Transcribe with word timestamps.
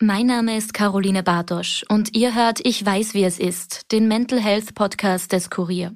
Mein 0.00 0.26
Name 0.26 0.56
ist 0.56 0.74
Caroline 0.74 1.24
Bartosch 1.24 1.84
und 1.88 2.14
ihr 2.14 2.32
hört 2.32 2.60
Ich 2.62 2.86
weiß, 2.86 3.14
wie 3.14 3.24
es 3.24 3.40
ist, 3.40 3.90
den 3.90 4.06
Mental 4.06 4.38
Health 4.38 4.76
Podcast 4.76 5.32
des 5.32 5.50
Kurier. 5.50 5.92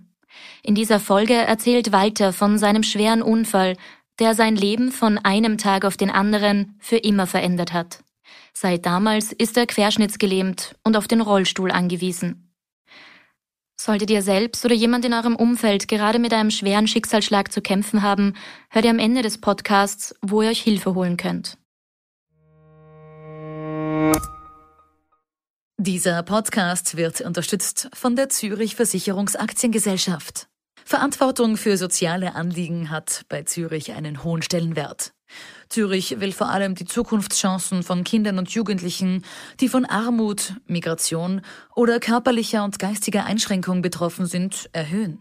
In 0.64 0.74
dieser 0.74 0.98
Folge 0.98 1.34
erzählt 1.34 1.92
Walter 1.92 2.32
von 2.32 2.58
seinem 2.58 2.82
schweren 2.82 3.22
Unfall, 3.22 3.76
der 4.18 4.34
sein 4.34 4.56
Leben 4.56 4.90
von 4.90 5.18
einem 5.18 5.56
Tag 5.56 5.84
auf 5.84 5.96
den 5.96 6.10
anderen 6.10 6.74
für 6.80 6.96
immer 6.96 7.28
verändert 7.28 7.72
hat. 7.72 8.02
Seit 8.52 8.86
damals 8.86 9.30
ist 9.30 9.56
er 9.56 9.68
querschnittsgelähmt 9.68 10.74
und 10.82 10.96
auf 10.96 11.06
den 11.06 11.20
Rollstuhl 11.20 11.70
angewiesen. 11.70 12.52
Solltet 13.76 14.10
ihr 14.10 14.22
selbst 14.22 14.64
oder 14.64 14.74
jemand 14.74 15.04
in 15.04 15.14
eurem 15.14 15.36
Umfeld 15.36 15.86
gerade 15.86 16.18
mit 16.18 16.34
einem 16.34 16.50
schweren 16.50 16.88
Schicksalsschlag 16.88 17.52
zu 17.52 17.62
kämpfen 17.62 18.02
haben, 18.02 18.34
hört 18.68 18.84
ihr 18.84 18.90
am 18.90 18.98
Ende 18.98 19.22
des 19.22 19.40
Podcasts, 19.40 20.12
wo 20.22 20.42
ihr 20.42 20.50
euch 20.50 20.60
Hilfe 20.60 20.96
holen 20.96 21.16
könnt. 21.16 21.56
Dieser 25.78 26.22
Podcast 26.22 26.96
wird 26.96 27.20
unterstützt 27.22 27.88
von 27.92 28.14
der 28.14 28.28
Zürich 28.28 28.76
Versicherungsaktiengesellschaft. 28.76 30.48
Verantwortung 30.84 31.56
für 31.56 31.76
soziale 31.76 32.34
Anliegen 32.34 32.90
hat 32.90 33.22
bei 33.28 33.42
Zürich 33.42 33.92
einen 33.92 34.22
hohen 34.22 34.42
Stellenwert. 34.42 35.12
Zürich 35.68 36.20
will 36.20 36.32
vor 36.32 36.50
allem 36.50 36.74
die 36.74 36.84
Zukunftschancen 36.84 37.82
von 37.82 38.04
Kindern 38.04 38.38
und 38.38 38.50
Jugendlichen, 38.50 39.24
die 39.60 39.68
von 39.68 39.84
Armut, 39.84 40.54
Migration 40.66 41.40
oder 41.74 41.98
körperlicher 41.98 42.62
und 42.62 42.78
geistiger 42.78 43.24
Einschränkung 43.24 43.82
betroffen 43.82 44.26
sind, 44.26 44.68
erhöhen. 44.72 45.20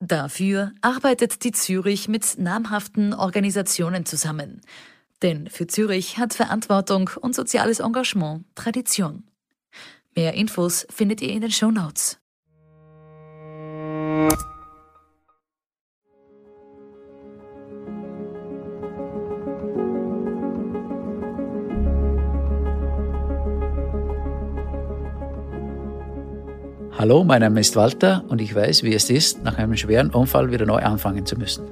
Dafür 0.00 0.72
arbeitet 0.80 1.44
die 1.44 1.52
Zürich 1.52 2.08
mit 2.08 2.38
namhaften 2.38 3.12
Organisationen 3.12 4.06
zusammen. 4.06 4.62
Denn 5.22 5.48
für 5.48 5.66
Zürich 5.66 6.18
hat 6.18 6.34
Verantwortung 6.34 7.10
und 7.20 7.34
soziales 7.34 7.80
Engagement 7.80 8.44
Tradition. 8.54 9.24
Mehr 10.16 10.34
Infos 10.34 10.86
findet 10.90 11.20
ihr 11.20 11.30
in 11.30 11.42
den 11.42 11.50
Show 11.50 11.70
Notes. 11.70 12.18
Hallo, 26.98 27.24
mein 27.24 27.40
Name 27.40 27.60
ist 27.60 27.76
Walter 27.76 28.24
und 28.28 28.42
ich 28.42 28.54
weiß, 28.54 28.82
wie 28.82 28.92
es 28.92 29.08
ist, 29.08 29.42
nach 29.42 29.56
einem 29.56 29.74
schweren 29.74 30.10
Unfall 30.10 30.50
wieder 30.50 30.66
neu 30.66 30.82
anfangen 30.82 31.24
zu 31.24 31.34
müssen. 31.36 31.64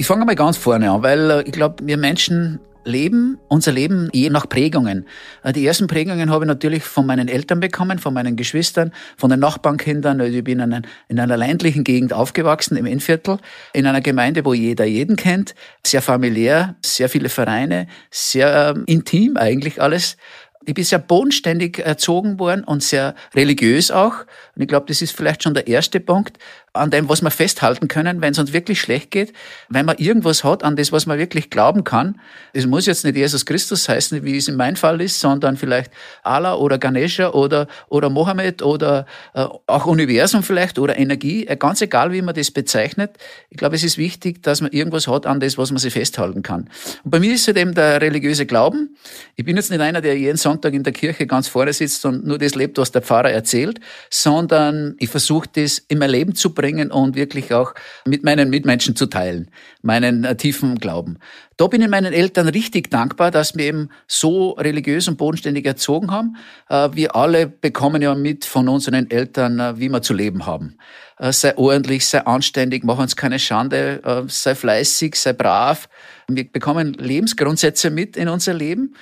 Ich 0.00 0.06
fange 0.06 0.24
mal 0.24 0.34
ganz 0.34 0.56
vorne 0.56 0.90
an, 0.90 1.02
weil 1.02 1.30
äh, 1.30 1.42
ich 1.42 1.52
glaube, 1.52 1.86
wir 1.86 1.98
Menschen 1.98 2.58
leben, 2.86 3.38
unser 3.48 3.70
Leben 3.70 4.08
je 4.14 4.30
nach 4.30 4.48
Prägungen. 4.48 5.06
Äh, 5.42 5.52
die 5.52 5.66
ersten 5.66 5.88
Prägungen 5.88 6.30
habe 6.30 6.46
ich 6.46 6.48
natürlich 6.48 6.84
von 6.84 7.04
meinen 7.04 7.28
Eltern 7.28 7.60
bekommen, 7.60 7.98
von 7.98 8.14
meinen 8.14 8.34
Geschwistern, 8.34 8.92
von 9.18 9.28
den 9.28 9.40
Nachbarnkindern. 9.40 10.18
Also 10.22 10.38
ich 10.38 10.42
bin 10.42 10.58
in, 10.58 10.72
einer, 10.72 10.82
in 11.08 11.20
einer 11.20 11.36
ländlichen 11.36 11.84
Gegend 11.84 12.14
aufgewachsen, 12.14 12.78
im 12.78 12.86
Innviertel, 12.86 13.40
in 13.74 13.86
einer 13.86 14.00
Gemeinde, 14.00 14.42
wo 14.46 14.54
jeder 14.54 14.86
jeden 14.86 15.16
kennt, 15.16 15.54
sehr 15.86 16.00
familiär, 16.00 16.76
sehr 16.82 17.10
viele 17.10 17.28
Vereine, 17.28 17.86
sehr 18.10 18.72
ähm, 18.74 18.84
intim 18.86 19.36
eigentlich 19.36 19.82
alles. 19.82 20.16
Ich 20.64 20.72
bin 20.72 20.84
sehr 20.84 20.98
bodenständig 20.98 21.78
erzogen 21.78 22.38
worden 22.38 22.64
und 22.64 22.82
sehr 22.82 23.14
religiös 23.34 23.90
auch. 23.90 24.20
Und 24.54 24.62
ich 24.62 24.68
glaube, 24.68 24.86
das 24.88 25.02
ist 25.02 25.14
vielleicht 25.14 25.42
schon 25.42 25.52
der 25.52 25.66
erste 25.66 26.00
Punkt 26.00 26.38
an 26.72 26.90
dem, 26.90 27.08
was 27.08 27.20
wir 27.20 27.30
festhalten 27.30 27.88
können, 27.88 28.20
wenn 28.20 28.32
es 28.32 28.38
uns 28.38 28.52
wirklich 28.52 28.80
schlecht 28.80 29.10
geht, 29.10 29.32
wenn 29.68 29.86
man 29.86 29.98
irgendwas 29.98 30.44
hat, 30.44 30.62
an 30.62 30.76
das, 30.76 30.92
was 30.92 31.04
man 31.06 31.18
wirklich 31.18 31.50
glauben 31.50 31.82
kann. 31.82 32.20
Es 32.52 32.66
muss 32.66 32.86
jetzt 32.86 33.04
nicht 33.04 33.16
Jesus 33.16 33.44
Christus 33.44 33.88
heißen, 33.88 34.24
wie 34.24 34.36
es 34.36 34.46
in 34.46 34.54
meinem 34.54 34.76
Fall 34.76 35.00
ist, 35.00 35.18
sondern 35.18 35.56
vielleicht 35.56 35.90
Allah 36.22 36.54
oder 36.54 36.78
Ganesha 36.78 37.30
oder, 37.30 37.66
oder 37.88 38.08
Mohammed 38.08 38.62
oder 38.62 39.06
äh, 39.34 39.46
auch 39.66 39.86
Universum 39.86 40.44
vielleicht 40.44 40.78
oder 40.78 40.96
Energie, 40.96 41.46
äh, 41.46 41.56
ganz 41.56 41.80
egal, 41.80 42.12
wie 42.12 42.22
man 42.22 42.34
das 42.34 42.52
bezeichnet. 42.52 43.16
Ich 43.48 43.56
glaube, 43.56 43.74
es 43.74 43.82
ist 43.82 43.98
wichtig, 43.98 44.42
dass 44.42 44.60
man 44.60 44.70
irgendwas 44.70 45.08
hat, 45.08 45.26
an 45.26 45.40
das, 45.40 45.58
was 45.58 45.72
man 45.72 45.78
sich 45.78 45.92
festhalten 45.92 46.42
kann. 46.42 46.70
Und 47.02 47.10
bei 47.10 47.18
mir 47.18 47.34
ist 47.34 47.48
es 47.48 47.56
eben 47.56 47.74
der 47.74 48.00
religiöse 48.00 48.46
Glauben. 48.46 48.96
Ich 49.34 49.44
bin 49.44 49.56
jetzt 49.56 49.70
nicht 49.70 49.80
einer, 49.80 50.00
der 50.00 50.16
jeden 50.16 50.36
Sonntag 50.36 50.72
in 50.74 50.84
der 50.84 50.92
Kirche 50.92 51.26
ganz 51.26 51.48
vorne 51.48 51.72
sitzt 51.72 52.04
und 52.06 52.24
nur 52.24 52.38
das 52.38 52.54
lebt, 52.54 52.78
was 52.78 52.92
der 52.92 53.02
Pfarrer 53.02 53.30
erzählt, 53.30 53.80
sondern 54.08 54.94
ich 54.98 55.10
versuche 55.10 55.48
das 55.52 55.78
in 55.88 55.98
mein 55.98 56.10
Leben 56.10 56.34
zu 56.36 56.54
bringen 56.60 56.90
und 56.90 57.16
wirklich 57.16 57.54
auch 57.54 57.74
mit 58.04 58.22
meinen 58.22 58.50
Mitmenschen 58.50 58.94
zu 58.94 59.06
teilen, 59.06 59.50
meinen 59.80 60.24
äh, 60.24 60.36
tiefen 60.36 60.78
Glauben. 60.78 61.18
Da 61.56 61.66
bin 61.68 61.80
ich 61.80 61.88
meinen 61.88 62.12
Eltern 62.12 62.48
richtig 62.48 62.90
dankbar, 62.90 63.30
dass 63.30 63.56
wir 63.56 63.64
eben 63.64 63.88
so 64.06 64.50
religiös 64.50 65.08
und 65.08 65.16
bodenständig 65.16 65.64
erzogen 65.64 66.10
haben. 66.10 66.36
Äh, 66.68 66.90
wir 66.92 67.16
alle 67.16 67.46
bekommen 67.46 68.02
ja 68.02 68.14
mit 68.14 68.44
von 68.44 68.68
unseren 68.68 69.10
Eltern, 69.10 69.58
äh, 69.58 69.78
wie 69.78 69.88
wir 69.88 70.02
zu 70.02 70.12
leben 70.12 70.46
haben. 70.46 70.76
Sei 71.22 71.54
ordentlich, 71.58 72.06
sei 72.06 72.24
anständig, 72.24 72.82
mach 72.82 72.98
uns 72.98 73.14
keine 73.14 73.38
Schande, 73.38 74.24
sei 74.28 74.54
fleißig, 74.54 75.16
sei 75.16 75.34
brav. 75.34 75.86
Wir 76.28 76.50
bekommen 76.50 76.94
Lebensgrundsätze 76.94 77.90
mit 77.90 78.16
in 78.16 78.30
unser 78.30 78.54
Leben 78.54 78.94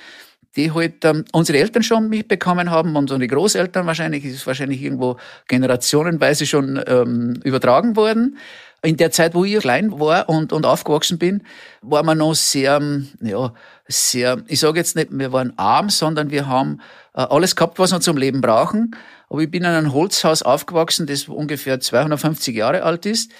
die 0.55 0.71
halt 0.71 1.05
ähm, 1.05 1.25
unsere 1.31 1.59
Eltern 1.59 1.83
schon 1.83 2.09
mitbekommen 2.09 2.71
haben 2.71 2.95
und 2.95 3.11
unsere 3.11 3.27
Großeltern 3.27 3.85
wahrscheinlich, 3.85 4.25
ist 4.25 4.47
wahrscheinlich 4.47 4.81
irgendwo 4.81 5.17
generationenweise 5.47 6.45
schon 6.45 6.81
ähm, 6.87 7.39
übertragen 7.43 7.95
worden. 7.95 8.37
In 8.81 8.95
der 8.95 9.11
Zeit, 9.11 9.35
wo 9.35 9.43
ich 9.43 9.59
klein 9.59 9.99
war 9.99 10.29
und, 10.29 10.53
und 10.53 10.65
aufgewachsen 10.65 11.17
bin, 11.19 11.43
war 11.81 12.01
man 12.03 12.17
noch 12.17 12.33
sehr, 12.33 12.77
ähm, 12.77 13.09
ja, 13.21 13.53
sehr, 13.87 14.41
ich 14.47 14.59
sage 14.59 14.79
jetzt 14.79 14.95
nicht, 14.95 15.09
wir 15.11 15.33
waren 15.33 15.53
arm, 15.57 15.89
sondern 15.89 16.31
wir 16.31 16.47
haben 16.47 16.79
äh, 17.13 17.21
alles 17.21 17.55
gehabt, 17.55 17.77
was 17.77 17.91
wir 17.91 17.99
zum 17.99 18.17
Leben 18.17 18.41
brauchen. 18.41 18.95
Aber 19.29 19.41
ich 19.41 19.51
bin 19.51 19.63
in 19.63 19.69
einem 19.69 19.93
Holzhaus 19.93 20.41
aufgewachsen, 20.41 21.07
das 21.07 21.27
ungefähr 21.27 21.79
250 21.79 22.55
Jahre 22.55 22.83
alt 22.83 23.05
ist 23.05 23.31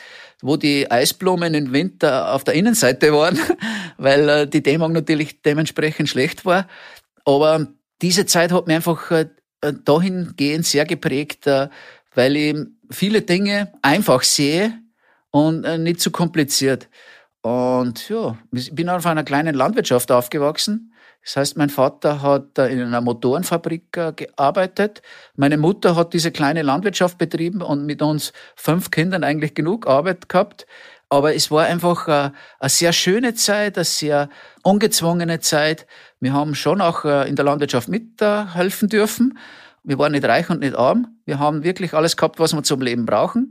wo 0.41 0.56
die 0.56 0.90
Eisblumen 0.90 1.53
im 1.53 1.74
Winter 1.74 2.34
auf 2.34 2.44
der 2.44 2.53
Innenseite 2.53 3.14
waren, 3.14 3.40
weil 3.97 4.30
äh, 4.30 4.47
die 4.47 4.64
Dämmung 4.64 4.94
natürlich 4.94 5.41
dementsprechend 5.41 6.09
schlecht 6.09 6.46
war. 6.46 6.68
Aber 7.25 7.68
diese 8.02 8.25
Zeit 8.25 8.52
hat 8.52 8.68
mich 8.68 8.75
einfach 8.75 9.12
äh, 9.12 9.28
dahingehend 9.62 10.66
sehr 10.66 10.85
geprägt, 10.85 11.47
äh, 11.47 11.69
weil 12.16 12.35
ich 12.35 12.56
viele 12.90 13.22
Dinge 13.22 13.74
einfach 13.81 14.24
sehe 14.24 14.74
und 15.31 15.63
äh, 15.63 15.78
nicht 15.78 16.00
zu 16.00 16.12
kompliziert. 16.12 16.90
Und 17.41 18.09
ja, 18.09 18.38
ich 18.52 18.74
bin 18.74 18.90
auf 18.90 19.06
einer 19.06 19.24
kleinen 19.24 19.56
Landwirtschaft 19.56 20.12
aufgewachsen. 20.12 20.94
Das 21.24 21.35
heißt, 21.35 21.58
mein 21.58 21.69
Vater 21.69 22.22
hat 22.22 22.58
in 22.58 22.81
einer 22.81 23.02
Motorenfabrik 23.02 23.91
gearbeitet. 23.91 25.02
Meine 25.35 25.58
Mutter 25.58 25.96
hat 25.96 26.13
diese 26.13 26.31
kleine 26.31 26.62
Landwirtschaft 26.62 27.18
betrieben 27.18 27.62
und 27.62 27.85
mit 27.85 28.02
uns 28.02 28.31
fünf 28.56 28.90
Kindern 28.90 29.24
eigentlich 29.24 29.53
genug 29.53 29.85
Arbeit 29.88 30.29
gehabt. 30.29 30.66
Aber 31.09 31.35
es 31.35 31.50
war 31.50 31.66
einfach 31.66 32.08
eine, 32.08 32.34
eine 32.59 32.69
sehr 32.69 32.94
schöne 32.94 33.34
Zeit, 33.34 33.78
eine 33.78 33.85
sehr 33.85 34.29
ungezwungene 34.63 35.40
Zeit. 35.40 35.88
Wir 36.19 36.34
haben 36.34 36.56
schon 36.56 36.81
auch 36.81 37.06
äh, 37.06 37.30
in 37.30 37.35
der 37.35 37.46
Landwirtschaft 37.46 37.88
mithelfen 37.88 38.90
dürfen. 38.90 39.38
Wir 39.84 39.97
waren 39.97 40.12
nicht 40.12 40.25
reich 40.25 40.50
und 40.50 40.59
nicht 40.59 40.75
arm. 40.75 41.19
Wir 41.25 41.40
haben 41.40 41.63
wirklich 41.63 41.94
alles 41.94 42.18
gehabt, 42.18 42.40
was 42.40 42.53
wir 42.53 42.63
zum 42.63 42.81
Leben 42.81 43.06
brauchen. 43.06 43.50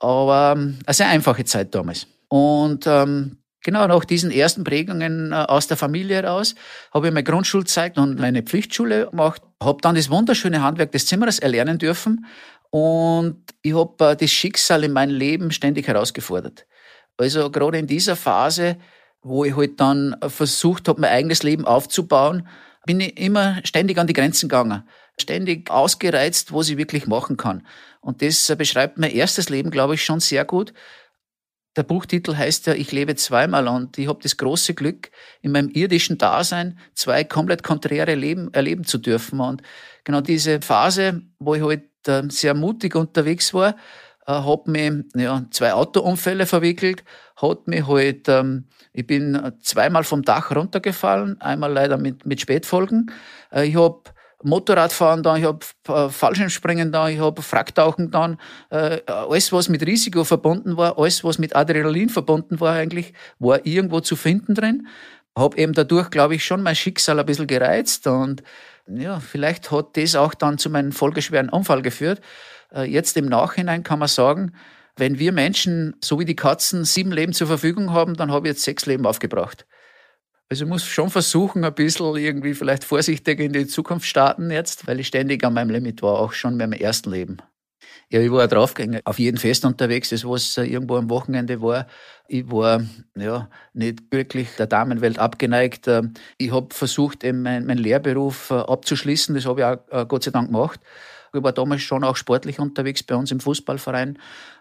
Aber 0.00 0.54
ähm, 0.56 0.78
eine 0.84 0.94
sehr 0.94 1.08
einfache 1.08 1.44
Zeit 1.44 1.74
damals. 1.74 2.08
Und 2.28 2.86
ähm, 2.86 3.38
genau 3.62 3.86
nach 3.86 4.04
diesen 4.04 4.30
ersten 4.30 4.64
Prägungen 4.64 5.32
äh, 5.32 5.36
aus 5.36 5.68
der 5.68 5.76
Familie 5.76 6.16
heraus 6.16 6.56
habe 6.92 7.06
ich 7.06 7.12
meine 7.12 7.24
Grundschulzeit 7.24 7.96
und 7.98 8.18
meine 8.18 8.42
Pflichtschule 8.42 9.10
gemacht. 9.10 9.42
Habe 9.62 9.78
dann 9.80 9.94
das 9.94 10.10
wunderschöne 10.10 10.62
Handwerk 10.62 10.90
des 10.90 11.06
Zimmerers 11.06 11.38
erlernen 11.38 11.78
dürfen. 11.78 12.26
Und 12.70 13.44
ich 13.62 13.74
habe 13.74 14.10
äh, 14.10 14.16
das 14.16 14.30
Schicksal 14.30 14.82
in 14.82 14.92
meinem 14.92 15.14
Leben 15.14 15.52
ständig 15.52 15.86
herausgefordert. 15.86 16.66
Also 17.16 17.50
gerade 17.50 17.78
in 17.78 17.86
dieser 17.86 18.16
Phase, 18.16 18.78
wo 19.22 19.44
ich 19.44 19.56
halt 19.56 19.80
dann 19.80 20.16
versucht 20.26 20.88
habe, 20.88 21.00
mein 21.00 21.10
eigenes 21.10 21.42
Leben 21.42 21.64
aufzubauen, 21.64 22.48
bin 22.86 23.00
ich 23.00 23.18
immer 23.18 23.60
ständig 23.64 23.98
an 23.98 24.06
die 24.06 24.12
Grenzen 24.12 24.48
gegangen. 24.48 24.82
Ständig 25.18 25.70
ausgereizt, 25.70 26.52
was 26.52 26.68
ich 26.68 26.76
wirklich 26.76 27.06
machen 27.06 27.36
kann. 27.36 27.66
Und 28.00 28.22
das 28.22 28.52
beschreibt 28.56 28.98
mein 28.98 29.12
erstes 29.12 29.48
Leben, 29.48 29.70
glaube 29.70 29.94
ich, 29.94 30.04
schon 30.04 30.20
sehr 30.20 30.44
gut. 30.44 30.72
Der 31.76 31.84
Buchtitel 31.84 32.36
heißt 32.36 32.66
ja, 32.66 32.74
ich 32.74 32.92
lebe 32.92 33.14
zweimal 33.14 33.66
und 33.68 33.96
ich 33.96 34.08
habe 34.08 34.18
das 34.22 34.36
große 34.36 34.74
Glück, 34.74 35.10
in 35.40 35.52
meinem 35.52 35.70
irdischen 35.70 36.18
Dasein 36.18 36.78
zwei 36.94 37.24
komplett 37.24 37.62
konträre 37.62 38.14
Leben 38.14 38.52
erleben 38.52 38.84
zu 38.84 38.98
dürfen. 38.98 39.40
Und 39.40 39.62
genau 40.04 40.20
diese 40.20 40.60
Phase, 40.60 41.22
wo 41.38 41.54
ich 41.54 41.62
halt 41.62 41.84
äh, 42.06 42.24
sehr 42.28 42.54
mutig 42.54 42.94
unterwegs 42.94 43.54
war, 43.54 43.76
äh, 44.26 44.32
hat 44.32 44.66
mich 44.66 44.92
ja, 45.14 45.44
zwei 45.50 45.72
Autounfälle 45.72 46.46
verwickelt, 46.46 47.04
hat 47.36 47.66
mich 47.66 47.86
halt, 47.86 48.28
ähm, 48.28 48.66
ich 48.92 49.06
bin 49.06 49.52
zweimal 49.62 50.04
vom 50.04 50.22
Dach 50.22 50.54
runtergefallen, 50.54 51.40
einmal 51.40 51.72
leider 51.72 51.96
mit, 51.96 52.26
mit 52.26 52.40
Spätfolgen. 52.40 53.10
Äh, 53.52 53.66
ich 53.66 53.76
habe 53.76 54.02
Motorradfahren 54.44 55.22
da, 55.22 55.36
ich 55.36 55.44
habe 55.44 55.60
äh, 55.88 56.08
Fallschirmspringen 56.08 56.92
da, 56.92 57.08
ich 57.08 57.20
habe 57.20 57.42
Fracktauchen 57.42 58.10
da, 58.10 58.36
äh, 58.70 59.00
alles 59.06 59.52
was 59.52 59.68
mit 59.68 59.86
Risiko 59.86 60.24
verbunden 60.24 60.76
war, 60.76 60.98
alles 60.98 61.24
was 61.24 61.38
mit 61.38 61.54
Adrenalin 61.54 62.08
verbunden 62.08 62.60
war 62.60 62.74
eigentlich, 62.74 63.12
war 63.38 63.64
irgendwo 63.64 64.00
zu 64.00 64.16
finden 64.16 64.54
drin. 64.54 64.88
Habe 65.36 65.56
eben 65.56 65.72
dadurch, 65.72 66.10
glaube 66.10 66.34
ich, 66.34 66.44
schon 66.44 66.62
mein 66.62 66.76
Schicksal 66.76 67.18
ein 67.18 67.24
bisschen 67.24 67.46
gereizt 67.46 68.06
und 68.06 68.42
ja, 68.86 69.20
vielleicht 69.20 69.70
hat 69.70 69.96
das 69.96 70.16
auch 70.16 70.34
dann 70.34 70.58
zu 70.58 70.68
meinem 70.68 70.92
folgeschweren 70.92 71.48
Unfall 71.48 71.82
geführt. 71.82 72.20
Äh, 72.74 72.84
jetzt 72.84 73.16
im 73.16 73.26
Nachhinein 73.26 73.82
kann 73.82 73.98
man 73.98 74.08
sagen, 74.08 74.52
wenn 74.96 75.18
wir 75.18 75.32
Menschen, 75.32 75.96
so 76.02 76.18
wie 76.18 76.24
die 76.24 76.36
Katzen, 76.36 76.84
sieben 76.84 77.12
Leben 77.12 77.32
zur 77.32 77.46
Verfügung 77.46 77.92
haben, 77.92 78.14
dann 78.14 78.30
habe 78.30 78.46
ich 78.46 78.54
jetzt 78.54 78.64
sechs 78.64 78.86
Leben 78.86 79.06
aufgebracht. 79.06 79.66
Also 80.50 80.64
ich 80.64 80.68
muss 80.68 80.84
schon 80.84 81.08
versuchen, 81.08 81.64
ein 81.64 81.74
bisschen 81.74 82.14
irgendwie 82.16 82.52
vielleicht 82.52 82.84
vorsichtig 82.84 83.40
in 83.40 83.54
die 83.54 83.66
Zukunft 83.66 84.06
starten 84.06 84.50
jetzt, 84.50 84.86
weil 84.86 85.00
ich 85.00 85.06
ständig 85.06 85.42
an 85.44 85.54
meinem 85.54 85.70
Limit 85.70 86.02
war, 86.02 86.18
auch 86.18 86.34
schon 86.34 86.58
beim 86.58 86.72
ersten 86.72 87.10
Leben. 87.10 87.38
Ja, 88.10 88.20
ich 88.20 88.30
war 88.30 88.46
draufgegangen, 88.46 89.00
auf 89.06 89.18
jeden 89.18 89.38
Fest 89.38 89.64
unterwegs, 89.64 90.10
das 90.10 90.26
was 90.26 90.58
irgendwo 90.58 90.96
am 90.96 91.08
Wochenende 91.08 91.62
war. 91.62 91.86
Ich 92.28 92.50
war 92.50 92.82
ja 93.16 93.48
nicht 93.72 94.02
wirklich 94.12 94.50
der 94.56 94.66
Damenwelt 94.66 95.18
abgeneigt. 95.18 95.88
Ich 96.36 96.52
habe 96.52 96.74
versucht, 96.74 97.24
eben 97.24 97.40
meinen 97.40 97.64
mein 97.66 97.78
Lehrberuf 97.78 98.50
äh, 98.50 98.54
abzuschließen. 98.54 99.34
Das 99.34 99.46
habe 99.46 99.60
ich 99.60 99.64
auch 99.64 99.78
äh, 100.02 100.04
Gott 100.06 100.24
sei 100.24 100.30
Dank 100.30 100.48
gemacht. 100.48 100.80
Ich 101.34 101.42
war 101.42 101.52
damals 101.52 101.82
schon 101.82 102.04
auch 102.04 102.16
sportlich 102.16 102.58
unterwegs 102.58 103.02
bei 103.02 103.14
uns 103.14 103.30
im 103.30 103.40
Fußballverein. 103.40 104.18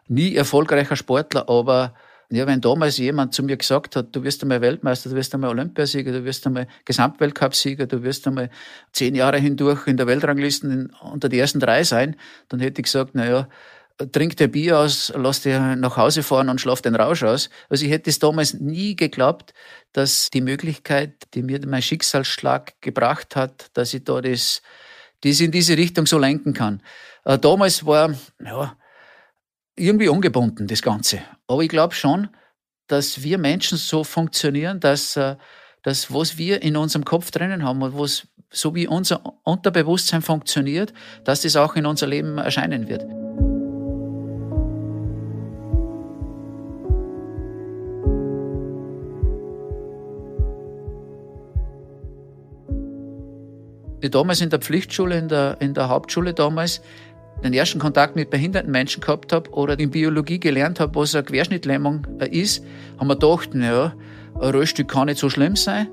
Nie 0.07 0.35
erfolgreicher 0.35 0.95
Sportler, 0.95 1.50
aber 1.50 1.94
ja, 2.29 2.47
wenn 2.47 2.62
damals 2.62 2.97
jemand 2.97 3.33
zu 3.33 3.44
mir 3.44 3.57
gesagt 3.57 3.97
hat, 3.97 4.15
du 4.15 4.23
wirst 4.23 4.41
einmal 4.41 4.62
Weltmeister, 4.62 5.09
du 5.09 5.15
wirst 5.18 5.33
einmal 5.33 5.50
Olympiasieger, 5.50 6.13
du 6.13 6.23
wirst 6.23 6.47
einmal 6.47 6.68
Gesamtweltcupsieger, 6.85 7.88
du 7.88 8.03
wirst 8.03 8.25
einmal 8.25 8.50
zehn 8.94 9.15
Jahre 9.15 9.38
hindurch 9.38 9.85
in 9.88 9.97
der 9.97 10.07
Weltranglisten 10.07 10.95
unter 11.01 11.27
die 11.27 11.39
ersten 11.39 11.59
drei 11.59 11.83
sein, 11.83 12.15
dann 12.47 12.62
hätte 12.62 12.79
ich 12.79 12.85
gesagt, 12.85 13.12
na 13.13 13.29
ja, 13.29 13.50
trink 14.13 14.38
dir 14.38 14.47
Bier 14.47 14.79
aus, 14.79 15.12
lass 15.13 15.41
dir 15.41 15.75
nach 15.75 15.97
Hause 15.97 16.23
fahren 16.23 16.47
und 16.47 16.62
schlaf 16.62 16.81
den 16.81 16.95
Rausch 16.95 17.23
aus. 17.23 17.50
Also 17.68 17.85
ich 17.85 17.91
hätte 17.91 18.09
es 18.09 18.19
damals 18.19 18.53
nie 18.53 18.95
geglaubt, 18.95 19.53
dass 19.91 20.29
die 20.29 20.41
Möglichkeit, 20.41 21.13
die 21.33 21.44
mir 21.44 21.59
mein 21.68 21.81
Schicksalsschlag 21.81 22.81
gebracht 22.81 23.35
hat, 23.35 23.69
dass 23.73 23.94
ich 23.94 24.06
da 24.06 24.21
das, 24.21 24.62
das 25.21 25.39
in 25.39 25.51
diese 25.51 25.77
Richtung 25.77 26.06
so 26.06 26.18
lenken 26.18 26.53
kann. 26.53 26.81
Äh, 27.25 27.38
damals 27.39 27.85
war, 27.85 28.13
ja, 28.44 28.75
irgendwie 29.75 30.09
ungebunden, 30.09 30.68
das 30.68 30.81
Ganze. 30.81 31.21
Aber 31.47 31.62
ich 31.62 31.69
glaube 31.69 31.94
schon, 31.94 32.29
dass 32.88 33.23
wir 33.23 33.38
Menschen 33.38 33.77
so 33.77 34.03
funktionieren, 34.03 34.79
dass, 34.79 35.15
äh, 35.15 35.35
dass 35.83 36.13
was 36.13 36.38
wir 36.38 36.62
in 36.62 36.75
unserem 36.75 37.06
Kopf 37.06 37.31
drinnen 37.31 37.63
haben 37.63 37.81
und 37.81 37.97
was, 37.97 38.27
so 38.50 38.75
wie 38.75 38.88
unser 38.88 39.21
Unterbewusstsein 39.44 40.21
funktioniert, 40.21 40.94
dass 41.23 41.41
das 41.41 41.56
auch 41.56 41.75
in 41.75 41.85
unser 41.85 42.07
Leben 42.07 42.38
erscheinen 42.38 42.89
wird. 42.89 43.06
Damals 54.09 54.42
in 54.42 54.50
der 54.50 54.59
Pflichtschule, 54.59 55.18
in 55.18 55.27
der, 55.27 55.57
in 55.59 55.74
der 55.74 55.89
Hauptschule 55.89 56.33
damals, 56.33 56.81
den 57.44 57.53
ersten 57.53 57.80
Kontakt 57.80 58.15
mit 58.15 58.30
behinderten 58.30 58.71
Menschen 58.71 59.01
gehabt 59.01 59.33
habe 59.33 59.50
oder 59.51 59.80
in 59.80 59.89
Biologie 59.89 60.39
gelernt 60.39 60.80
habe, 60.80 60.95
was 60.95 61.15
eine 61.15 61.24
Querschnittlähmung 61.24 62.06
äh, 62.19 62.27
ist, 62.27 62.63
haben 63.00 63.07
wir 63.07 63.15
gedacht, 63.15 63.53
naja, 63.53 63.94
ein 64.39 64.51
Rollstuhl 64.51 64.86
kann 64.86 65.07
nicht 65.07 65.19
so 65.19 65.30
schlimm 65.30 65.56
sein. 65.56 65.88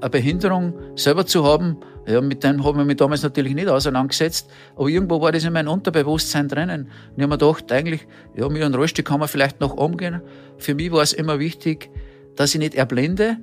Eine 0.00 0.10
Behinderung 0.10 0.74
selber 0.96 1.26
zu 1.26 1.44
haben, 1.44 1.78
ja, 2.06 2.20
mit 2.20 2.44
dem 2.44 2.64
habe 2.64 2.80
ich 2.80 2.86
mich 2.86 2.96
damals 2.96 3.22
natürlich 3.22 3.54
nicht 3.54 3.68
auseinandergesetzt, 3.68 4.50
aber 4.76 4.88
irgendwo 4.88 5.20
war 5.20 5.32
das 5.32 5.44
in 5.44 5.52
meinem 5.52 5.68
Unterbewusstsein 5.68 6.48
drinnen. 6.48 6.82
Und 6.82 7.16
ich 7.16 7.22
habe 7.22 7.28
mir 7.28 7.38
gedacht, 7.38 7.72
eigentlich, 7.72 8.06
ja, 8.36 8.48
mit 8.48 8.62
einem 8.62 8.74
Rollstuhl 8.74 9.04
kann 9.04 9.20
man 9.20 9.28
vielleicht 9.28 9.60
noch 9.60 9.74
umgehen. 9.74 10.20
Für 10.58 10.74
mich 10.74 10.92
war 10.92 11.02
es 11.02 11.14
immer 11.14 11.38
wichtig, 11.38 11.90
dass 12.36 12.54
ich 12.54 12.58
nicht 12.58 12.74
erblinde. 12.74 13.38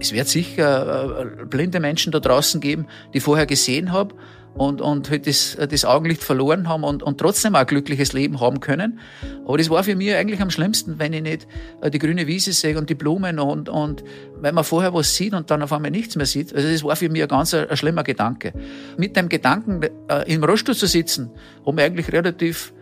Es 0.00 0.12
wird 0.12 0.28
sicher 0.28 1.20
äh, 1.20 1.44
blinde 1.44 1.80
Menschen 1.80 2.12
da 2.12 2.20
draußen 2.20 2.60
geben, 2.60 2.86
die 3.14 3.20
vorher 3.20 3.46
gesehen 3.46 3.92
habe 3.92 4.14
und, 4.56 4.80
und 4.80 5.10
halt 5.10 5.26
das, 5.26 5.56
das 5.56 5.84
Augenlicht 5.84 6.22
verloren 6.22 6.68
haben 6.68 6.82
und, 6.82 7.02
und 7.02 7.18
trotzdem 7.18 7.54
auch 7.54 7.60
ein 7.60 7.66
glückliches 7.66 8.12
Leben 8.12 8.40
haben 8.40 8.60
können. 8.60 8.98
Aber 9.44 9.58
das 9.58 9.70
war 9.70 9.84
für 9.84 9.94
mich 9.94 10.14
eigentlich 10.14 10.40
am 10.40 10.50
schlimmsten, 10.50 10.98
wenn 10.98 11.12
ich 11.12 11.22
nicht 11.22 11.46
äh, 11.82 11.90
die 11.90 11.98
grüne 11.98 12.26
Wiese 12.26 12.52
sehe 12.52 12.78
und 12.78 12.88
die 12.90 12.94
Blumen 12.94 13.38
und, 13.38 13.68
und 13.68 14.02
wenn 14.40 14.54
man 14.54 14.64
vorher 14.64 14.94
was 14.94 15.14
sieht 15.14 15.34
und 15.34 15.50
dann 15.50 15.62
auf 15.62 15.72
einmal 15.72 15.90
nichts 15.90 16.16
mehr 16.16 16.26
sieht. 16.26 16.54
Also 16.54 16.68
das 16.70 16.82
war 16.82 16.96
für 16.96 17.08
mich 17.08 17.22
ein 17.22 17.28
ganz 17.28 17.54
ein, 17.54 17.68
ein 17.68 17.76
schlimmer 17.76 18.02
Gedanke. 18.02 18.52
Mit 18.96 19.16
dem 19.16 19.28
Gedanken, 19.28 19.82
äh, 19.82 20.32
im 20.32 20.42
Rollstuhl 20.42 20.74
zu 20.74 20.86
sitzen, 20.86 21.30
haben 21.64 21.76
wir 21.76 21.84
eigentlich 21.84 22.12
relativ 22.12 22.72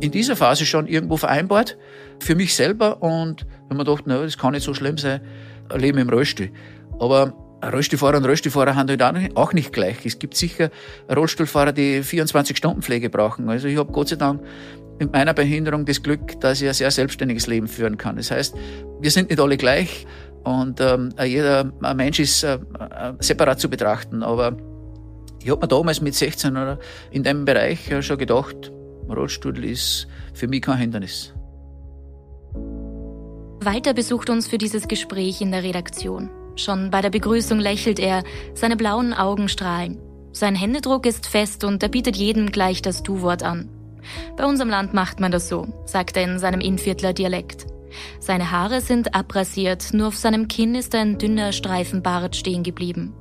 in 0.00 0.10
dieser 0.10 0.36
Phase 0.36 0.66
schon 0.66 0.86
irgendwo 0.86 1.16
vereinbart, 1.16 1.78
für 2.20 2.34
mich 2.34 2.54
selber 2.54 3.02
und 3.02 3.46
wenn 3.68 3.76
man 3.76 3.86
dachte, 3.86 4.02
na, 4.06 4.22
das 4.22 4.36
kann 4.36 4.52
nicht 4.52 4.64
so 4.64 4.74
schlimm 4.74 4.98
sein, 4.98 5.20
ein 5.20 5.28
Leben 5.76 5.98
im 5.98 6.08
Rollstuhl. 6.08 6.50
Aber 6.98 7.32
Rollstuhlfahrer 7.64 8.18
und 8.18 8.24
Rollstuhlfahrer 8.24 8.76
haben 8.76 8.88
halt 8.88 9.36
auch 9.36 9.52
nicht 9.52 9.72
gleich. 9.72 10.04
Es 10.04 10.18
gibt 10.18 10.36
sicher 10.36 10.70
Rollstuhlfahrer, 11.14 11.72
die 11.72 12.02
24-Stunden-Pflege 12.02 13.10
brauchen. 13.10 13.48
Also 13.48 13.68
ich 13.68 13.76
habe 13.76 13.92
Gott 13.92 14.08
sei 14.08 14.16
Dank 14.16 14.42
mit 14.98 15.12
meiner 15.12 15.34
Behinderung 15.34 15.84
das 15.84 16.02
Glück, 16.02 16.40
dass 16.40 16.60
ich 16.60 16.68
ein 16.68 16.74
sehr 16.74 16.90
selbstständiges 16.90 17.46
Leben 17.46 17.68
führen 17.68 17.96
kann. 17.96 18.16
Das 18.16 18.30
heißt, 18.30 18.54
wir 19.00 19.10
sind 19.10 19.30
nicht 19.30 19.40
alle 19.40 19.56
gleich 19.56 20.06
und 20.44 20.80
ähm, 20.80 21.10
jeder 21.24 21.64
Mensch 21.94 22.20
ist 22.20 22.42
äh, 22.42 22.54
äh, 22.54 22.58
separat 23.20 23.60
zu 23.60 23.68
betrachten. 23.68 24.22
Aber 24.22 24.56
ich 25.42 25.50
habe 25.50 25.60
mir 25.60 25.68
damals 25.68 26.00
mit 26.00 26.14
16 26.14 26.52
oder 26.52 26.78
in 27.10 27.22
dem 27.22 27.44
Bereich 27.44 27.90
schon 28.00 28.18
gedacht, 28.18 28.72
Rollstuhl 29.08 29.64
ist 29.64 30.06
für 30.34 30.48
mich 30.48 30.62
kein 30.62 30.78
Hindernis. 30.78 31.32
Walter 33.60 33.92
besucht 33.92 34.30
uns 34.30 34.46
für 34.46 34.58
dieses 34.58 34.86
Gespräch 34.86 35.40
in 35.40 35.50
der 35.50 35.64
Redaktion. 35.64 36.30
Schon 36.54 36.90
bei 36.90 37.00
der 37.00 37.10
Begrüßung 37.10 37.58
lächelt 37.58 37.98
er, 37.98 38.22
seine 38.54 38.76
blauen 38.76 39.12
Augen 39.12 39.48
strahlen. 39.48 39.98
Sein 40.32 40.54
Händedruck 40.54 41.06
ist 41.06 41.26
fest 41.26 41.64
und 41.64 41.82
er 41.82 41.88
bietet 41.88 42.16
jedem 42.16 42.52
gleich 42.52 42.82
das 42.82 43.02
Du-Wort 43.02 43.42
an. 43.42 43.68
Bei 44.36 44.44
unserem 44.44 44.70
Land 44.70 44.94
macht 44.94 45.18
man 45.20 45.32
das 45.32 45.48
so, 45.48 45.66
sagt 45.86 46.16
er 46.16 46.24
in 46.24 46.38
seinem 46.38 46.60
Innviertler 46.60 47.12
Dialekt. 47.12 47.66
Seine 48.20 48.50
Haare 48.50 48.80
sind 48.80 49.14
abrasiert, 49.14 49.92
nur 49.92 50.08
auf 50.08 50.16
seinem 50.16 50.46
Kinn 50.46 50.74
ist 50.74 50.94
ein 50.94 51.18
dünner 51.18 51.52
Streifen 51.52 52.02
Bart 52.02 52.36
stehen 52.36 52.62
geblieben. 52.62 53.14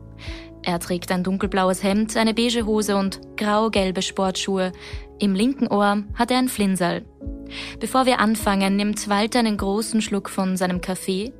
Er 0.63 0.80
trägt 0.80 1.12
ein 1.12 1.24
dunkelblaues 1.24 1.81
Hemd, 1.81 2.18
eine 2.18 2.33
beige 2.33 2.66
Hose 2.66 2.98
und 2.98 3.21
grau-gelbe 3.38 4.02
Sportschuhe. 4.02 4.71
Im 5.19 5.33
linken 5.33 5.68
Ohr 5.68 6.04
hat 6.16 6.30
er 6.30 6.38
ein 6.38 6.50
Flinsal. 6.50 7.06
Bevor 7.80 8.06
wir 8.06 8.19
anfangen, 8.19 8.75
nimmt 8.75 9.07
Walter 9.09 9.39
einen 9.39 9.57
großen 9.57 10.01
Schluck 10.01 10.30
von 10.30 10.57
seinem 10.57 10.81
Kaffee 10.81 11.33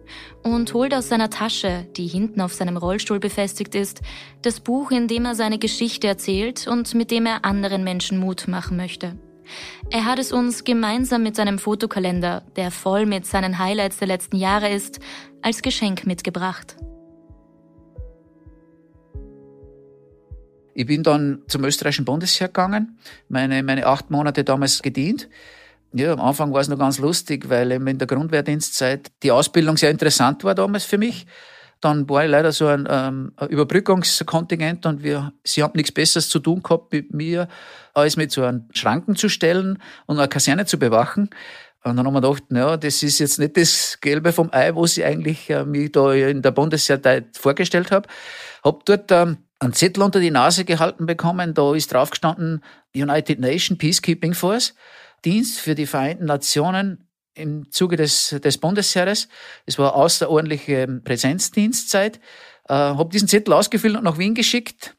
und 0.44 0.74
holt 0.74 0.94
aus 0.94 1.10
seiner 1.10 1.30
Tasche, 1.30 1.88
die 1.96 2.08
hinten 2.08 2.42
auf 2.42 2.54
seinem 2.54 2.78
Rollstuhl 2.78 3.20
befestigt 3.20 3.76
ist, 3.76 4.02
das 4.42 4.60
Buch, 4.60 4.92
in 4.92 5.08
dem 5.08 5.26
er 5.26 5.36
seine 5.36 5.60
Geschichte 5.60 6.08
erzählt 6.08 6.68
und 6.68 6.94
mit 6.96 7.12
dem 7.12 7.26
er 7.26 7.46
anderen 7.46 7.84
Menschen 7.84 8.20
Mut 8.20 8.48
machen 8.48 8.78
möchte. 8.78 9.18
Er 9.90 10.06
hat 10.06 10.20
es 10.20 10.32
uns 10.32 10.64
gemeinsam 10.64 11.24
mit 11.24 11.36
seinem 11.36 11.60
Fotokalender, 11.60 12.44
der 12.56 12.72
voll 12.72 13.06
mit 13.06 13.26
seinen 13.26 13.60
Highlights 13.60 13.98
der 13.98 14.08
letzten 14.08 14.36
Jahre 14.36 14.70
ist, 14.70 15.00
als 15.42 15.62
Geschenk 15.62 16.06
mitgebracht. 16.06 16.76
Ich 20.74 20.86
bin 20.86 21.02
dann 21.02 21.42
zum 21.48 21.64
österreichischen 21.64 22.06
Bundesheer 22.06 22.50
gegangen, 22.50 23.00
meine, 23.30 23.64
meine 23.64 23.88
acht 23.88 24.12
Monate 24.12 24.44
damals 24.44 24.84
gedient 24.84 25.28
ja, 25.94 26.14
am 26.14 26.22
Anfang 26.22 26.54
war 26.54 26.62
es 26.62 26.68
noch 26.68 26.78
ganz 26.78 27.00
lustig, 27.00 27.50
weil 27.50 27.72
eben 27.72 27.88
in 27.88 27.98
der 27.98 28.08
Grundwehrdienstzeit 28.08 29.12
die 29.24 29.32
Ausbildung 29.32 29.78
sehr 29.78 29.92
interessant 29.92 30.44
war 30.44 30.56
damals 30.56 30.86
für 30.86 30.98
mich. 30.98 31.26
Dann 31.80 32.10
war 32.10 32.26
ich 32.26 32.32
leider 32.32 32.52
so 32.52 32.68
ein, 32.68 32.88
ähm, 32.90 33.34
Überbrückungskontingent 33.50 34.86
und 34.86 35.04
wir, 35.04 35.32
sie 35.44 35.62
haben 35.62 35.74
nichts 35.76 35.92
Besseres 35.92 36.28
zu 36.28 36.40
tun 36.40 36.64
gehabt 36.64 36.92
mit 36.92 37.14
mir, 37.14 37.48
als 37.94 38.18
mit 38.18 38.32
so 38.32 38.44
einem 38.44 38.68
Schranken 38.74 39.16
zu 39.16 39.30
stellen 39.30 39.82
und 40.08 40.18
eine 40.18 40.28
Kaserne 40.28 40.66
zu 40.66 40.80
bewachen. 40.80 41.30
Und 41.84 41.96
dann 41.96 42.06
haben 42.06 42.14
wir 42.14 42.22
gedacht, 42.22 42.44
naja, 42.50 42.78
das 42.78 43.04
ist 43.04 43.20
jetzt 43.20 43.40
nicht 43.40 43.56
das 43.56 44.00
Gelbe 44.02 44.34
vom 44.34 44.50
Ei, 44.52 44.76
was 44.76 44.98
ich 44.98 45.06
eigentlich 45.06 45.50
äh, 45.50 45.64
mich 45.64 45.92
da 45.92 46.12
in 46.14 46.42
der 46.42 46.52
Bundesheerzeit 46.52 47.38
vorgestellt 47.38 47.92
habe. 47.92 48.10
Hab 48.64 48.84
dort 48.86 49.12
ähm, 49.12 49.38
einen 49.60 49.74
Zettel 49.74 50.04
unter 50.04 50.20
die 50.20 50.32
Nase 50.32 50.66
gehalten 50.66 51.06
bekommen, 51.06 51.54
da 51.54 51.74
ist 51.74 51.94
drauf 51.94 52.10
gestanden 52.10 52.64
United 52.96 53.40
Nation 53.40 53.78
Peacekeeping 53.78 54.34
Force. 54.34 54.74
Dienst 55.28 55.60
für 55.60 55.76
die 55.76 55.88
Vereinten 55.88 56.24
Nationen 56.24 57.10
im 57.34 57.70
Zuge 57.70 57.98
des, 57.98 58.30
des 58.42 58.58
Bundesheeres. 58.60 59.28
Es 59.66 59.78
war 59.78 59.94
außerordentliche 59.94 60.88
Präsenzdienstzeit. 61.04 62.22
Äh, 62.70 62.74
habe 62.74 63.10
diesen 63.10 63.28
Zettel 63.28 63.54
ausgefüllt 63.54 63.98
und 63.98 64.06
nach 64.06 64.18
Wien 64.18 64.36
geschickt. 64.36 64.96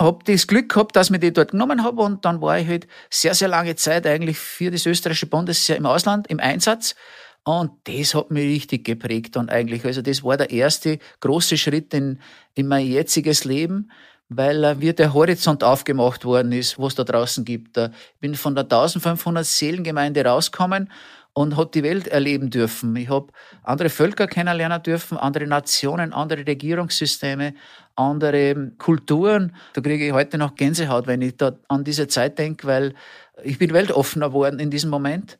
habe 0.00 0.22
das 0.26 0.46
Glück 0.46 0.68
gehabt, 0.68 0.94
dass 0.94 1.10
ich 1.10 1.18
die 1.18 1.32
dort 1.32 1.50
genommen 1.50 1.82
habe 1.82 2.02
und 2.02 2.24
dann 2.24 2.40
war 2.40 2.56
ich 2.56 2.68
halt 2.68 2.86
sehr, 3.10 3.34
sehr 3.34 3.48
lange 3.48 3.74
Zeit 3.74 4.06
eigentlich 4.06 4.38
für 4.38 4.70
das 4.70 4.86
österreichische 4.86 5.26
Bundesheer 5.26 5.76
im 5.76 5.86
Ausland, 5.86 6.28
im 6.28 6.38
Einsatz. 6.38 6.94
Und 7.42 7.72
das 7.84 8.14
hat 8.14 8.30
mich 8.30 8.44
richtig 8.44 8.84
geprägt 8.84 9.36
und 9.36 9.50
eigentlich, 9.50 9.84
also 9.84 10.02
das 10.02 10.22
war 10.22 10.36
der 10.36 10.50
erste 10.50 11.00
große 11.18 11.58
Schritt 11.58 11.92
in, 11.94 12.20
in 12.54 12.68
mein 12.68 12.86
jetziges 12.86 13.44
Leben, 13.44 13.90
weil 14.28 14.64
äh, 14.64 14.80
wie 14.80 14.92
der 14.92 15.14
Horizont 15.14 15.64
aufgemacht 15.64 16.24
worden 16.24 16.52
ist, 16.52 16.78
was 16.78 16.94
da 16.94 17.04
draußen 17.04 17.44
gibt. 17.44 17.76
Ich 17.76 17.90
bin 18.20 18.34
von 18.34 18.54
der 18.54 18.64
1500 18.64 19.44
Seelengemeinde 19.44 20.24
rausgekommen 20.24 20.90
und 21.34 21.56
habe 21.56 21.70
die 21.74 21.82
Welt 21.82 22.06
erleben 22.08 22.48
dürfen. 22.48 22.94
Ich 22.96 23.08
habe 23.08 23.26
andere 23.64 23.90
Völker 23.90 24.26
kennenlernen 24.26 24.82
dürfen, 24.82 25.18
andere 25.18 25.46
Nationen, 25.46 26.12
andere 26.12 26.46
Regierungssysteme, 26.46 27.54
andere 27.96 28.72
Kulturen. 28.78 29.54
Da 29.74 29.80
kriege 29.80 30.06
ich 30.06 30.12
heute 30.12 30.38
noch 30.38 30.54
Gänsehaut, 30.54 31.06
wenn 31.06 31.22
ich 31.22 31.36
da 31.36 31.58
an 31.68 31.84
diese 31.84 32.06
Zeit 32.06 32.38
denke, 32.38 32.66
weil 32.66 32.94
ich 33.42 33.58
bin 33.58 33.72
weltoffener 33.72 34.28
geworden 34.28 34.60
in 34.60 34.70
diesem 34.70 34.90
Moment. 34.90 35.38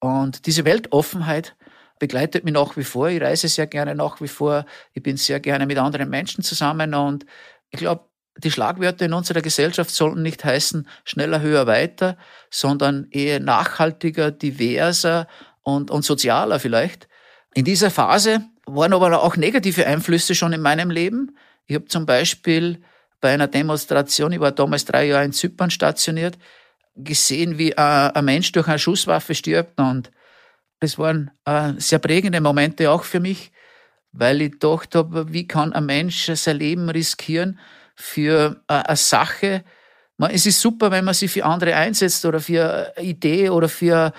Und 0.00 0.46
diese 0.46 0.64
Weltoffenheit 0.64 1.56
begleitet 1.98 2.44
mich 2.44 2.54
nach 2.54 2.76
wie 2.76 2.84
vor. 2.84 3.08
Ich 3.08 3.20
reise 3.20 3.48
sehr 3.48 3.66
gerne 3.66 3.94
nach 3.94 4.20
wie 4.20 4.28
vor. 4.28 4.64
Ich 4.92 5.02
bin 5.02 5.16
sehr 5.18 5.40
gerne 5.40 5.66
mit 5.66 5.78
anderen 5.78 6.08
Menschen 6.08 6.42
zusammen. 6.42 6.94
Und 6.94 7.26
ich 7.70 7.80
glaube, 7.80 8.08
die 8.36 8.50
Schlagwörter 8.50 9.04
in 9.04 9.12
unserer 9.12 9.42
Gesellschaft 9.42 9.90
sollten 9.90 10.22
nicht 10.22 10.44
heißen 10.44 10.88
schneller, 11.04 11.40
höher, 11.40 11.66
weiter, 11.66 12.16
sondern 12.50 13.06
eher 13.10 13.40
nachhaltiger, 13.40 14.30
diverser 14.30 15.28
und, 15.62 15.90
und 15.90 16.04
sozialer 16.04 16.58
vielleicht. 16.58 17.08
In 17.54 17.64
dieser 17.64 17.90
Phase 17.90 18.42
waren 18.66 18.92
aber 18.92 19.22
auch 19.22 19.36
negative 19.36 19.86
Einflüsse 19.86 20.34
schon 20.34 20.52
in 20.52 20.60
meinem 20.60 20.90
Leben. 20.90 21.36
Ich 21.66 21.74
habe 21.76 21.86
zum 21.86 22.06
Beispiel 22.06 22.82
bei 23.20 23.32
einer 23.32 23.46
Demonstration, 23.46 24.32
ich 24.32 24.40
war 24.40 24.52
damals 24.52 24.84
drei 24.84 25.06
Jahre 25.06 25.24
in 25.24 25.32
Zypern 25.32 25.70
stationiert, 25.70 26.36
gesehen, 26.96 27.58
wie 27.58 27.76
ein 27.76 28.24
Mensch 28.24 28.52
durch 28.52 28.68
eine 28.68 28.78
Schusswaffe 28.78 29.34
stirbt. 29.34 29.78
Und 29.78 30.10
das 30.80 30.98
waren 30.98 31.30
äh, 31.44 31.72
sehr 31.78 31.98
prägende 32.00 32.40
Momente 32.40 32.90
auch 32.90 33.04
für 33.04 33.20
mich, 33.20 33.52
weil 34.12 34.42
ich 34.42 34.52
gedacht 34.52 34.94
habe, 34.94 35.32
wie 35.32 35.46
kann 35.46 35.72
ein 35.72 35.86
Mensch 35.86 36.26
sein 36.26 36.58
Leben 36.58 36.88
riskieren 36.90 37.58
für 37.94 38.62
äh, 38.68 38.74
eine 38.74 38.96
Sache. 38.96 39.64
Es 40.30 40.46
ist 40.46 40.60
super, 40.60 40.90
wenn 40.90 41.04
man 41.04 41.14
sich 41.14 41.30
für 41.30 41.44
andere 41.44 41.74
einsetzt 41.74 42.24
oder 42.24 42.40
für 42.40 42.92
eine 42.96 43.06
Idee 43.06 43.50
oder 43.50 43.68
für, 43.68 44.12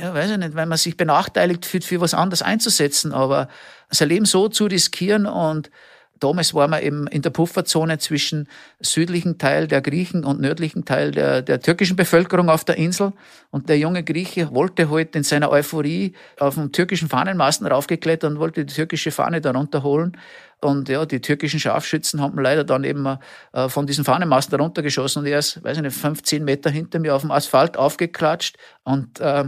ja, 0.00 0.14
weiß 0.14 0.32
ich 0.32 0.38
nicht, 0.38 0.56
wenn 0.56 0.68
man 0.68 0.78
sich 0.78 0.96
benachteiligt 0.96 1.64
fühlt, 1.64 1.84
für 1.84 2.00
was 2.00 2.14
anderes 2.14 2.42
einzusetzen, 2.42 3.12
aber 3.12 3.48
sein 3.90 4.08
Leben 4.08 4.26
so 4.26 4.48
zu 4.48 4.64
riskieren 4.64 5.26
und 5.26 5.70
Damals 6.18 6.54
waren 6.54 6.70
wir 6.70 6.82
eben 6.82 7.06
in 7.08 7.20
der 7.20 7.30
Pufferzone 7.30 7.98
zwischen 7.98 8.48
südlichen 8.80 9.36
Teil 9.36 9.68
der 9.68 9.82
Griechen 9.82 10.24
und 10.24 10.40
nördlichen 10.40 10.86
Teil 10.86 11.10
der, 11.10 11.42
der 11.42 11.60
türkischen 11.60 11.96
Bevölkerung 11.96 12.48
auf 12.48 12.64
der 12.64 12.76
Insel. 12.76 13.12
Und 13.50 13.68
der 13.68 13.78
junge 13.78 14.02
Grieche 14.02 14.54
wollte 14.54 14.88
heute 14.88 15.08
halt 15.08 15.16
in 15.16 15.22
seiner 15.24 15.50
Euphorie 15.50 16.14
auf 16.38 16.54
den 16.54 16.72
türkischen 16.72 17.08
Fahnenmasten 17.08 17.66
raufgeklettert 17.66 18.30
und 18.30 18.38
wollte 18.38 18.64
die 18.64 18.72
türkische 18.72 19.10
Fahne 19.10 19.42
darunter 19.42 19.82
holen. 19.82 20.16
Und 20.62 20.88
ja, 20.88 21.04
die 21.04 21.20
türkischen 21.20 21.60
Scharfschützen 21.60 22.20
haben 22.20 22.38
leider 22.38 22.64
dann 22.64 22.84
eben 22.84 23.18
äh, 23.52 23.68
von 23.68 23.86
diesen 23.86 24.04
Fahnenmasten 24.04 24.58
runtergeschossen 24.58 25.20
und 25.20 25.26
er 25.26 25.38
ist, 25.40 25.62
weiß 25.62 25.76
ich 25.76 25.82
nicht, 25.82 25.96
15 25.96 26.42
Meter 26.44 26.70
hinter 26.70 26.98
mir 26.98 27.14
auf 27.14 27.20
dem 27.20 27.30
Asphalt 27.30 27.76
aufgeklatscht 27.76 28.56
und 28.84 29.20
äh, 29.20 29.44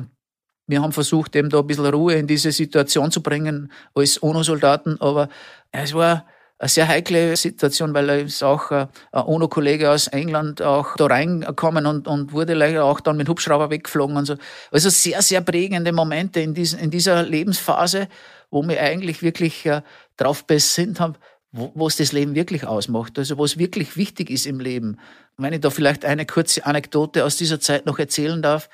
wir 0.69 0.83
haben 0.83 0.93
versucht, 0.93 1.35
eben 1.35 1.49
da 1.49 1.61
ein 1.61 1.67
bisschen 1.67 1.87
Ruhe 1.87 2.15
in 2.15 2.27
diese 2.27 2.53
Situation 2.53 3.11
zu 3.11 3.23
bringen 3.23 3.73
als 3.95 4.19
UNO-Soldaten, 4.19 5.01
aber 5.01 5.31
es 5.73 5.95
war 5.95 6.27
eine 6.59 6.69
sehr 6.69 6.89
heikle 6.89 7.37
Situation, 7.37 7.95
weil 7.95 8.09
er 8.09 8.21
ist 8.21 8.43
auch 8.43 8.71
äh, 8.71 8.87
ein 9.13 9.23
UNO-Kollege 9.23 9.91
aus 9.91 10.09
England 10.09 10.61
auch 10.61 10.97
da 10.97 11.07
reingekommen 11.07 11.87
und, 11.87 12.09
und 12.09 12.33
wurde 12.33 12.55
leider 12.55 12.85
auch 12.85 13.01
dann 13.01 13.17
mit 13.17 13.29
Hubschrauber 13.29 13.71
weggeflogen 13.71 14.17
und 14.17 14.27
so. 14.27 14.35
Also 14.71 14.91
sehr, 14.91 15.23
sehr 15.23 15.41
prägende 15.41 15.93
Momente 15.93 16.41
in, 16.41 16.55
diesen, 16.55 16.81
in 16.81 16.91
dieser 16.91 17.23
Lebensphase, 17.23 18.09
wo 18.51 18.67
wir 18.67 18.83
eigentlich 18.83 19.23
wirklich 19.23 19.67
äh, 19.67 19.83
darauf 20.19 20.47
besinnt 20.47 21.01
haben, 21.01 21.15
wo, 21.51 21.73
was 21.75 21.97
das 21.97 22.13
Leben 22.13 22.35
wirklich 22.35 22.67
ausmacht, 22.67 23.19
also 23.19 23.39
was 23.39 23.57
wirklich 23.57 23.97
wichtig 23.97 24.29
ist 24.29 24.47
im 24.47 24.61
Leben. 24.61 24.99
wenn 25.39 25.55
ich 25.55 25.61
da 25.61 25.71
vielleicht 25.71 26.05
eine 26.05 26.27
kurze 26.27 26.67
Anekdote 26.67 27.25
aus 27.25 27.37
dieser 27.37 27.59
Zeit 27.59 27.87
noch 27.87 27.99
erzählen 27.99 28.43
darf. 28.43 28.69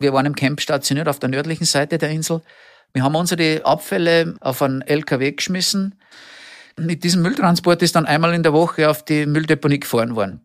Wir 0.00 0.12
waren 0.12 0.26
im 0.26 0.34
Camp 0.34 0.60
stationiert 0.60 1.08
auf 1.08 1.20
der 1.20 1.28
nördlichen 1.28 1.66
Seite 1.66 1.98
der 1.98 2.10
Insel. 2.10 2.42
Wir 2.92 3.04
haben 3.04 3.14
unsere 3.14 3.64
Abfälle 3.64 4.34
auf 4.40 4.60
einen 4.62 4.82
LKW 4.82 5.30
geschmissen 5.32 5.94
mit 6.78 7.04
diesem 7.04 7.22
Mülltransport 7.22 7.82
ist 7.82 7.94
dann 7.94 8.06
einmal 8.06 8.34
in 8.34 8.42
der 8.42 8.52
Woche 8.52 8.90
auf 8.90 9.04
die 9.04 9.26
Mülldeponie 9.26 9.80
gefahren 9.80 10.16
worden. 10.16 10.40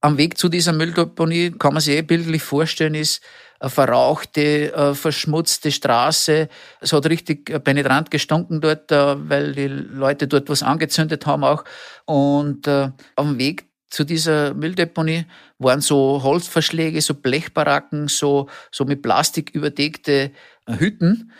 Am 0.00 0.18
Weg 0.18 0.36
zu 0.36 0.48
dieser 0.48 0.72
Mülldeponie 0.72 1.52
kann 1.52 1.74
man 1.74 1.80
sich 1.80 1.96
eh 1.96 2.02
bildlich 2.02 2.42
vorstellen, 2.42 2.94
ist 2.94 3.22
verrauchte, 3.60 4.72
eine 4.74 4.94
verschmutzte 4.94 5.70
Straße. 5.70 6.48
Es 6.80 6.92
hat 6.92 7.06
richtig 7.06 7.64
penetrant 7.64 8.10
gestunken 8.10 8.60
dort, 8.60 8.90
äh, 8.92 9.28
weil 9.28 9.52
die 9.52 9.68
Leute 9.68 10.28
dort 10.28 10.48
was 10.48 10.62
angezündet 10.62 11.26
haben 11.26 11.44
auch. 11.44 11.64
Und 12.04 12.66
äh, 12.66 12.90
auf 13.16 13.26
dem 13.26 13.38
Weg 13.38 13.66
zu 13.90 14.04
dieser 14.04 14.54
Mülldeponie 14.54 15.26
waren 15.58 15.80
so 15.80 16.22
Holzverschläge, 16.22 17.00
so 17.00 17.14
Blechbaracken, 17.14 18.08
so, 18.08 18.48
so 18.70 18.84
mit 18.84 19.02
Plastik 19.02 19.50
überdeckte 19.50 20.32
Hütten. 20.68 21.32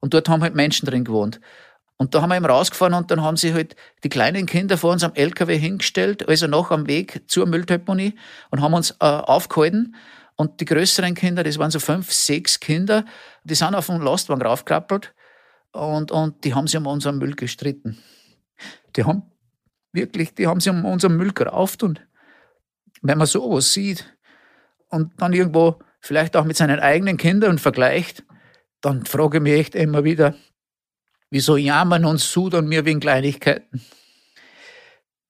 Und 0.00 0.14
dort 0.14 0.28
haben 0.28 0.42
halt 0.42 0.54
Menschen 0.54 0.86
drin 0.86 1.04
gewohnt. 1.04 1.40
Und 1.96 2.14
da 2.14 2.22
haben 2.22 2.30
wir 2.30 2.36
eben 2.36 2.46
rausgefahren 2.46 2.94
und 2.94 3.10
dann 3.12 3.22
haben 3.22 3.36
sie 3.36 3.54
halt 3.54 3.76
die 4.02 4.08
kleinen 4.08 4.46
Kinder 4.46 4.76
vor 4.76 4.90
uns 4.90 5.04
am 5.04 5.14
LKW 5.14 5.56
hingestellt, 5.56 6.28
also 6.28 6.48
noch 6.48 6.72
am 6.72 6.88
Weg 6.88 7.22
zur 7.28 7.46
Mülldeponie 7.46 8.16
und 8.50 8.60
haben 8.60 8.74
uns 8.74 8.90
äh, 8.92 9.04
aufgehalten. 9.04 9.94
Und 10.36 10.60
die 10.60 10.64
größeren 10.64 11.14
Kinder, 11.14 11.42
das 11.42 11.58
waren 11.58 11.70
so 11.70 11.78
fünf, 11.78 12.12
sechs 12.12 12.58
Kinder, 12.58 13.04
die 13.44 13.54
sind 13.54 13.74
auf 13.74 13.86
den 13.86 14.00
Lastwagen 14.00 14.42
raufgekrabbelt 14.42 15.14
und, 15.72 16.10
und 16.10 16.44
die 16.44 16.54
haben 16.54 16.66
sich 16.66 16.78
um 16.78 16.86
unseren 16.86 17.18
Müll 17.18 17.34
gestritten. 17.34 17.98
Die 18.96 19.04
haben 19.04 19.22
wirklich, 19.92 20.34
die 20.34 20.46
haben 20.46 20.60
sich 20.60 20.72
um 20.72 20.84
unseren 20.84 21.16
Müll 21.16 21.32
gerauft 21.32 21.82
und 21.82 22.00
wenn 23.02 23.18
man 23.18 23.26
sowas 23.26 23.72
sieht 23.72 24.16
und 24.88 25.12
dann 25.20 25.32
irgendwo 25.32 25.78
vielleicht 26.00 26.36
auch 26.36 26.44
mit 26.44 26.56
seinen 26.56 26.80
eigenen 26.80 27.16
Kindern 27.16 27.58
vergleicht, 27.58 28.24
dann 28.80 29.06
frage 29.06 29.38
ich 29.38 29.42
mich 29.42 29.52
echt 29.52 29.74
immer 29.74 30.04
wieder, 30.04 30.34
Wieso 31.32 31.56
jammern 31.56 32.04
und 32.04 32.20
sudern 32.20 32.68
wir 32.68 32.84
wegen 32.84 33.00
Kleinigkeiten? 33.00 33.80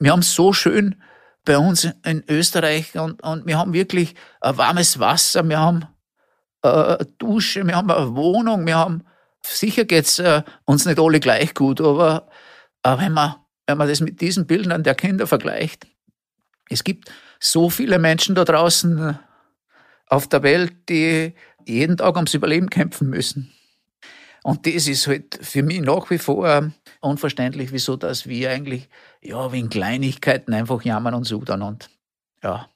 Wir 0.00 0.10
haben 0.10 0.18
es 0.18 0.34
so 0.34 0.52
schön 0.52 1.00
bei 1.44 1.58
uns 1.58 1.88
in 2.04 2.22
Österreich 2.28 2.96
und, 2.96 3.22
und 3.22 3.46
wir 3.46 3.58
haben 3.58 3.72
wirklich 3.72 4.14
ein 4.40 4.56
warmes 4.56 4.98
Wasser, 4.98 5.48
wir 5.48 5.58
haben 5.58 5.86
äh, 6.62 6.68
eine 6.68 7.06
Dusche, 7.18 7.66
wir 7.66 7.76
haben 7.76 7.90
eine 7.90 8.14
Wohnung, 8.14 8.66
wir 8.66 8.76
haben, 8.76 9.04
sicher 9.42 9.84
geht's 9.84 10.18
äh, 10.18 10.42
uns 10.64 10.84
nicht 10.86 11.00
alle 11.00 11.20
gleich 11.20 11.54
gut, 11.54 11.80
aber, 11.80 12.28
aber 12.82 13.02
wenn, 13.02 13.12
man, 13.12 13.34
wenn 13.66 13.78
man 13.78 13.88
das 13.88 14.00
mit 14.00 14.20
diesen 14.20 14.46
Bildern 14.46 14.82
der 14.82 14.94
Kinder 14.94 15.26
vergleicht, 15.26 15.86
es 16.68 16.84
gibt 16.84 17.10
so 17.40 17.70
viele 17.70 17.98
Menschen 17.98 18.34
da 18.34 18.44
draußen 18.44 19.10
äh, 19.10 19.14
auf 20.06 20.28
der 20.28 20.42
Welt, 20.42 20.88
die 20.88 21.34
jeden 21.66 21.96
Tag 21.96 22.16
ums 22.16 22.34
Überleben 22.34 22.70
kämpfen 22.70 23.08
müssen. 23.08 23.52
Und 24.44 24.66
das 24.66 24.88
ist 24.88 25.06
halt 25.06 25.38
für 25.40 25.62
mich 25.62 25.80
nach 25.80 26.10
wie 26.10 26.18
vor 26.18 26.72
unverständlich, 27.00 27.72
wieso 27.72 27.96
dass 27.96 28.26
wir 28.26 28.50
eigentlich, 28.50 28.88
ja, 29.22 29.52
wegen 29.52 29.68
Kleinigkeiten 29.68 30.52
einfach 30.52 30.82
jammern 30.82 31.14
und 31.14 31.24
sudern 31.24 31.62
und, 31.62 31.90
ja. 32.42 32.68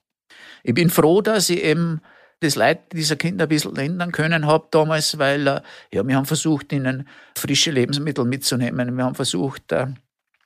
Ich 0.63 0.73
bin 0.73 0.89
froh, 0.89 1.21
dass 1.21 1.49
ich 1.49 1.63
eben 1.63 2.01
das 2.39 2.55
Leid 2.55 2.93
dieser 2.93 3.15
Kinder 3.15 3.45
ein 3.45 3.49
bisschen 3.49 3.75
ändern 3.77 4.11
können 4.11 4.45
habe 4.45 4.67
damals, 4.71 5.17
weil, 5.17 5.47
äh, 5.47 5.61
ja, 5.91 6.07
wir 6.07 6.15
haben 6.15 6.25
versucht, 6.25 6.71
ihnen 6.71 7.07
frische 7.35 7.71
Lebensmittel 7.71 8.25
mitzunehmen. 8.25 8.95
Wir 8.95 9.05
haben 9.05 9.15
versucht, 9.15 9.71
äh, 9.71 9.87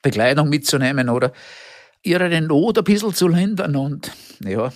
Bekleidung 0.01 0.49
mitzunehmen 0.49 1.09
oder 1.09 1.33
ihre 2.01 2.41
Not 2.41 2.77
ein 2.77 2.83
bisschen 2.83 3.13
zu 3.13 3.27
lindern 3.27 3.75
und, 3.75 4.11
ja. 4.43 4.71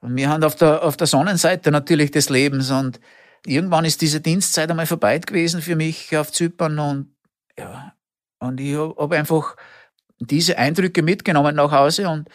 Wir 0.00 0.28
haben 0.28 0.44
auf 0.44 0.54
der, 0.54 0.82
auf 0.82 0.96
der 0.96 1.06
Sonnenseite 1.06 1.70
natürlich 1.70 2.10
des 2.10 2.28
Lebens 2.28 2.70
und 2.70 3.00
irgendwann 3.44 3.84
ist 3.84 4.00
diese 4.00 4.20
Dienstzeit 4.20 4.70
einmal 4.70 4.86
vorbei 4.86 5.18
gewesen 5.18 5.60
für 5.60 5.76
mich 5.76 6.16
auf 6.16 6.32
Zypern 6.32 6.78
und 6.78 7.14
ja, 7.58 7.94
und 8.38 8.60
ich 8.60 8.76
habe 8.76 9.16
einfach 9.16 9.56
diese 10.20 10.58
Eindrücke 10.58 11.02
mitgenommen 11.02 11.56
nach 11.56 11.72
Hause 11.72 12.08
und 12.08 12.28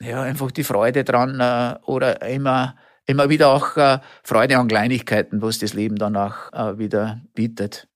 ja, 0.00 0.22
einfach 0.22 0.50
die 0.50 0.64
Freude 0.64 1.04
dran 1.04 1.40
äh, 1.40 1.78
oder 1.84 2.22
immer, 2.22 2.76
immer 3.06 3.28
wieder 3.28 3.48
auch 3.48 3.76
äh, 3.76 3.98
Freude 4.22 4.58
an 4.58 4.68
Kleinigkeiten, 4.68 5.42
was 5.42 5.58
das 5.58 5.74
Leben 5.74 5.96
danach 5.96 6.52
äh, 6.52 6.78
wieder 6.78 7.20
bietet. 7.34 7.86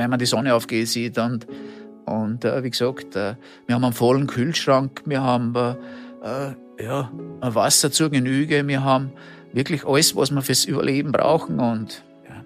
wenn 0.00 0.08
man 0.08 0.18
die 0.18 0.26
Sonne 0.26 0.54
aufgehen 0.54 0.86
sieht. 0.86 1.18
Und, 1.18 1.46
und 2.10 2.44
äh, 2.44 2.62
wie 2.64 2.70
gesagt, 2.70 3.16
äh, 3.16 3.34
wir 3.66 3.74
haben 3.74 3.84
einen 3.84 3.92
vollen 3.92 4.26
Kühlschrank, 4.26 5.02
wir 5.06 5.22
haben 5.22 5.54
äh, 5.54 5.74
äh, 6.22 6.54
ja, 6.82 7.10
ein 7.40 7.54
Wasser 7.54 7.90
zur 7.90 8.10
Genüge. 8.10 8.66
Wir 8.66 8.82
haben 8.82 9.12
wirklich 9.52 9.86
alles, 9.86 10.16
was 10.16 10.30
wir 10.30 10.42
fürs 10.42 10.64
Überleben 10.64 11.12
brauchen 11.12 11.60
und, 11.60 12.02
ja. 12.28 12.44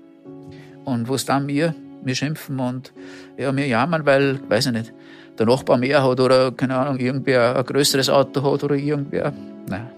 und 0.85 1.09
was 1.09 1.25
dann 1.25 1.47
wir, 1.47 1.75
wir 2.03 2.15
schimpfen 2.15 2.59
und, 2.61 2.93
ja, 3.37 3.55
wir 3.55 3.67
jammern, 3.67 4.07
weil, 4.07 4.41
weiß 4.49 4.67
ich 4.67 4.73
nicht, 4.73 4.93
der 5.39 5.47
Nachbar 5.47 5.79
mehr 5.79 6.03
hat 6.03 6.21
oder, 6.21 6.53
keine 6.53 6.77
Ahnung, 6.77 6.99
irgendwer 6.99 7.57
ein 7.57 7.65
größeres 7.65 8.09
Auto 8.09 8.43
hat 8.53 8.65
oder 8.65 8.75
irgendwer, 8.75 9.33
nein. 9.69 9.91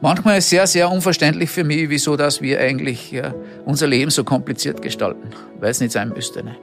Manchmal 0.00 0.38
ist 0.38 0.44
es 0.46 0.50
sehr, 0.50 0.66
sehr 0.66 0.90
unverständlich 0.90 1.48
für 1.48 1.62
mich, 1.62 1.88
wieso 1.88 2.16
dass 2.16 2.42
wir 2.42 2.58
eigentlich 2.58 3.12
ja, 3.12 3.32
unser 3.64 3.86
Leben 3.86 4.10
so 4.10 4.24
kompliziert 4.24 4.82
gestalten, 4.82 5.30
weil 5.60 5.70
es 5.70 5.80
nicht 5.80 5.92
sein 5.92 6.08
müsste. 6.08 6.42
Ne? 6.42 6.56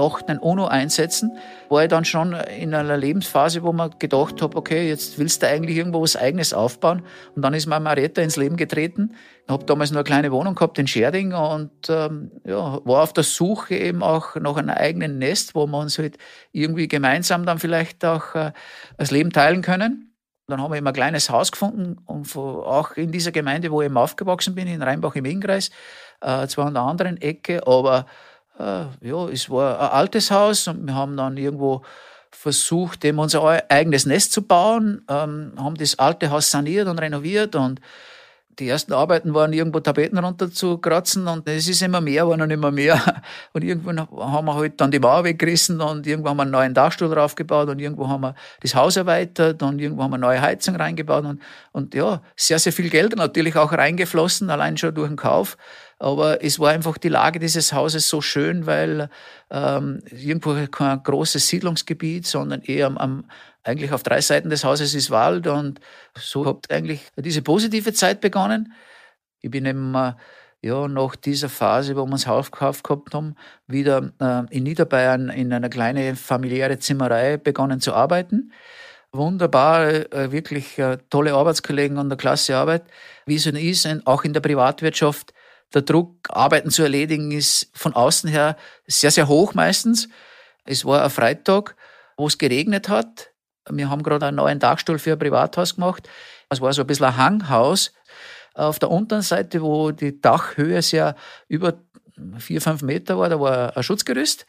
Nach 0.00 0.22
den 0.22 0.38
UNO-Einsätzen 0.38 1.36
war 1.68 1.82
ich 1.82 1.88
dann 1.88 2.04
schon 2.04 2.32
in 2.32 2.74
einer 2.74 2.96
Lebensphase, 2.96 3.62
wo 3.62 3.72
man 3.72 3.90
gedacht 3.98 4.40
habe, 4.40 4.56
okay, 4.56 4.88
jetzt 4.88 5.18
willst 5.18 5.42
du 5.42 5.48
eigentlich 5.48 5.76
irgendwo 5.76 6.00
was 6.00 6.16
Eigenes 6.16 6.54
aufbauen. 6.54 7.02
Und 7.34 7.42
dann 7.42 7.52
ist 7.54 7.66
mir 7.66 7.78
Marietta 7.80 8.22
ins 8.22 8.36
Leben 8.36 8.56
getreten. 8.56 9.14
Ich 9.44 9.50
habe 9.50 9.64
damals 9.64 9.90
nur 9.90 9.98
eine 9.98 10.04
kleine 10.04 10.32
Wohnung 10.32 10.54
gehabt 10.54 10.78
in 10.78 10.86
Scherding 10.86 11.34
und 11.34 11.70
ähm, 11.88 12.30
ja, 12.44 12.80
war 12.84 13.02
auf 13.02 13.12
der 13.12 13.24
Suche 13.24 13.74
eben 13.74 14.02
auch 14.02 14.36
nach 14.36 14.56
einem 14.56 14.70
eigenen 14.70 15.18
Nest, 15.18 15.54
wo 15.54 15.66
wir 15.66 15.78
uns 15.78 15.98
halt 15.98 16.16
irgendwie 16.52 16.88
gemeinsam 16.88 17.44
dann 17.44 17.58
vielleicht 17.58 18.04
auch 18.04 18.34
äh, 18.34 18.52
das 18.96 19.10
Leben 19.10 19.32
teilen 19.32 19.60
können. 19.62 20.14
Dann 20.46 20.60
haben 20.60 20.72
wir 20.72 20.78
eben 20.78 20.86
ein 20.86 20.94
kleines 20.94 21.30
Haus 21.30 21.52
gefunden 21.52 21.98
und 22.06 22.34
auch 22.36 22.92
in 22.96 23.12
dieser 23.12 23.32
Gemeinde, 23.32 23.70
wo 23.70 23.82
ich 23.82 23.86
eben 23.86 23.96
aufgewachsen 23.96 24.54
bin, 24.54 24.66
in 24.66 24.82
Rheinbach 24.82 25.14
im 25.14 25.24
Innkreis, 25.24 25.70
äh, 26.20 26.46
zwar 26.48 26.66
an 26.66 26.74
der 26.74 26.82
anderen 26.82 27.20
Ecke, 27.20 27.66
aber 27.66 28.06
ja, 28.58 29.28
es 29.28 29.48
war 29.48 29.80
ein 29.80 29.88
altes 29.88 30.30
Haus 30.30 30.68
und 30.68 30.86
wir 30.86 30.94
haben 30.94 31.16
dann 31.16 31.36
irgendwo 31.36 31.82
versucht, 32.30 33.04
eben 33.04 33.18
unser 33.18 33.42
eigenes 33.70 34.06
Nest 34.06 34.32
zu 34.32 34.42
bauen, 34.42 35.02
ähm, 35.08 35.52
haben 35.56 35.76
das 35.76 35.98
alte 35.98 36.30
Haus 36.30 36.50
saniert 36.50 36.88
und 36.88 36.98
renoviert 36.98 37.56
und 37.56 37.80
die 38.60 38.68
ersten 38.68 38.92
Arbeiten 38.92 39.32
waren 39.32 39.52
irgendwo 39.52 39.80
Tapeten 39.80 40.18
runterzukratzen 40.18 41.26
und 41.26 41.48
es 41.48 41.66
ist 41.66 41.82
immer 41.82 42.00
mehr, 42.00 42.28
war 42.28 42.36
noch 42.36 42.46
immer 42.46 42.70
mehr. 42.70 43.00
Und 43.52 43.64
irgendwann 43.64 44.00
haben 44.00 44.44
wir 44.44 44.54
halt 44.54 44.80
dann 44.80 44.90
die 44.90 44.98
Mauer 44.98 45.24
weggerissen 45.24 45.80
und 45.80 46.06
irgendwo 46.06 46.28
haben 46.28 46.36
wir 46.36 46.42
einen 46.42 46.50
neuen 46.50 46.74
Dachstuhl 46.74 47.08
draufgebaut 47.08 47.68
und 47.68 47.78
irgendwo 47.78 48.08
haben 48.08 48.20
wir 48.20 48.34
das 48.60 48.74
Haus 48.74 48.96
erweitert 48.96 49.62
und 49.62 49.80
irgendwo 49.80 50.02
haben 50.02 50.10
wir 50.10 50.18
neue 50.18 50.40
Heizung 50.40 50.76
reingebaut 50.76 51.24
und, 51.24 51.40
und 51.72 51.94
ja, 51.94 52.20
sehr, 52.36 52.58
sehr 52.58 52.72
viel 52.72 52.90
Geld 52.90 53.16
natürlich 53.16 53.56
auch 53.56 53.72
reingeflossen, 53.72 54.50
allein 54.50 54.76
schon 54.76 54.94
durch 54.94 55.08
den 55.08 55.16
Kauf. 55.16 55.56
Aber 56.00 56.42
es 56.42 56.58
war 56.58 56.70
einfach 56.70 56.96
die 56.96 57.10
Lage 57.10 57.38
dieses 57.38 57.74
Hauses 57.74 58.08
so 58.08 58.22
schön, 58.22 58.64
weil 58.66 59.10
ähm, 59.50 60.02
irgendwo 60.10 60.54
kein 60.66 61.02
großes 61.02 61.46
Siedlungsgebiet, 61.46 62.26
sondern 62.26 62.62
eher 62.62 62.86
am, 62.86 62.96
am 62.96 63.24
eigentlich 63.62 63.92
auf 63.92 64.02
drei 64.02 64.22
Seiten 64.22 64.48
des 64.48 64.64
Hauses 64.64 64.94
ist 64.94 65.10
Wald 65.10 65.46
und 65.46 65.78
so 66.16 66.46
hat 66.46 66.70
eigentlich 66.70 67.02
diese 67.16 67.42
positive 67.42 67.92
Zeit 67.92 68.22
begonnen. 68.22 68.72
Ich 69.42 69.50
bin 69.50 69.66
eben 69.66 69.94
äh, 69.94 70.14
ja, 70.62 70.88
nach 70.88 71.16
dieser 71.16 71.50
Phase, 71.50 71.94
wo 71.96 72.06
wir 72.06 72.12
das 72.12 72.26
Haus 72.26 72.50
gekauft 72.50 72.82
gehabt 72.82 73.12
haben, 73.12 73.34
wieder 73.66 74.10
äh, 74.20 74.56
in 74.56 74.64
Niederbayern 74.64 75.28
in 75.28 75.52
einer 75.52 75.68
kleinen 75.68 76.16
familiäre 76.16 76.78
Zimmerei 76.78 77.36
begonnen 77.36 77.80
zu 77.80 77.92
arbeiten. 77.92 78.52
Wunderbar, 79.12 79.86
äh, 80.14 80.32
wirklich 80.32 80.78
äh, 80.78 80.96
tolle 81.10 81.34
Arbeitskollegen 81.34 81.98
und 81.98 82.06
eine 82.06 82.16
klasse 82.16 82.56
Arbeit. 82.56 82.84
Wie 83.26 83.36
es 83.36 83.44
ist, 83.44 83.86
auch 84.06 84.24
in 84.24 84.32
der 84.32 84.40
Privatwirtschaft, 84.40 85.34
der 85.74 85.82
Druck, 85.82 86.28
Arbeiten 86.28 86.70
zu 86.70 86.82
erledigen, 86.82 87.30
ist 87.30 87.70
von 87.74 87.94
außen 87.94 88.28
her 88.28 88.56
sehr, 88.86 89.10
sehr 89.10 89.28
hoch 89.28 89.54
meistens. 89.54 90.08
Es 90.64 90.84
war 90.84 91.04
ein 91.04 91.10
Freitag, 91.10 91.76
wo 92.16 92.26
es 92.26 92.38
geregnet 92.38 92.88
hat. 92.88 93.30
Wir 93.68 93.88
haben 93.88 94.02
gerade 94.02 94.26
einen 94.26 94.36
neuen 94.36 94.58
Dachstuhl 94.58 94.98
für 94.98 95.12
ein 95.12 95.18
Privathaus 95.18 95.76
gemacht. 95.76 96.08
Es 96.48 96.60
war 96.60 96.72
so 96.72 96.82
ein 96.82 96.86
bisschen 96.86 97.06
ein 97.06 97.16
Hanghaus. 97.16 97.92
Auf 98.54 98.78
der 98.78 98.90
unteren 98.90 99.22
Seite, 99.22 99.62
wo 99.62 99.92
die 99.92 100.20
Dachhöhe 100.20 100.82
sehr 100.82 101.14
über 101.46 101.74
vier, 102.38 102.60
fünf 102.60 102.82
Meter 102.82 103.16
war, 103.18 103.28
da 103.28 103.40
war 103.40 103.76
ein 103.76 103.82
Schutzgerüst. 103.82 104.44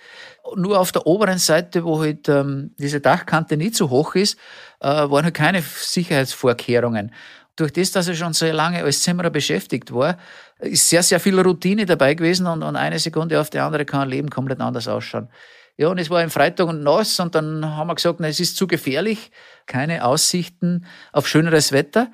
Nur 0.56 0.80
auf 0.80 0.92
der 0.92 1.06
oberen 1.06 1.38
Seite, 1.38 1.84
wo 1.84 2.02
halt 2.02 2.28
ähm, 2.28 2.74
diese 2.78 3.00
Dachkante 3.00 3.58
nicht 3.58 3.76
so 3.76 3.90
hoch 3.90 4.16
ist, 4.16 4.38
äh, 4.80 4.88
waren 4.88 5.24
halt 5.24 5.36
keine 5.36 5.62
Sicherheitsvorkehrungen 5.62 7.12
durch 7.56 7.74
das, 7.74 7.92
dass 7.92 8.08
er 8.08 8.16
schon 8.16 8.34
so 8.34 8.46
lange 8.48 8.84
als 8.84 9.02
Zimmerer 9.02 9.30
beschäftigt 9.30 9.94
war, 9.94 10.18
ist 10.62 10.90
sehr, 10.90 11.04
sehr 11.04 11.20
viel 11.20 11.40
Routine 11.40 11.86
dabei 11.86 12.14
gewesen 12.14 12.48
und, 12.48 12.64
und 12.64 12.76
eine 12.76 13.00
Sekunde 13.00 13.40
auf 13.40 13.50
die 13.50 13.60
andere 13.60 13.86
kann 13.86 14.02
ein 14.02 14.10
Leben 14.10 14.30
komplett 14.30 14.62
anders 14.62 14.88
ausschauen. 14.88 15.30
Ja, 15.78 15.88
und 15.88 15.98
es 15.98 16.10
war 16.10 16.22
am 16.22 16.30
Freitag 16.30 16.68
und 16.68 16.84
nass 16.84 17.20
und 17.20 17.34
dann 17.34 17.66
haben 17.76 17.88
wir 17.88 17.96
gesagt, 17.96 18.20
na, 18.20 18.28
es 18.28 18.40
ist 18.40 18.58
zu 18.58 18.68
gefährlich, 18.68 19.32
keine 19.66 20.06
Aussichten 20.06 20.86
auf 21.12 21.28
schöneres 21.28 21.72
Wetter. 21.72 22.12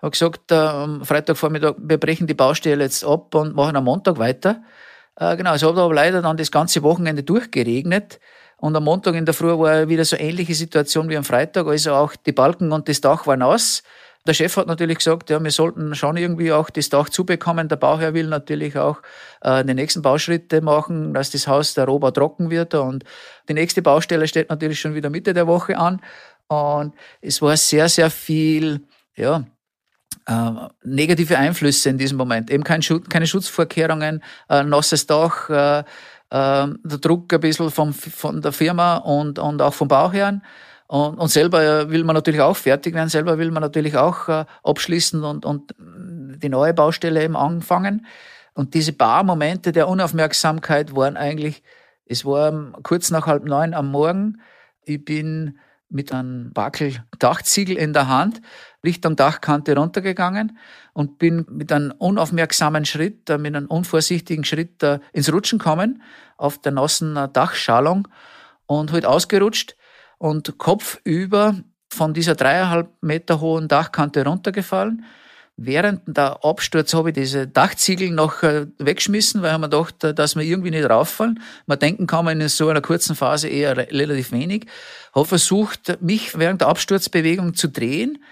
Habe 0.00 0.12
gesagt, 0.12 0.52
äh, 0.52 0.54
am 0.54 1.04
Freitagvormittag, 1.04 1.74
wir 1.78 1.98
brechen 1.98 2.26
die 2.26 2.34
Baustelle 2.34 2.84
jetzt 2.84 3.04
ab 3.04 3.34
und 3.34 3.56
machen 3.56 3.76
am 3.76 3.84
Montag 3.84 4.18
weiter. 4.18 4.62
Äh, 5.16 5.36
genau, 5.36 5.54
es 5.54 5.62
hat 5.62 5.76
aber 5.76 5.92
leider 5.92 6.22
dann 6.22 6.36
das 6.36 6.52
ganze 6.52 6.82
Wochenende 6.82 7.24
durchgeregnet. 7.24 8.20
Und 8.58 8.76
am 8.76 8.84
Montag 8.84 9.14
in 9.14 9.24
der 9.24 9.34
Früh 9.34 9.56
war 9.58 9.88
wieder 9.88 10.04
so 10.04 10.16
ähnliche 10.16 10.54
Situation 10.54 11.08
wie 11.08 11.16
am 11.16 11.24
Freitag. 11.24 11.66
Also 11.66 11.94
auch 11.94 12.14
die 12.14 12.32
Balken 12.32 12.72
und 12.72 12.88
das 12.88 13.00
Dach 13.00 13.26
waren 13.26 13.42
aus. 13.42 13.82
Der 14.26 14.34
Chef 14.34 14.56
hat 14.56 14.66
natürlich 14.66 14.98
gesagt, 14.98 15.30
ja, 15.30 15.42
wir 15.42 15.50
sollten 15.50 15.94
schon 15.94 16.16
irgendwie 16.16 16.52
auch 16.52 16.70
das 16.70 16.90
Dach 16.90 17.08
zubekommen. 17.08 17.68
Der 17.68 17.76
Bauherr 17.76 18.14
will 18.14 18.26
natürlich 18.26 18.76
auch 18.76 19.00
äh, 19.40 19.64
die 19.64 19.74
nächsten 19.74 20.02
Bauschritte 20.02 20.60
machen, 20.60 21.14
dass 21.14 21.30
das 21.30 21.46
Haus 21.48 21.74
der 21.74 21.86
Rohbau 21.86 22.10
trocken 22.10 22.50
wird. 22.50 22.74
Und 22.74 23.04
die 23.48 23.54
nächste 23.54 23.80
Baustelle 23.80 24.28
steht 24.28 24.50
natürlich 24.50 24.80
schon 24.80 24.94
wieder 24.94 25.08
Mitte 25.08 25.32
der 25.32 25.46
Woche 25.46 25.78
an. 25.78 26.00
Und 26.48 26.94
es 27.20 27.40
war 27.40 27.56
sehr, 27.56 27.88
sehr 27.88 28.10
viel, 28.10 28.86
ja, 29.16 29.44
äh, 30.26 30.50
negative 30.84 31.38
Einflüsse 31.38 31.88
in 31.88 31.98
diesem 31.98 32.18
Moment. 32.18 32.50
Eben 32.50 32.64
kein 32.64 32.82
Schutz, 32.82 33.08
keine 33.08 33.26
Schutzvorkehrungen, 33.26 34.22
äh, 34.48 34.62
nasses 34.62 35.06
Dach, 35.06 35.48
äh, 35.48 35.78
äh, 35.80 35.84
der 36.30 36.98
Druck 37.00 37.32
ein 37.32 37.40
bisschen 37.40 37.70
vom, 37.70 37.94
von 37.94 38.42
der 38.42 38.52
Firma 38.52 38.96
und, 38.98 39.38
und 39.38 39.62
auch 39.62 39.74
vom 39.74 39.88
Bauherrn. 39.88 40.42
Und, 40.88 41.18
und 41.18 41.28
selber 41.28 41.90
will 41.90 42.02
man 42.02 42.14
natürlich 42.14 42.40
auch 42.40 42.56
fertig 42.56 42.94
werden, 42.94 43.10
selber 43.10 43.36
will 43.36 43.50
man 43.50 43.62
natürlich 43.62 43.96
auch 43.96 44.26
äh, 44.28 44.46
abschließen 44.64 45.22
und, 45.22 45.44
und 45.44 45.74
die 45.78 46.48
neue 46.48 46.72
Baustelle 46.72 47.22
eben 47.22 47.36
anfangen. 47.36 48.06
Und 48.54 48.72
diese 48.72 48.94
paar 48.94 49.22
Momente 49.22 49.70
der 49.70 49.86
Unaufmerksamkeit 49.86 50.96
waren 50.96 51.18
eigentlich, 51.18 51.62
es 52.06 52.24
war 52.24 52.72
kurz 52.82 53.10
nach 53.10 53.26
halb 53.26 53.44
neun 53.44 53.74
am 53.74 53.90
Morgen. 53.90 54.40
Ich 54.82 55.04
bin 55.04 55.58
mit 55.90 56.10
einem 56.10 56.52
Backel 56.54 56.94
Dachziegel 57.18 57.76
in 57.76 57.92
der 57.92 58.08
Hand 58.08 58.40
Richtung 58.82 59.14
Dachkante 59.14 59.76
runtergegangen 59.76 60.58
und 60.94 61.18
bin 61.18 61.44
mit 61.50 61.70
einem 61.70 61.92
unaufmerksamen 61.98 62.86
Schritt, 62.86 63.28
äh, 63.28 63.36
mit 63.36 63.54
einem 63.54 63.66
unvorsichtigen 63.66 64.44
Schritt 64.44 64.82
äh, 64.82 65.00
ins 65.12 65.30
Rutschen 65.30 65.58
gekommen 65.58 66.02
auf 66.38 66.56
der 66.58 66.72
nassen 66.72 67.14
Dachschalung 67.34 68.08
und 68.64 68.90
halt 68.90 69.04
ausgerutscht 69.04 69.76
und 70.18 70.58
kopfüber 70.58 71.56
von 71.90 72.12
dieser 72.12 72.34
dreieinhalb 72.34 72.90
Meter 73.00 73.40
hohen 73.40 73.68
Dachkante 73.68 74.24
runtergefallen. 74.24 75.04
Während 75.60 76.02
der 76.06 76.44
Absturz 76.44 76.94
habe 76.94 77.10
ich 77.10 77.14
diese 77.14 77.48
Dachziegel 77.48 78.10
noch 78.10 78.44
äh, 78.44 78.66
weggeschmissen, 78.78 79.42
weil 79.42 79.58
man 79.58 79.70
dachte, 79.70 80.14
dass 80.14 80.36
wir 80.36 80.44
irgendwie 80.44 80.70
nicht 80.70 80.88
rauffallen. 80.88 81.42
Man 81.66 81.80
denken 81.80 82.06
kann 82.06 82.24
man 82.24 82.40
in 82.40 82.48
so 82.48 82.68
einer 82.68 82.80
kurzen 82.80 83.16
Phase 83.16 83.48
eher 83.48 83.76
relativ 83.76 84.30
wenig. 84.30 84.66
Habe 85.12 85.24
versucht, 85.24 86.00
mich 86.00 86.38
während 86.38 86.60
der 86.60 86.68
Absturzbewegung 86.68 87.54
zu 87.54 87.68
drehen. 87.68 88.22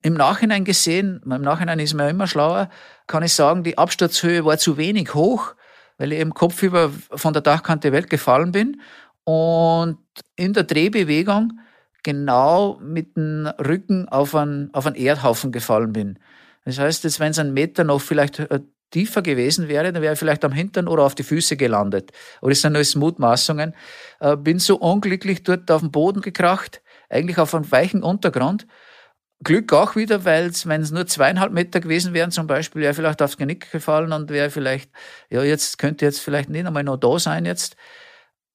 Im 0.00 0.14
Nachhinein 0.14 0.64
gesehen, 0.64 1.20
im 1.26 1.42
Nachhinein 1.42 1.80
ist 1.80 1.92
man 1.92 2.08
immer 2.08 2.26
schlauer, 2.26 2.70
kann 3.06 3.22
ich 3.22 3.34
sagen, 3.34 3.62
die 3.62 3.76
Absturzhöhe 3.76 4.46
war 4.46 4.56
zu 4.56 4.78
wenig 4.78 5.12
hoch, 5.12 5.54
weil 5.98 6.12
ich 6.12 6.18
eben 6.18 6.32
kopfüber 6.32 6.90
von 7.10 7.34
der 7.34 7.42
Dachkante 7.42 7.92
weggefallen 7.92 8.52
bin 8.52 8.80
und 9.24 9.98
in 10.36 10.52
der 10.52 10.64
Drehbewegung 10.64 11.60
genau 12.02 12.78
mit 12.82 13.16
dem 13.16 13.46
Rücken 13.58 14.08
auf 14.08 14.34
einen, 14.34 14.72
auf 14.74 14.86
einen 14.86 14.96
Erdhaufen 14.96 15.52
gefallen 15.52 15.92
bin. 15.92 16.18
Das 16.64 16.78
heißt, 16.78 17.04
jetzt, 17.04 17.20
wenn 17.20 17.30
es 17.30 17.38
ein 17.38 17.52
Meter 17.52 17.84
noch 17.84 18.00
vielleicht 18.00 18.38
äh, 18.38 18.60
tiefer 18.90 19.22
gewesen 19.22 19.68
wäre, 19.68 19.92
dann 19.92 20.02
wäre 20.02 20.14
ich 20.14 20.18
vielleicht 20.18 20.44
am 20.44 20.52
Hintern 20.52 20.88
oder 20.88 21.04
auf 21.04 21.14
die 21.14 21.22
Füße 21.22 21.56
gelandet. 21.56 22.12
Aber 22.40 22.50
das 22.50 22.60
sind 22.60 22.74
alles 22.74 22.96
Mutmaßungen. 22.96 23.74
Äh, 24.20 24.36
bin 24.36 24.58
so 24.58 24.76
unglücklich 24.76 25.42
dort 25.42 25.70
auf 25.70 25.80
den 25.80 25.90
Boden 25.90 26.20
gekracht, 26.20 26.82
eigentlich 27.08 27.38
auf 27.38 27.54
einen 27.54 27.70
weichen 27.70 28.02
Untergrund. 28.02 28.66
Glück 29.42 29.72
auch 29.72 29.96
wieder, 29.96 30.24
weil 30.26 30.50
wenn 30.64 30.82
es 30.82 30.90
nur 30.90 31.06
zweieinhalb 31.06 31.52
Meter 31.52 31.80
gewesen 31.80 32.12
wären, 32.12 32.30
zum 32.30 32.46
Beispiel, 32.46 32.82
wäre 32.82 32.92
vielleicht 32.92 33.22
aufs 33.22 33.38
Genick 33.38 33.70
gefallen 33.70 34.12
und 34.12 34.28
wäre 34.28 34.50
vielleicht, 34.50 34.90
ja, 35.30 35.42
jetzt 35.42 35.78
könnte 35.78 36.04
jetzt 36.04 36.20
vielleicht 36.20 36.50
nicht 36.50 36.66
einmal 36.66 36.84
noch 36.84 36.98
da 36.98 37.18
sein 37.18 37.46
jetzt. 37.46 37.76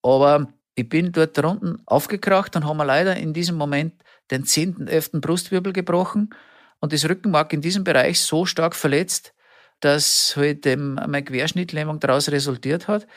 Aber 0.04 0.48
ich 0.76 0.90
bin 0.90 1.12
dort 1.12 1.38
unten 1.40 1.82
aufgekracht 1.86 2.56
und 2.56 2.66
habe 2.66 2.78
mir 2.78 2.86
leider 2.86 3.16
in 3.16 3.34
diesem 3.34 3.56
Moment 3.56 3.94
den 4.32 4.46
zehnten, 4.46 4.88
elften 4.88 5.22
Brustwirbel 5.22 5.74
gebrochen 5.74 6.34
und 6.80 6.94
das 6.94 7.08
Rückenmark 7.08 7.54
in 7.54 7.62
diesem 7.62 7.84
Bereich 7.84 8.20
so 8.20 8.46
stark 8.46 8.76
verletzt, 8.76 9.34
dass 9.80 10.34
halt 10.36 10.66
ähm, 10.66 10.96
meine 10.96 11.24
Querschnittlähmung 11.24 12.00
daraus 12.00 12.30
resultiert 12.30 12.88
hat. 12.88 13.08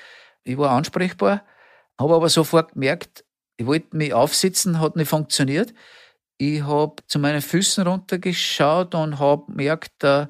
Ich 0.45 0.57
war 0.57 0.71
ansprechbar, 0.71 1.45
habe 1.99 2.15
aber 2.15 2.29
sofort 2.29 2.73
gemerkt, 2.73 3.25
ich 3.57 3.67
wollte 3.67 3.97
mich 3.97 4.15
aufsitzen, 4.15 4.81
hat 4.81 4.95
nicht 4.97 5.09
funktioniert. 5.09 5.75
Ich 6.37 6.63
habe 6.63 7.03
zu 7.09 7.19
meinen 7.19 7.43
Füßen 7.43 7.85
runtergeschaut 7.87 8.95
und 8.95 9.19
habe 9.19 9.47
gemerkt, 9.47 10.05
äh, 10.05 10.29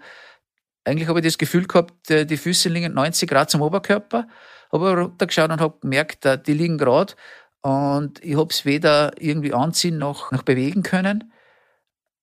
eigentlich 0.85 1.09
habe 1.09 1.21
ich 1.21 1.27
das 1.27 1.37
Gefühl 1.37 1.67
gehabt, 1.67 2.11
äh, 2.11 2.25
die 2.25 2.39
Füße 2.39 2.71
liegen 2.71 2.95
90 2.95 3.29
Grad 3.29 3.51
zum 3.51 3.61
Oberkörper. 3.61 4.27
Habe 4.73 4.95
runtergeschaut 4.95 5.51
und 5.51 5.61
habe 5.61 5.79
gemerkt, 5.81 6.25
äh, 6.27 6.41
die 6.41 6.55
liegen 6.55 6.79
gerade 6.79 7.15
und 7.63 8.25
ich 8.25 8.37
habe 8.37 8.51
es 8.51 8.65
weder 8.65 9.13
irgendwie 9.21 9.53
anziehen 9.53 9.99
noch, 9.99 10.31
noch 10.31 10.43
bewegen 10.43 10.83
können. 10.83 11.33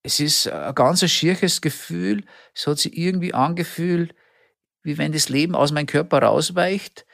Es 0.04 0.20
ist 0.20 0.48
ein 0.48 0.76
ganz 0.76 1.10
schierches 1.10 1.62
Gefühl. 1.62 2.24
Es 2.54 2.68
hat 2.68 2.80
sich 2.80 2.98
irgendwie 2.98 3.34
angefühlt, 3.34 4.16
wie 4.84 4.98
wenn 4.98 5.12
das 5.12 5.30
Leben 5.30 5.56
aus 5.56 5.72
meinem 5.72 5.88
Körper 5.88 6.20
rausweicht. 6.20 7.06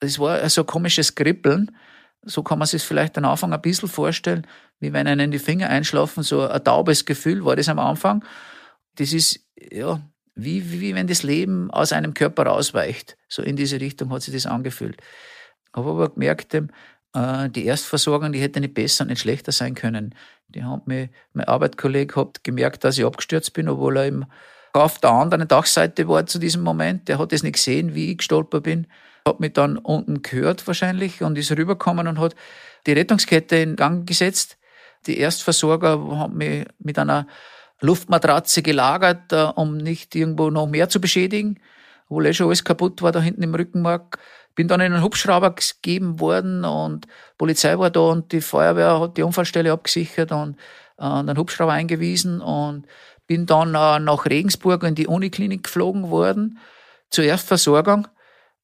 Es 0.00 0.18
war 0.18 0.48
so 0.50 0.62
ein 0.62 0.66
komisches 0.66 1.14
Kribbeln. 1.14 1.76
So 2.24 2.42
kann 2.42 2.58
man 2.58 2.66
sich 2.66 2.82
vielleicht 2.82 3.16
am 3.18 3.24
Anfang 3.24 3.52
ein 3.52 3.62
bisschen 3.62 3.88
vorstellen, 3.88 4.46
wie 4.80 4.92
wenn 4.92 5.06
einen 5.06 5.30
die 5.30 5.38
Finger 5.38 5.68
einschlafen, 5.68 6.22
so 6.22 6.46
ein 6.46 6.64
taubes 6.64 7.04
Gefühl 7.04 7.44
war 7.44 7.56
das 7.56 7.68
am 7.68 7.78
Anfang. 7.78 8.24
Das 8.96 9.12
ist, 9.12 9.40
ja, 9.56 10.00
wie, 10.34 10.70
wie, 10.70 10.80
wie 10.80 10.94
wenn 10.94 11.06
das 11.06 11.22
Leben 11.22 11.70
aus 11.70 11.92
einem 11.92 12.14
Körper 12.14 12.44
rausweicht. 12.46 13.16
So 13.28 13.42
in 13.42 13.56
diese 13.56 13.80
Richtung 13.80 14.10
hat 14.10 14.22
sich 14.22 14.34
das 14.34 14.46
angefühlt. 14.46 15.00
Habe 15.74 15.90
aber 15.90 16.08
gemerkt, 16.10 16.54
äh, 16.54 17.50
die 17.50 17.66
Erstversorgung, 17.66 18.32
die 18.32 18.40
hätte 18.40 18.60
nicht 18.60 18.74
besser 18.74 19.02
und 19.02 19.08
nicht 19.08 19.20
schlechter 19.20 19.52
sein 19.52 19.74
können. 19.74 20.14
Die 20.48 20.64
haben 20.64 20.82
mich, 20.86 21.10
mein 21.32 21.46
Arbeitskollege 21.46 22.16
hat 22.16 22.44
gemerkt, 22.44 22.84
dass 22.84 22.98
ich 22.98 23.04
abgestürzt 23.04 23.52
bin, 23.52 23.68
obwohl 23.68 23.96
er 23.96 24.06
im, 24.06 24.26
auf 24.72 24.98
der 24.98 25.10
anderen 25.10 25.48
Dachseite 25.48 26.08
war 26.08 26.26
zu 26.26 26.38
diesem 26.38 26.62
Moment. 26.62 27.08
Der 27.08 27.18
hat 27.18 27.32
es 27.32 27.42
nicht 27.42 27.54
gesehen, 27.54 27.94
wie 27.94 28.12
ich 28.12 28.18
gestolpert 28.18 28.64
bin. 28.64 28.86
Hat 29.26 29.40
mich 29.40 29.52
dann 29.52 29.76
unten 29.76 30.22
gehört 30.22 30.66
wahrscheinlich 30.66 31.22
und 31.22 31.38
ist 31.38 31.52
rübergekommen 31.52 32.08
und 32.08 32.18
hat 32.18 32.34
die 32.86 32.92
Rettungskette 32.92 33.56
in 33.56 33.76
Gang 33.76 34.06
gesetzt. 34.06 34.58
Die 35.06 35.18
Erstversorger 35.18 36.00
haben 36.18 36.36
mich 36.36 36.66
mit 36.78 36.98
einer 36.98 37.26
Luftmatratze 37.82 38.62
gelagert, 38.62 39.32
äh, 39.32 39.44
um 39.54 39.76
nicht 39.76 40.14
irgendwo 40.14 40.50
noch 40.50 40.66
mehr 40.66 40.88
zu 40.88 41.00
beschädigen, 41.00 41.60
obwohl 42.08 42.26
eh 42.26 42.32
schon 42.32 42.46
alles 42.46 42.64
kaputt 42.64 43.02
war 43.02 43.12
da 43.12 43.20
hinten 43.20 43.42
im 43.42 43.54
Rückenmark. 43.54 44.18
Bin 44.54 44.68
dann 44.68 44.80
in 44.80 44.92
einen 44.92 45.02
Hubschrauber 45.02 45.54
gegeben 45.54 46.20
worden 46.20 46.64
und 46.64 47.06
Polizei 47.38 47.78
war 47.78 47.90
da 47.90 48.00
und 48.00 48.32
die 48.32 48.40
Feuerwehr 48.40 49.00
hat 49.00 49.16
die 49.16 49.22
Unfallstelle 49.22 49.72
abgesichert 49.72 50.30
und 50.30 50.56
äh, 50.98 51.04
einen 51.04 51.36
Hubschrauber 51.36 51.72
eingewiesen 51.72 52.40
und 52.40 52.86
bin 53.26 53.46
dann 53.46 53.68
äh, 53.74 53.98
nach 53.98 54.26
Regensburg 54.26 54.82
in 54.84 54.94
die 54.94 55.06
Uniklinik 55.06 55.64
geflogen 55.64 56.10
worden 56.10 56.58
zur 57.10 57.24
Erstversorgung. 57.24 58.08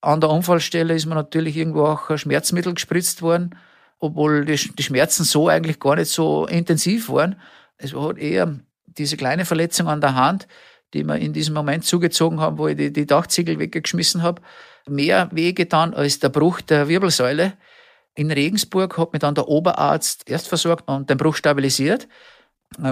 An 0.01 0.21
der 0.21 0.31
Unfallstelle 0.31 0.95
ist 0.95 1.07
mir 1.07 1.17
natürlich 1.17 1.57
irgendwo 1.57 1.87
auch 1.87 2.11
ein 2.11 2.19
Schmerzmittel 2.19 2.75
gespritzt 2.75 3.23
worden, 3.23 3.57
obwohl 3.99 4.45
die, 4.45 4.57
die 4.57 4.83
Schmerzen 4.83 5.25
so 5.25 5.49
eigentlich 5.49 5.81
gar 5.81 5.97
nicht 5.97 6.11
so 6.11 6.47
intensiv 6.47 7.09
waren. 7.09 7.41
Es 7.79 7.95
war 7.95 8.07
halt 8.07 8.19
eher 8.19 8.61
diese 8.97 9.17
kleine 9.17 9.45
Verletzung 9.45 9.89
an 9.89 10.01
der 10.01 10.15
Hand, 10.15 10.49
die 10.95 11.05
wir 11.05 11.17
in 11.17 11.33
diesem 11.33 11.55
Moment 11.55 11.85
zugezogen 11.85 12.41
haben, 12.41 12.59
wo 12.59 12.69
ich 12.69 12.77
die, 12.77 12.93
die 12.93 13.07
Dachziegel 13.07 13.59
weggeschmissen 13.59 14.23
habe, 14.23 14.43
mehr 14.87 15.29
wehgetan 15.33 15.95
als 15.95 16.19
der 16.19 16.31
Bruch 16.31 16.61
der 16.61 16.89
Wirbelsäule. 16.89 17.53
In 18.15 18.31
Regensburg 18.31 18.97
hat 18.99 19.13
mich 19.13 19.21
dann 19.21 19.35
der 19.35 19.49
Oberarzt 19.49 20.29
erst 20.29 20.49
versorgt 20.49 20.89
und 20.89 21.11
den 21.11 21.19
Bruch 21.19 21.37
stabilisiert. 21.37 22.09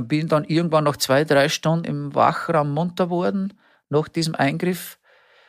Bin 0.02 0.28
dann 0.28 0.44
irgendwann 0.44 0.84
nach 0.84 0.96
zwei, 0.96 1.24
drei 1.24 1.48
Stunden 1.48 1.84
im 1.84 2.14
Wachraum 2.14 2.72
munter 2.72 3.10
worden, 3.10 3.54
nach 3.88 4.08
diesem 4.08 4.34
Eingriff. 4.34 4.98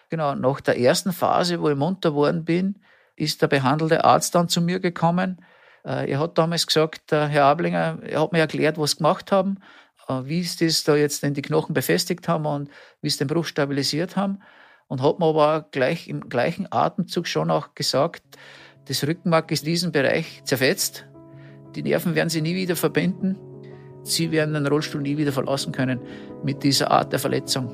Genau, 0.10 0.36
nach 0.36 0.62
der 0.62 0.80
ersten 0.80 1.12
Phase, 1.12 1.62
wo 1.62 1.70
ich 1.70 1.76
munter 1.76 2.14
worden 2.14 2.46
bin, 2.46 2.80
ist 3.16 3.42
der 3.42 3.48
behandelte 3.48 4.04
Arzt 4.04 4.36
dann 4.36 4.48
zu 4.48 4.62
mir 4.62 4.80
gekommen. 4.80 5.44
Äh, 5.84 6.12
er 6.12 6.20
hat 6.20 6.38
damals 6.38 6.68
gesagt, 6.68 7.12
Herr 7.12 7.46
Ablinger, 7.46 8.00
er 8.04 8.22
hat 8.22 8.32
mir 8.32 8.40
erklärt, 8.40 8.78
was 8.78 8.92
sie 8.92 8.98
gemacht 8.98 9.32
haben 9.32 9.58
äh, 9.58 9.62
wie 10.08 10.44
sie 10.44 10.66
das 10.66 10.84
da 10.84 10.96
jetzt 10.96 11.24
in 11.24 11.34
die 11.34 11.42
Knochen 11.42 11.74
befestigt 11.74 12.28
haben 12.28 12.46
und 12.46 12.70
wie 13.02 13.10
sie 13.10 13.20
den 13.20 13.28
Bruch 13.28 13.46
stabilisiert 13.46 14.16
haben. 14.16 14.40
Und 14.88 15.02
hat 15.02 15.20
mir 15.20 15.26
aber 15.26 15.68
gleich 15.72 16.08
im 16.08 16.30
gleichen 16.30 16.68
Atemzug 16.72 17.28
schon 17.28 17.52
auch 17.52 17.76
gesagt, 17.76 18.24
das 18.88 19.06
Rückenmark 19.06 19.52
ist 19.52 19.64
in 19.64 19.72
diesem 19.72 19.92
Bereich 19.92 20.42
zerfetzt. 20.46 21.08
Die 21.76 21.84
Nerven 21.84 22.16
werden 22.16 22.30
sie 22.30 22.42
nie 22.42 22.56
wieder 22.56 22.78
verbinden. 22.78 23.38
Sie 24.04 24.32
werden 24.32 24.54
den 24.54 24.66
Rollstuhl 24.66 25.02
nie 25.02 25.18
wieder 25.18 25.34
verlassen 25.34 25.74
können 25.74 26.00
mit 26.42 26.64
dieser 26.64 26.90
Art 26.92 27.12
der 27.12 27.20
Verletzung. 27.20 27.68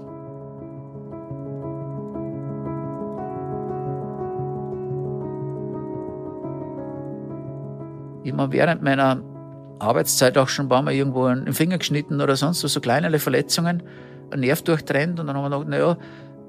Immer 8.23 8.51
während 8.51 8.81
meiner 8.81 9.21
Arbeitszeit 9.79 10.37
auch 10.37 10.49
schon 10.49 10.65
ein 10.65 10.69
paar 10.69 10.81
Mal 10.81 10.93
irgendwo 10.93 11.25
einen 11.25 11.53
Finger 11.53 11.77
geschnitten 11.77 12.21
oder 12.21 12.35
sonst 12.35 12.63
was, 12.63 12.73
so 12.73 12.81
kleinere 12.81 13.19
Verletzungen, 13.19 13.83
ein 14.31 14.39
Nerv 14.39 14.61
durchtrennt 14.61 15.19
und 15.19 15.27
dann 15.27 15.35
haben 15.35 15.43
wir 15.43 15.49
gedacht, 15.49 15.69
naja, 15.69 15.97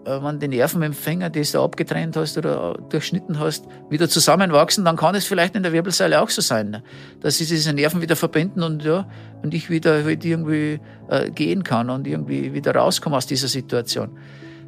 äh, 0.05 0.23
wenn 0.23 0.39
die 0.39 0.49
Nerven 0.49 0.81
dem 0.81 0.93
Finger, 0.93 1.31
die 1.31 1.43
du 1.43 1.61
abgetrennt 1.63 2.17
hast 2.17 2.37
oder 2.37 2.75
durchschnitten 2.91 3.39
hast, 3.39 3.67
wieder 3.89 4.09
zusammenwachsen, 4.09 4.85
dann 4.85 4.97
kann 4.97 5.15
es 5.15 5.25
vielleicht 5.25 5.57
in 5.57 5.63
der 5.63 5.73
Wirbelsäule 5.73 6.21
auch 6.21 6.31
so 6.31 6.43
sein, 6.43 6.71
ne? 6.71 6.83
dass 7.21 7.39
sich 7.39 7.49
diese 7.49 7.73
Nerven 7.73 8.03
wieder 8.03 8.17
verbinden 8.17 8.63
und 8.63 8.85
ja, 8.85 9.07
und 9.43 9.55
ich 9.55 9.71
wieder 9.71 10.05
halt 10.05 10.25
irgendwie 10.25 10.81
äh, 11.09 11.31
gehen 11.31 11.65
kann 11.65 11.91
und 11.91 12.07
irgendwie 12.07 12.53
wieder 12.53 12.75
rauskomme 12.75 13.17
aus 13.17 13.27
dieser 13.27 13.49
Situation. 13.49 14.19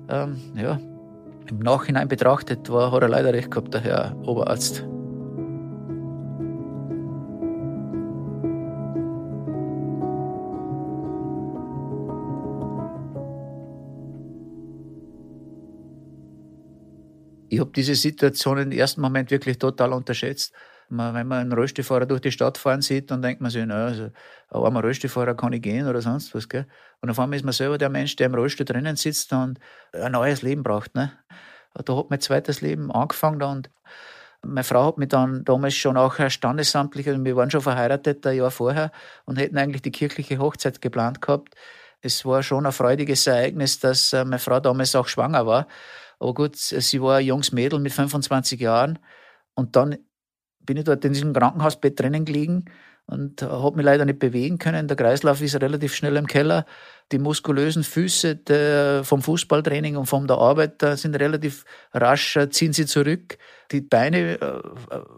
Ähm, 0.09 0.37
ja, 0.57 0.79
im 1.49 1.59
Nachhinein 1.59 2.09
betrachtet 2.09 2.71
war, 2.71 2.93
hat 2.93 3.03
er 3.03 3.09
leider 3.09 3.33
recht 3.33 3.51
gehabt, 3.51 3.75
der 3.75 3.81
Herr 3.81 4.17
Oberarzt. 4.25 4.85
Ich 17.57 17.61
habe 17.61 17.71
diese 17.75 17.95
Situation 17.95 18.59
im 18.59 18.71
ersten 18.71 19.01
Moment 19.01 19.31
wirklich 19.31 19.59
total 19.59 19.95
unterschätzt. 19.95 20.53
Wenn 20.91 21.27
man 21.27 21.33
einen 21.33 21.53
Rollstuhlfahrer 21.53 22.05
durch 22.05 22.21
die 22.21 22.31
Stadt 22.31 22.59
fahren 22.59 22.83
sieht, 22.83 23.11
dann 23.11 23.23
denkt 23.23 23.41
man 23.41 23.51
sich, 23.51 23.65
naja, 23.65 23.87
also, 23.87 24.03
ein 24.05 24.13
armer 24.51 24.83
Rollstuhlfahrer 24.83 25.35
kann 25.35 25.55
ich 25.55 25.63
gehen 25.63 25.89
oder 25.89 26.03
sonst 26.03 26.35
was. 26.35 26.51
Gell? 26.51 26.67
Und 27.01 27.09
auf 27.09 27.19
einmal 27.19 27.39
ist 27.39 27.45
man 27.45 27.55
selber 27.55 27.79
der 27.79 27.89
Mensch, 27.89 28.15
der 28.17 28.27
im 28.27 28.35
Rollstuhl 28.35 28.67
drinnen 28.67 28.97
sitzt 28.97 29.33
und 29.33 29.59
ein 29.93 30.13
neues 30.13 30.43
Leben 30.43 30.63
braucht. 30.63 30.95
Ne? 30.95 31.13
Da 31.73 31.97
hat 31.97 32.11
mein 32.11 32.21
zweites 32.21 32.61
Leben 32.61 32.93
angefangen 32.93 33.43
und 33.43 33.71
meine 34.43 34.63
Frau 34.63 34.89
hat 34.89 34.99
mich 34.99 35.09
dann 35.09 35.43
damals 35.45 35.75
schon 35.75 35.97
auch 35.97 36.21
standesamtlich, 36.29 37.09
also 37.09 37.25
wir 37.25 37.37
waren 37.37 37.51
schon 37.51 37.63
verheiratet 37.63 38.25
ein 38.27 38.37
Jahr 38.37 38.51
vorher 38.51 38.93
und 39.25 39.39
hätten 39.39 39.57
eigentlich 39.57 39.83
die 39.83 39.91
kirchliche 39.91 40.39
Hochzeit 40.39 40.83
geplant 40.83 41.23
gehabt. 41.23 41.55
Es 42.03 42.25
war 42.27 42.43
schon 42.43 42.67
ein 42.67 42.73
freudiges 42.73 43.27
Ereignis, 43.27 43.81
dass 43.81 44.13
äh, 44.13 44.25
meine 44.25 44.39
Frau 44.39 44.61
damals 44.61 44.95
auch 44.95 45.09
schwanger 45.09 45.47
war. 45.47 45.67
Aber 46.19 46.35
gut, 46.35 46.57
sie 46.57 47.03
war 47.03 47.17
ein 47.17 47.27
junges 47.27 47.53
Mädel 47.53 47.79
mit 47.79 47.93
25 47.93 48.61
Jahren. 48.61 48.99
Und 49.55 49.77
dann 49.77 49.97
bin 50.61 50.77
ich 50.77 50.85
dort 50.85 51.05
in 51.05 51.13
diesem 51.13 51.33
Krankenhausbett 51.33 51.99
drinnen 51.99 52.25
gelegen 52.25 52.67
und 53.07 53.41
habe 53.43 53.77
mich 53.77 53.85
leider 53.85 54.05
nicht 54.05 54.19
bewegen 54.19 54.59
können. 54.59 54.89
Der 54.89 54.97
Kreislauf 54.97 55.41
ist 55.41 55.61
relativ 55.61 55.95
schnell 55.95 56.17
im 56.17 56.27
Keller. 56.27 56.67
Die 57.13 57.19
muskulösen 57.19 57.85
Füße 57.85 58.35
der, 58.35 59.05
vom 59.05 59.23
Fußballtraining 59.23 59.97
und 59.97 60.07
von 60.07 60.27
der 60.27 60.39
Arbeit 60.39 60.83
sind 60.95 61.15
relativ 61.15 61.65
rasch, 61.95 62.37
äh, 62.37 62.51
ziehen 62.51 62.73
sie 62.73 62.85
zurück. 62.85 63.39
Die 63.71 63.81
Beine 63.81 64.41
äh, 64.41 64.61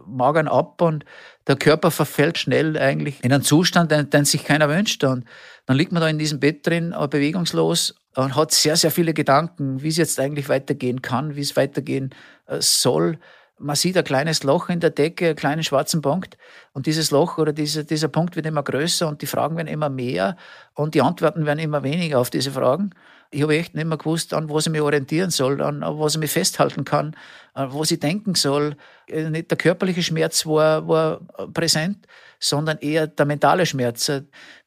magern 0.05 0.47
ab 0.47 0.83
und 0.83 1.03
der 1.47 1.55
Körper 1.55 1.89
verfällt 1.89 2.37
schnell 2.37 2.77
eigentlich 2.77 3.23
in 3.23 3.33
einen 3.33 3.41
Zustand, 3.41 3.91
den, 3.91 4.07
den 4.11 4.25
sich 4.25 4.45
keiner 4.45 4.69
wünscht. 4.69 5.03
Und 5.03 5.25
dann 5.69 5.77
liegt 5.77 5.91
man 5.91 6.01
da 6.01 6.09
in 6.09 6.17
diesem 6.17 6.39
Bett 6.39 6.65
drin, 6.65 6.95
bewegungslos 7.11 7.93
und 8.15 8.35
hat 8.35 8.51
sehr, 8.51 8.75
sehr 8.75 8.89
viele 8.89 9.13
Gedanken, 9.13 9.83
wie 9.83 9.89
es 9.89 9.97
jetzt 9.97 10.19
eigentlich 10.19 10.49
weitergehen 10.49 11.03
kann, 11.03 11.35
wie 11.35 11.41
es 11.41 11.55
weitergehen 11.55 12.09
äh, 12.47 12.57
soll. 12.59 13.19
Man 13.59 13.75
sieht 13.75 13.95
ein 13.95 14.03
kleines 14.03 14.41
Loch 14.41 14.69
in 14.69 14.79
der 14.79 14.89
Decke, 14.89 15.27
einen 15.27 15.35
kleinen 15.35 15.63
schwarzen 15.63 16.01
Punkt. 16.01 16.39
Und 16.73 16.87
dieses 16.87 17.11
Loch 17.11 17.37
oder 17.37 17.53
dieser, 17.53 17.83
dieser 17.83 18.07
Punkt 18.07 18.35
wird 18.35 18.47
immer 18.47 18.63
größer 18.63 19.07
und 19.07 19.21
die 19.21 19.27
Fragen 19.27 19.57
werden 19.57 19.67
immer 19.67 19.89
mehr 19.89 20.37
und 20.73 20.95
die 20.95 21.03
Antworten 21.03 21.45
werden 21.45 21.59
immer 21.59 21.83
weniger 21.83 22.17
auf 22.17 22.31
diese 22.31 22.49
Fragen. 22.49 22.89
Ich 23.29 23.43
habe 23.43 23.55
echt 23.55 23.75
nicht 23.75 23.85
mehr 23.85 23.99
gewusst, 23.99 24.33
an 24.33 24.49
was 24.49 24.65
ich 24.65 24.71
mich 24.71 24.81
orientieren 24.81 25.29
soll, 25.29 25.61
an 25.61 25.81
was 25.81 26.15
ich 26.15 26.19
mich 26.19 26.31
festhalten 26.31 26.83
kann, 26.83 27.15
an 27.53 27.71
was 27.75 27.91
ich 27.91 27.99
denken 27.99 28.33
soll. 28.33 28.75
Äh, 29.05 29.43
der 29.43 29.57
körperliche 29.57 30.01
Schmerz 30.01 30.47
war, 30.47 30.87
war 30.87 31.19
präsent, 31.53 32.07
sondern 32.39 32.77
eher 32.79 33.07
der 33.07 33.25
mentale 33.25 33.65
Schmerz. 33.65 34.11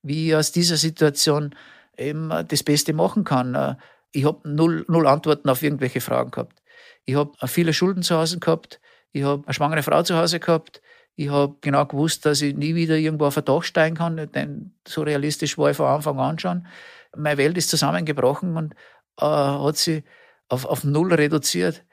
Wie 0.03 0.29
ich 0.29 0.37
aus 0.37 0.53
dieser 0.53 0.77
Situation 0.77 1.55
eben 1.97 2.31
das 2.49 2.63
Beste 2.63 2.93
machen 2.93 3.25
kann. 3.25 3.55
Äh, 3.55 3.77
ich 4.13 4.25
habe 4.25 4.49
null, 4.49 4.85
null 4.89 5.07
Antworten 5.07 5.49
auf 5.49 5.63
irgendwelche 5.63 6.01
Fragen 6.01 6.31
gehabt. 6.31 6.63
Ich 7.05 7.15
habe 7.15 7.33
viele 7.49 7.73
Schulden 7.73 8.03
zu 8.03 8.17
Hause 8.17 8.39
gehabt. 8.39 8.81
Ich 9.13 9.23
habe 9.25 9.43
eine 9.47 9.55
schwangere 9.55 9.83
Frau 9.83 10.03
zu 10.03 10.17
Hause 10.17 10.41
gehabt. 10.41 10.81
Ich 11.15 11.29
habe 11.29 11.57
genau 11.61 11.85
gewusst, 11.87 12.25
dass 12.25 12.41
ich 12.41 12.57
nie 12.57 12.75
wieder 12.75 12.97
irgendwo 12.97 13.27
auf 13.27 13.37
ein 13.37 13.45
Dach 13.45 13.63
steigen 13.63 13.97
kann, 13.97 14.17
denn 14.33 14.75
so 14.87 15.03
realistisch 15.03 15.59
war 15.59 15.71
ich 15.71 15.77
von 15.77 15.87
Anfang 15.87 16.19
an 16.19 16.39
schon. 16.39 16.67
Meine 17.15 17.37
Welt 17.37 17.59
ist 17.59 17.69
zusammengebrochen 17.69 18.57
und 18.57 18.75
äh, 19.21 19.27
hat 19.27 19.77
sich 19.77 20.05
auf, 20.49 20.65
auf 20.65 20.85
Null 20.85 21.13
reduziert. 21.13 21.85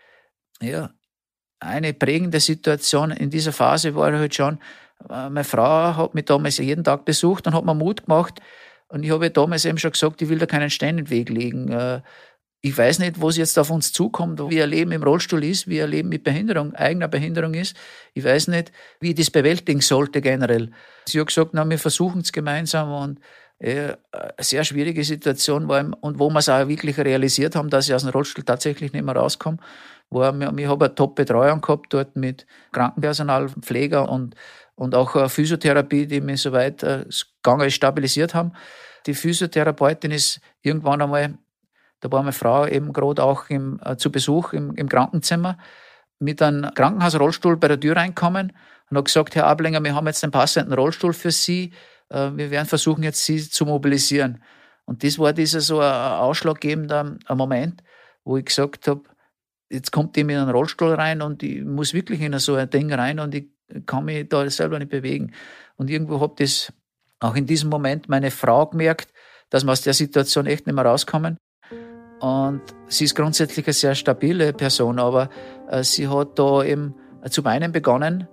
Ja, 0.62 0.92
eine 1.60 1.94
prägende 1.94 2.40
Situation 2.40 3.12
in 3.12 3.30
dieser 3.30 3.52
Phase 3.52 3.96
war 3.96 4.14
halt 4.14 4.36
schon, 4.36 4.56
äh, 4.56 4.60
meine 5.08 5.44
Frau 5.44 5.96
hat 5.96 6.14
mich 6.14 6.26
damals 6.26 6.58
jeden 6.58 6.84
Tag 6.84 7.06
besucht 7.06 7.48
und 7.48 7.54
hat 7.54 7.66
mir 7.66 7.74
Mut 7.74 8.06
gemacht. 8.06 8.42
Und 8.90 9.04
ich 9.04 9.12
habe 9.12 9.30
damals 9.30 9.66
eben 9.66 9.78
schon 9.78 9.92
gesagt, 9.92 10.22
ich 10.22 10.30
will 10.30 10.40
da 10.40 10.46
keinen 10.46 10.70
Stein 10.70 10.98
in 10.98 11.06
den 11.06 11.10
Weg 11.10 11.30
legen. 11.30 11.72
Äh, 11.72 12.02
ich 12.62 12.78
weiß 12.78 13.00
nicht, 13.00 13.22
was 13.22 13.38
jetzt 13.38 13.58
auf 13.58 13.70
uns 13.70 13.94
zukommt, 13.94 14.42
wie 14.50 14.62
ein 14.62 14.70
Leben 14.70 14.92
im 14.92 15.04
Rollstuhl 15.04 15.44
ist, 15.46 15.68
wie 15.70 15.82
ein 15.82 15.90
Leben 15.90 16.10
mit 16.10 16.26
Behinderung, 16.26 16.76
eigener 16.76 17.08
Behinderung 17.08 17.54
ist. 17.54 17.78
Ich 18.14 18.26
weiß 18.26 18.50
nicht, 18.50 18.74
wie 19.00 19.12
ich 19.12 19.16
das 19.16 19.32
bewältigen 19.32 19.80
sollte 19.80 20.20
generell. 20.20 20.72
Sie 21.08 21.20
hat 21.20 21.28
gesagt, 21.28 21.52
na, 21.54 21.70
wir 21.70 21.80
versuchen 21.80 22.20
es 22.20 22.34
gemeinsam 22.34 22.92
und 22.92 23.20
äh, 23.60 23.94
eine 24.12 24.34
sehr 24.40 24.66
schwierige 24.66 25.04
Situation 25.06 25.70
war 25.70 25.86
und 26.02 26.20
wo 26.20 26.30
wir 26.30 26.40
es 26.40 26.50
auch 26.50 26.68
wirklich 26.68 26.98
realisiert 26.98 27.56
haben, 27.56 27.70
dass 27.70 27.88
ich 27.88 27.94
aus 27.94 28.04
dem 28.04 28.12
Rollstuhl 28.12 28.44
tatsächlich 28.44 28.92
nicht 28.92 29.06
mehr 29.06 29.16
rauskomme. 29.16 29.58
War, 30.10 30.34
ich 30.58 30.68
habe 30.68 30.86
eine 30.86 30.96
Top-Betreuung 30.96 31.62
gehabt 31.62 31.94
dort 31.94 32.16
mit 32.16 32.48
Krankenpersonal, 32.72 33.50
Pfleger 33.62 34.10
und, 34.10 34.36
und 34.80 34.96
auch 34.96 35.30
Physiotherapie, 35.30 36.08
die 36.08 36.22
mich 36.22 36.42
soweit 36.42 36.84
äh, 36.84 37.06
gegangen 37.44 37.68
ist, 37.68 37.76
stabilisiert 37.76 38.34
haben. 38.34 38.54
Die 39.06 39.14
Physiotherapeutin 39.14 40.12
ist 40.12 40.40
irgendwann 40.62 41.02
einmal 41.02 41.38
da 42.00 42.12
war 42.12 42.22
meine 42.22 42.34
Frau 42.34 42.66
eben 42.66 42.94
gerade 42.94 43.24
auch 43.24 43.50
im, 43.50 43.80
äh, 43.84 43.98
zu 43.98 44.12
Besuch 44.12 44.54
im, 44.54 44.74
im 44.76 44.88
Krankenzimmer 44.88 45.58
mit 46.20 46.42
einem 46.42 46.74
Krankenhausrollstuhl 46.74 47.58
bei 47.58 47.68
der 47.68 47.80
Tür 47.80 47.96
reinkommen 47.96 48.54
und 48.90 48.98
hat 48.98 49.06
gesagt, 49.06 49.36
Herr 49.36 49.48
Ablinger, 49.48 49.84
wir 49.84 49.96
haben 49.96 50.08
jetzt 50.08 50.24
einen 50.24 50.32
passenden 50.32 50.74
Rollstuhl 50.74 51.14
für 51.14 51.32
Sie. 51.32 51.74
Äh, 52.10 52.32
wir 52.36 52.52
werden 52.52 52.68
versuchen, 52.68 53.04
jetzt 53.04 53.24
Sie 53.26 53.50
zu 53.50 53.66
mobilisieren. 53.66 54.44
Und 54.86 55.04
das 55.04 55.20
war 55.20 55.34
dieser 55.34 55.62
so 55.62 55.80
ein 55.80 55.94
ausschlaggebender 55.94 57.18
Moment, 57.30 57.84
wo 58.24 58.38
ich 58.38 58.46
gesagt 58.46 58.88
habe, 58.88 59.04
jetzt 59.70 59.92
kommt 59.92 60.16
die 60.16 60.24
mit 60.24 60.38
einem 60.38 60.50
Rollstuhl 60.50 60.94
rein 60.94 61.22
und 61.22 61.44
ich 61.44 61.64
muss 61.64 61.94
wirklich 61.94 62.22
in 62.22 62.38
so 62.40 62.56
ein 62.56 62.70
Ding 62.70 62.92
rein 62.92 63.20
und 63.20 63.36
ich 63.36 63.50
kann 63.86 64.06
mich 64.06 64.28
da 64.30 64.50
selber 64.50 64.80
nicht 64.80 64.92
bewegen. 64.92 65.34
Und 65.78 65.90
irgendwo 65.90 66.20
habe 66.20 66.36
das 66.38 66.74
auch 67.20 67.36
in 67.36 67.46
diesem 67.46 67.70
Moment 67.70 68.10
meine 68.10 68.32
Frau 68.32 68.68
gemerkt, 68.68 69.12
dass 69.50 69.64
wir 69.64 69.72
aus 69.72 69.82
der 69.82 69.94
Situation 69.94 70.46
echt 70.46 70.68
nicht 70.68 70.76
mehr 70.76 70.86
rauskommen. 70.86 71.38
Und 72.20 72.62
sie 72.88 73.06
ist 73.06 73.16
grundsätzlich 73.16 73.66
eine 73.66 73.74
sehr 73.74 73.96
stabile 73.96 74.54
Person, 74.54 75.00
aber 75.00 75.30
äh, 75.70 75.84
sie 75.84 76.08
hat 76.08 76.38
da 76.38 76.64
eben 76.64 76.96
zu 77.30 77.46
weinen 77.46 77.72
begonnen. 77.72 78.28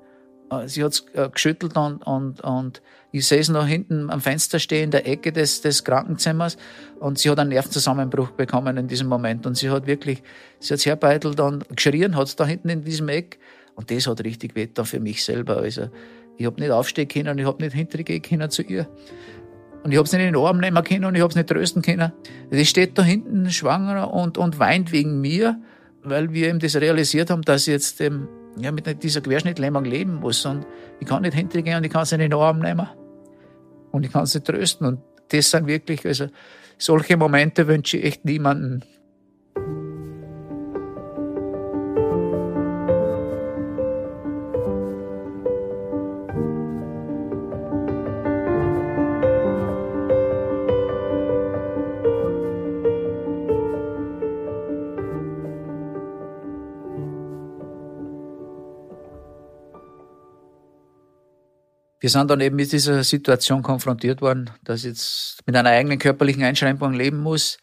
Äh, 0.51 0.69
sie 0.69 0.83
hat 0.83 1.05
äh, 1.15 1.29
geschüttelt 1.29 1.77
und, 1.77 2.05
und, 2.05 2.41
und 2.41 2.83
ich 3.13 3.27
sehe 3.27 3.39
es 3.39 3.49
noch 3.49 3.67
hinten 3.67 4.11
am 4.11 4.21
Fenster 4.21 4.59
stehen 4.59 4.85
in 4.85 4.91
der 4.91 5.07
Ecke 5.07 5.33
des, 5.33 5.61
des 5.61 5.85
Krankenzimmers 5.85 6.57
und 6.99 7.19
sie 7.19 7.31
hat 7.31 7.39
einen 7.39 7.51
Nervenzusammenbruch 7.51 8.33
bekommen 8.33 8.77
in 8.77 8.89
diesem 8.89 9.09
Moment 9.09 9.47
und 9.47 9.57
sie 9.57 9.71
hat 9.71 9.87
wirklich, 9.87 10.23
sie 10.59 10.75
hat 10.75 10.85
herbeitelt 10.85 11.39
und 11.41 11.69
geschrien 11.75 12.17
hat 12.17 12.39
da 12.39 12.45
hinten 12.45 12.69
in 12.69 12.85
diesem 12.85 13.09
Eck 13.09 13.39
und 13.77 13.91
das 13.91 14.07
hat 14.07 14.25
richtig 14.25 14.57
weh 14.57 14.69
für 14.83 15.01
mich 15.01 15.23
selber. 15.23 15.59
Also 15.59 15.91
ich 16.39 16.47
habe 16.47 16.61
nicht 16.61 16.71
aufstehen 16.71 17.09
können, 17.09 17.39
ich 17.39 17.47
habe 17.47 17.63
nicht 17.63 17.75
hintergehen 17.75 18.23
können 18.23 18.51
zu 18.51 18.63
ihr. 18.63 18.89
Und 19.85 19.93
ich 19.93 19.99
habe 19.99 20.09
sie 20.09 20.17
nicht 20.17 20.27
in 20.27 20.33
den 20.33 20.43
Arm 20.43 20.59
nehmen 20.59 20.83
können 20.83 21.05
und 21.05 21.15
ich 21.15 21.23
habe 21.23 21.33
sie 21.33 21.39
nicht 21.39 21.51
trösten 21.51 21.83
können. 21.83 22.13
Die 22.51 22.67
steht 22.67 22.99
da 22.99 23.05
hinten 23.05 23.51
schwanger 23.51 24.13
und, 24.13 24.39
und 24.39 24.59
weint 24.59 24.91
wegen 24.91 25.21
mir, 25.21 25.61
weil 26.03 26.33
wir 26.33 26.49
eben 26.49 26.59
das 26.59 26.75
realisiert 26.75 27.31
haben, 27.31 27.43
dass 27.43 27.69
ich 27.69 27.73
jetzt 27.73 28.01
ähm, 28.01 28.29
ja, 28.59 28.73
mit 28.73 29.03
dieser 29.03 29.21
Querschnittlähmung 29.21 29.85
leben 29.85 30.15
muss. 30.17 30.45
Und 30.45 30.67
ich 30.99 31.07
kann 31.07 31.23
nicht 31.23 31.35
hintergehen 31.35 31.77
und 31.77 31.85
ich 31.85 31.93
kann 31.93 32.05
sie 32.05 32.17
nicht 32.17 32.25
in 32.25 32.31
den 32.31 32.41
Arm 32.41 32.59
nehmen. 32.59 32.89
Und 33.93 34.05
ich 34.05 34.13
kann 34.13 34.27
sie 34.27 34.41
trösten. 34.41 34.87
Und 34.87 35.01
das 35.29 35.51
sind 35.51 35.67
wirklich, 35.67 36.05
also 36.05 36.27
solche 36.79 37.17
Momente 37.17 37.69
wünsche 37.69 37.99
ich 37.99 38.05
echt 38.05 38.25
niemanden. 38.25 38.83
Wir 62.07 62.11
sind 62.11 62.31
dann 62.31 62.41
eben 62.41 62.55
mit 62.55 62.71
dieser 62.71 63.03
Situation 63.03 63.65
konfrontiert 63.65 64.23
worden, 64.23 64.49
dass 64.63 64.85
ich 64.85 64.91
jetzt 64.91 65.43
mit 65.45 65.57
einer 65.57 65.71
eigenen 65.71 65.99
körperlichen 65.99 66.45
Einschränkung 66.45 66.93
leben 66.93 67.19
muss. 67.19 67.59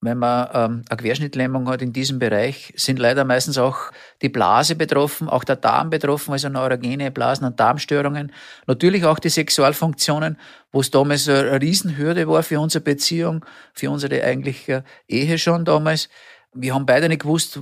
Wenn 0.00 0.18
man 0.18 0.48
ähm, 0.52 0.84
eine 0.88 0.96
Querschnittlähmung 0.96 1.68
hat 1.68 1.80
in 1.80 1.92
diesem 1.92 2.18
Bereich, 2.18 2.72
sind 2.74 2.98
leider 2.98 3.24
meistens 3.24 3.56
auch 3.56 3.92
die 4.20 4.30
Blase 4.30 4.74
betroffen, 4.74 5.28
auch 5.28 5.44
der 5.44 5.54
Darm 5.54 5.90
betroffen, 5.90 6.32
also 6.32 6.48
neurogene 6.48 7.12
Blasen- 7.12 7.44
und 7.44 7.60
Darmstörungen. 7.60 8.32
Natürlich 8.66 9.04
auch 9.04 9.20
die 9.20 9.28
Sexualfunktionen, 9.28 10.38
wo 10.72 10.80
es 10.80 10.90
damals 10.90 11.28
eine 11.28 11.62
Riesenhürde 11.62 12.26
war 12.26 12.42
für 12.42 12.58
unsere 12.58 12.82
Beziehung, 12.82 13.44
für 13.74 13.92
unsere 13.92 14.24
eigentliche 14.24 14.82
Ehe 15.06 15.38
schon 15.38 15.64
damals. 15.64 16.08
Wir 16.52 16.74
haben 16.74 16.84
beide 16.84 17.08
nicht 17.08 17.22
gewusst, 17.22 17.60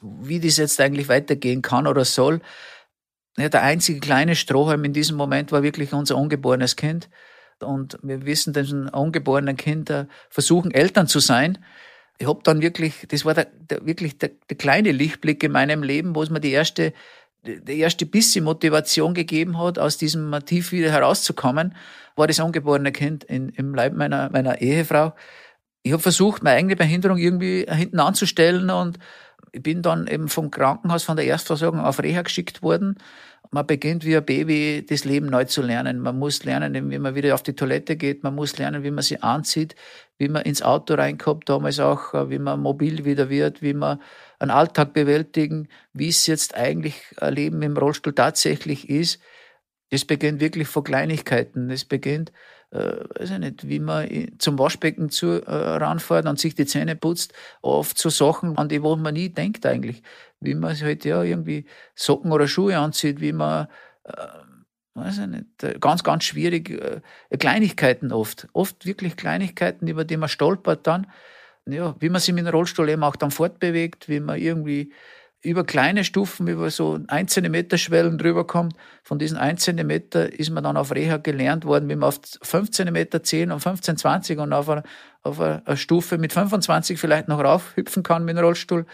wie 0.00 0.40
das 0.40 0.56
jetzt 0.56 0.80
eigentlich 0.80 1.10
weitergehen 1.10 1.60
kann 1.60 1.86
oder 1.86 2.06
soll. 2.06 2.40
Ja, 3.38 3.48
der 3.48 3.62
einzige 3.62 4.00
kleine 4.00 4.36
Strohhalm 4.36 4.84
in 4.84 4.92
diesem 4.92 5.16
Moment 5.16 5.52
war 5.52 5.62
wirklich 5.62 5.92
unser 5.92 6.16
ungeborenes 6.16 6.76
Kind. 6.76 7.08
Und 7.60 7.98
wir 8.02 8.26
wissen, 8.26 8.52
diesen 8.52 8.88
ungeborenen 8.88 9.56
Kinder 9.56 10.08
versuchen 10.28 10.70
Eltern 10.72 11.06
zu 11.06 11.20
sein. 11.20 11.64
Ich 12.18 12.26
habe 12.26 12.40
dann 12.42 12.60
wirklich, 12.60 13.06
das 13.08 13.24
war 13.24 13.34
der, 13.34 13.46
der 13.46 13.86
wirklich 13.86 14.18
der, 14.18 14.30
der, 14.50 14.56
kleine 14.56 14.92
Lichtblick 14.92 15.42
in 15.42 15.52
meinem 15.52 15.82
Leben, 15.82 16.14
wo 16.14 16.22
es 16.22 16.30
mir 16.30 16.40
die 16.40 16.50
erste, 16.50 16.92
die 17.44 17.78
erste 17.78 18.04
bisschen 18.04 18.44
Motivation 18.44 19.14
gegeben 19.14 19.58
hat, 19.58 19.78
aus 19.78 19.96
diesem 19.96 20.32
Tief 20.44 20.72
wieder 20.72 20.92
herauszukommen, 20.92 21.74
war 22.14 22.26
das 22.26 22.38
ungeborene 22.38 22.92
Kind 22.92 23.24
in, 23.24 23.48
im 23.50 23.74
Leib 23.74 23.94
meiner, 23.94 24.30
meiner 24.30 24.60
Ehefrau. 24.60 25.14
Ich 25.82 25.92
habe 25.92 26.02
versucht, 26.02 26.42
meine 26.42 26.58
eigene 26.58 26.76
Behinderung 26.76 27.18
irgendwie 27.18 27.66
hinten 27.68 27.98
anzustellen 27.98 28.70
und 28.70 28.98
ich 29.52 29.62
bin 29.62 29.82
dann 29.82 30.06
eben 30.06 30.28
vom 30.28 30.50
Krankenhaus, 30.50 31.04
von 31.04 31.16
der 31.16 31.26
Erstversorgung 31.26 31.80
auf 31.80 32.02
Reha 32.02 32.22
geschickt 32.22 32.62
worden. 32.62 32.96
Man 33.50 33.66
beginnt 33.66 34.04
wie 34.06 34.16
ein 34.16 34.24
Baby 34.24 34.86
das 34.88 35.04
Leben 35.04 35.26
neu 35.26 35.44
zu 35.44 35.60
lernen. 35.60 35.98
Man 35.98 36.18
muss 36.18 36.42
lernen, 36.44 36.90
wie 36.90 36.98
man 36.98 37.14
wieder 37.14 37.34
auf 37.34 37.42
die 37.42 37.54
Toilette 37.54 37.96
geht. 37.96 38.22
Man 38.22 38.34
muss 38.34 38.56
lernen, 38.56 38.82
wie 38.82 38.90
man 38.90 39.02
sich 39.02 39.22
anzieht, 39.22 39.74
wie 40.16 40.28
man 40.28 40.42
ins 40.42 40.62
Auto 40.62 40.94
reinkommt, 40.94 41.50
damals 41.50 41.78
auch, 41.80 42.30
wie 42.30 42.38
man 42.38 42.60
mobil 42.60 43.04
wieder 43.04 43.28
wird, 43.28 43.60
wie 43.60 43.74
man 43.74 44.00
einen 44.38 44.50
Alltag 44.50 44.94
bewältigen, 44.94 45.68
wie 45.92 46.08
es 46.08 46.26
jetzt 46.26 46.56
eigentlich 46.56 47.02
ein 47.18 47.34
Leben 47.34 47.60
im 47.60 47.76
Rollstuhl 47.76 48.14
tatsächlich 48.14 48.88
ist. 48.88 49.20
Das 49.90 50.06
beginnt 50.06 50.40
wirklich 50.40 50.68
von 50.68 50.82
Kleinigkeiten. 50.82 51.68
Das 51.68 51.84
beginnt 51.84 52.32
äh, 52.72 53.04
weiß 53.18 53.30
ich 53.32 53.38
nicht, 53.38 53.68
wie 53.68 53.78
man 53.80 54.08
zum 54.38 54.58
Waschbecken 54.58 55.10
zu, 55.10 55.42
äh, 55.46 55.52
ranfährt 55.52 56.26
und 56.26 56.38
sich 56.38 56.54
die 56.54 56.66
Zähne 56.66 56.96
putzt, 56.96 57.32
oft 57.60 57.98
so 57.98 58.08
Sachen, 58.08 58.56
an 58.56 58.68
die 58.68 58.82
wo 58.82 58.96
man 58.96 59.14
nie 59.14 59.28
denkt 59.28 59.66
eigentlich. 59.66 60.02
Wie 60.40 60.54
man 60.54 60.78
halt 60.80 61.04
ja 61.04 61.22
irgendwie 61.22 61.66
Socken 61.94 62.32
oder 62.32 62.48
Schuhe 62.48 62.78
anzieht, 62.78 63.20
wie 63.20 63.32
man, 63.32 63.68
äh, 64.04 64.12
weiß 64.94 65.18
ich 65.18 65.26
nicht, 65.26 65.62
äh, 65.62 65.78
ganz, 65.78 66.02
ganz 66.02 66.24
schwierig, 66.24 66.70
äh, 66.70 67.00
Kleinigkeiten 67.38 68.12
oft. 68.12 68.48
Oft 68.52 68.86
wirklich 68.86 69.16
Kleinigkeiten, 69.16 69.86
über 69.86 70.04
die 70.04 70.16
man 70.16 70.28
stolpert 70.28 70.86
dann. 70.86 71.06
Ja, 71.66 71.94
wie 72.00 72.08
man 72.08 72.20
sich 72.20 72.34
mit 72.34 72.44
dem 72.46 72.50
Rollstuhl 72.52 72.88
eben 72.88 73.04
auch 73.04 73.14
dann 73.16 73.30
fortbewegt, 73.30 74.08
wie 74.08 74.18
man 74.18 74.38
irgendwie 74.40 74.92
über 75.42 75.64
kleine 75.64 76.04
Stufen, 76.04 76.46
über 76.46 76.70
so 76.70 76.98
ein 77.08 77.26
Zentimeter 77.26 77.76
Schwellen 77.76 78.16
drüber 78.16 78.46
kommt. 78.46 78.76
Von 79.02 79.18
diesen 79.18 79.36
ein 79.36 79.58
Zentimeter 79.58 80.32
ist 80.32 80.50
man 80.50 80.62
dann 80.62 80.76
auf 80.76 80.94
Reha 80.94 81.16
gelernt 81.16 81.64
worden, 81.64 81.88
wie 81.88 81.96
man 81.96 82.08
auf 82.08 82.20
5 82.42 82.70
Zentimeter 82.70 83.22
10 83.22 83.50
und 83.50 83.60
15, 83.60 83.96
20 83.96 84.38
und 84.38 84.52
auf 84.52 84.68
einer, 84.68 84.84
auf 85.22 85.40
einer 85.40 85.76
Stufe 85.76 86.16
mit 86.18 86.32
25 86.32 86.98
vielleicht 86.98 87.28
noch 87.28 87.42
raufhüpfen 87.42 88.04
kann 88.04 88.24
mit 88.24 88.36
dem 88.36 88.44
Rollstuhl. 88.44 88.86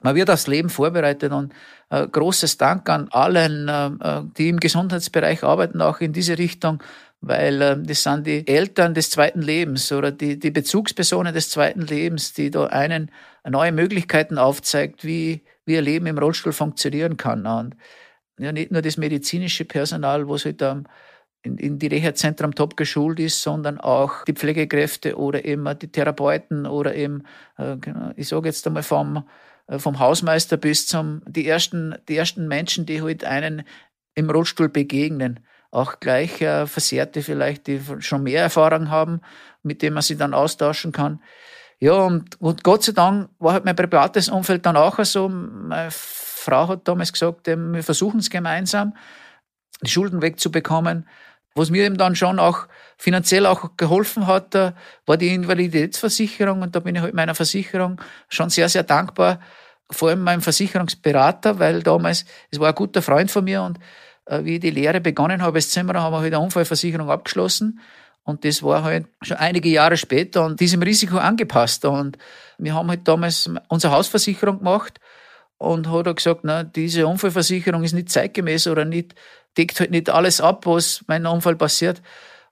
Man 0.00 0.14
wird 0.14 0.28
aufs 0.28 0.46
Leben 0.46 0.68
vorbereitet 0.68 1.32
und 1.32 1.54
äh, 1.88 2.06
großes 2.06 2.58
Dank 2.58 2.90
an 2.90 3.08
allen, 3.10 3.68
äh, 3.68 3.86
äh, 3.86 4.22
die 4.36 4.50
im 4.50 4.60
Gesundheitsbereich 4.60 5.42
arbeiten, 5.42 5.80
auch 5.80 6.00
in 6.00 6.12
diese 6.12 6.36
Richtung, 6.36 6.82
weil 7.22 7.62
äh, 7.62 7.82
das 7.82 8.02
sind 8.02 8.26
die 8.26 8.46
Eltern 8.46 8.92
des 8.92 9.08
zweiten 9.08 9.40
Lebens 9.40 9.90
oder 9.92 10.12
die, 10.12 10.38
die 10.38 10.50
Bezugspersonen 10.50 11.32
des 11.32 11.48
zweiten 11.48 11.80
Lebens, 11.80 12.34
die 12.34 12.50
da 12.50 12.66
einen 12.66 13.10
neue 13.48 13.72
Möglichkeiten 13.72 14.36
aufzeigt, 14.36 15.06
wie 15.06 15.42
wie 15.64 15.78
ein 15.78 15.84
Leben 15.84 16.06
im 16.06 16.18
Rollstuhl 16.18 16.52
funktionieren 16.52 17.16
kann. 17.16 17.46
Und 17.46 17.76
ja, 18.38 18.52
nicht 18.52 18.70
nur 18.70 18.82
das 18.82 18.96
medizinische 18.96 19.64
Personal, 19.64 20.28
was 20.28 20.44
halt 20.44 20.62
in, 21.42 21.58
in 21.58 21.78
die 21.78 21.86
Reha-Zentren 21.86 22.52
top 22.52 22.76
geschult 22.76 23.20
ist, 23.20 23.42
sondern 23.42 23.78
auch 23.78 24.24
die 24.24 24.32
Pflegekräfte 24.32 25.16
oder 25.16 25.44
eben 25.44 25.66
die 25.78 25.88
Therapeuten 25.88 26.66
oder 26.66 26.94
eben, 26.94 27.24
äh, 27.58 27.76
genau, 27.76 28.12
ich 28.16 28.28
sage 28.28 28.48
jetzt 28.48 28.66
einmal 28.66 28.82
vom, 28.82 29.24
äh, 29.66 29.78
vom 29.78 29.98
Hausmeister 29.98 30.56
bis 30.56 30.86
zum, 30.86 31.22
die 31.26 31.46
ersten, 31.46 31.94
die 32.08 32.16
ersten 32.16 32.48
Menschen, 32.48 32.86
die 32.86 33.02
halt 33.02 33.24
einen 33.24 33.62
im 34.14 34.30
Rollstuhl 34.30 34.68
begegnen. 34.68 35.40
Auch 35.70 36.00
gleich 36.00 36.40
äh, 36.40 36.66
Versehrte 36.66 37.22
vielleicht, 37.22 37.66
die 37.66 37.80
schon 37.98 38.22
mehr 38.22 38.42
Erfahrung 38.42 38.90
haben, 38.90 39.20
mit 39.62 39.82
denen 39.82 39.94
man 39.94 40.02
sich 40.02 40.16
dann 40.16 40.34
austauschen 40.34 40.92
kann. 40.92 41.20
Ja, 41.80 41.94
und, 41.94 42.40
und 42.40 42.64
Gott 42.64 42.84
sei 42.84 42.92
Dank 42.92 43.28
war 43.38 43.52
halt 43.52 43.64
mein 43.64 43.76
privates 43.76 44.28
Umfeld 44.28 44.64
dann 44.64 44.76
auch 44.76 45.02
so. 45.04 45.28
Meine 45.28 45.90
Frau 45.90 46.68
hat 46.68 46.86
damals 46.88 47.12
gesagt, 47.12 47.46
wir 47.46 47.82
versuchen 47.82 48.20
es 48.20 48.30
gemeinsam, 48.30 48.94
die 49.82 49.90
Schulden 49.90 50.22
wegzubekommen. 50.22 51.06
Was 51.54 51.70
mir 51.70 51.84
eben 51.84 51.96
dann 51.96 52.16
schon 52.16 52.38
auch 52.38 52.66
finanziell 52.98 53.46
auch 53.46 53.76
geholfen 53.76 54.26
hat, 54.26 54.54
äh, 54.54 54.72
war 55.06 55.16
die 55.16 55.32
Invaliditätsversicherung. 55.32 56.62
Und 56.62 56.74
da 56.74 56.80
bin 56.80 56.96
ich 56.96 57.02
halt 57.02 57.14
meiner 57.14 57.34
Versicherung 57.34 58.00
schon 58.28 58.50
sehr, 58.50 58.68
sehr 58.68 58.82
dankbar. 58.82 59.40
Vor 59.90 60.08
allem 60.08 60.22
meinem 60.22 60.42
Versicherungsberater, 60.42 61.58
weil 61.60 61.82
damals, 61.82 62.24
es 62.50 62.58
war 62.58 62.68
ein 62.68 62.74
guter 62.74 63.02
Freund 63.02 63.30
von 63.30 63.44
mir 63.44 63.62
und 63.62 63.78
äh, 64.26 64.42
wie 64.44 64.54
ich 64.54 64.60
die 64.60 64.70
Lehre 64.70 65.00
begonnen 65.00 65.42
habe 65.42 65.58
als 65.58 65.70
Zimmerer, 65.70 66.02
haben 66.02 66.12
wir 66.12 66.20
halt 66.20 66.34
eine 66.34 66.42
Unfallversicherung 66.42 67.10
abgeschlossen. 67.10 67.80
Und 68.24 68.44
das 68.44 68.62
war 68.62 68.82
halt 68.82 69.06
schon 69.22 69.36
einige 69.36 69.68
Jahre 69.68 69.96
später 69.96 70.44
und 70.44 70.58
diesem 70.58 70.82
Risiko 70.82 71.18
angepasst. 71.18 71.84
Und 71.84 72.16
wir 72.58 72.74
haben 72.74 72.88
halt 72.88 73.06
damals 73.06 73.50
unsere 73.68 73.92
Hausversicherung 73.92 74.58
gemacht 74.58 74.98
und 75.58 75.90
hat 75.90 76.06
er 76.06 76.14
gesagt, 76.14 76.40
na, 76.42 76.64
diese 76.64 77.06
Unfallversicherung 77.06 77.84
ist 77.84 77.92
nicht 77.92 78.10
zeitgemäß 78.10 78.66
oder 78.66 78.84
nicht, 78.84 79.14
deckt 79.58 79.78
halt 79.78 79.90
nicht 79.90 80.08
alles 80.08 80.40
ab, 80.40 80.66
was 80.66 81.04
meinem 81.06 81.30
Unfall 81.30 81.56
passiert. 81.56 82.02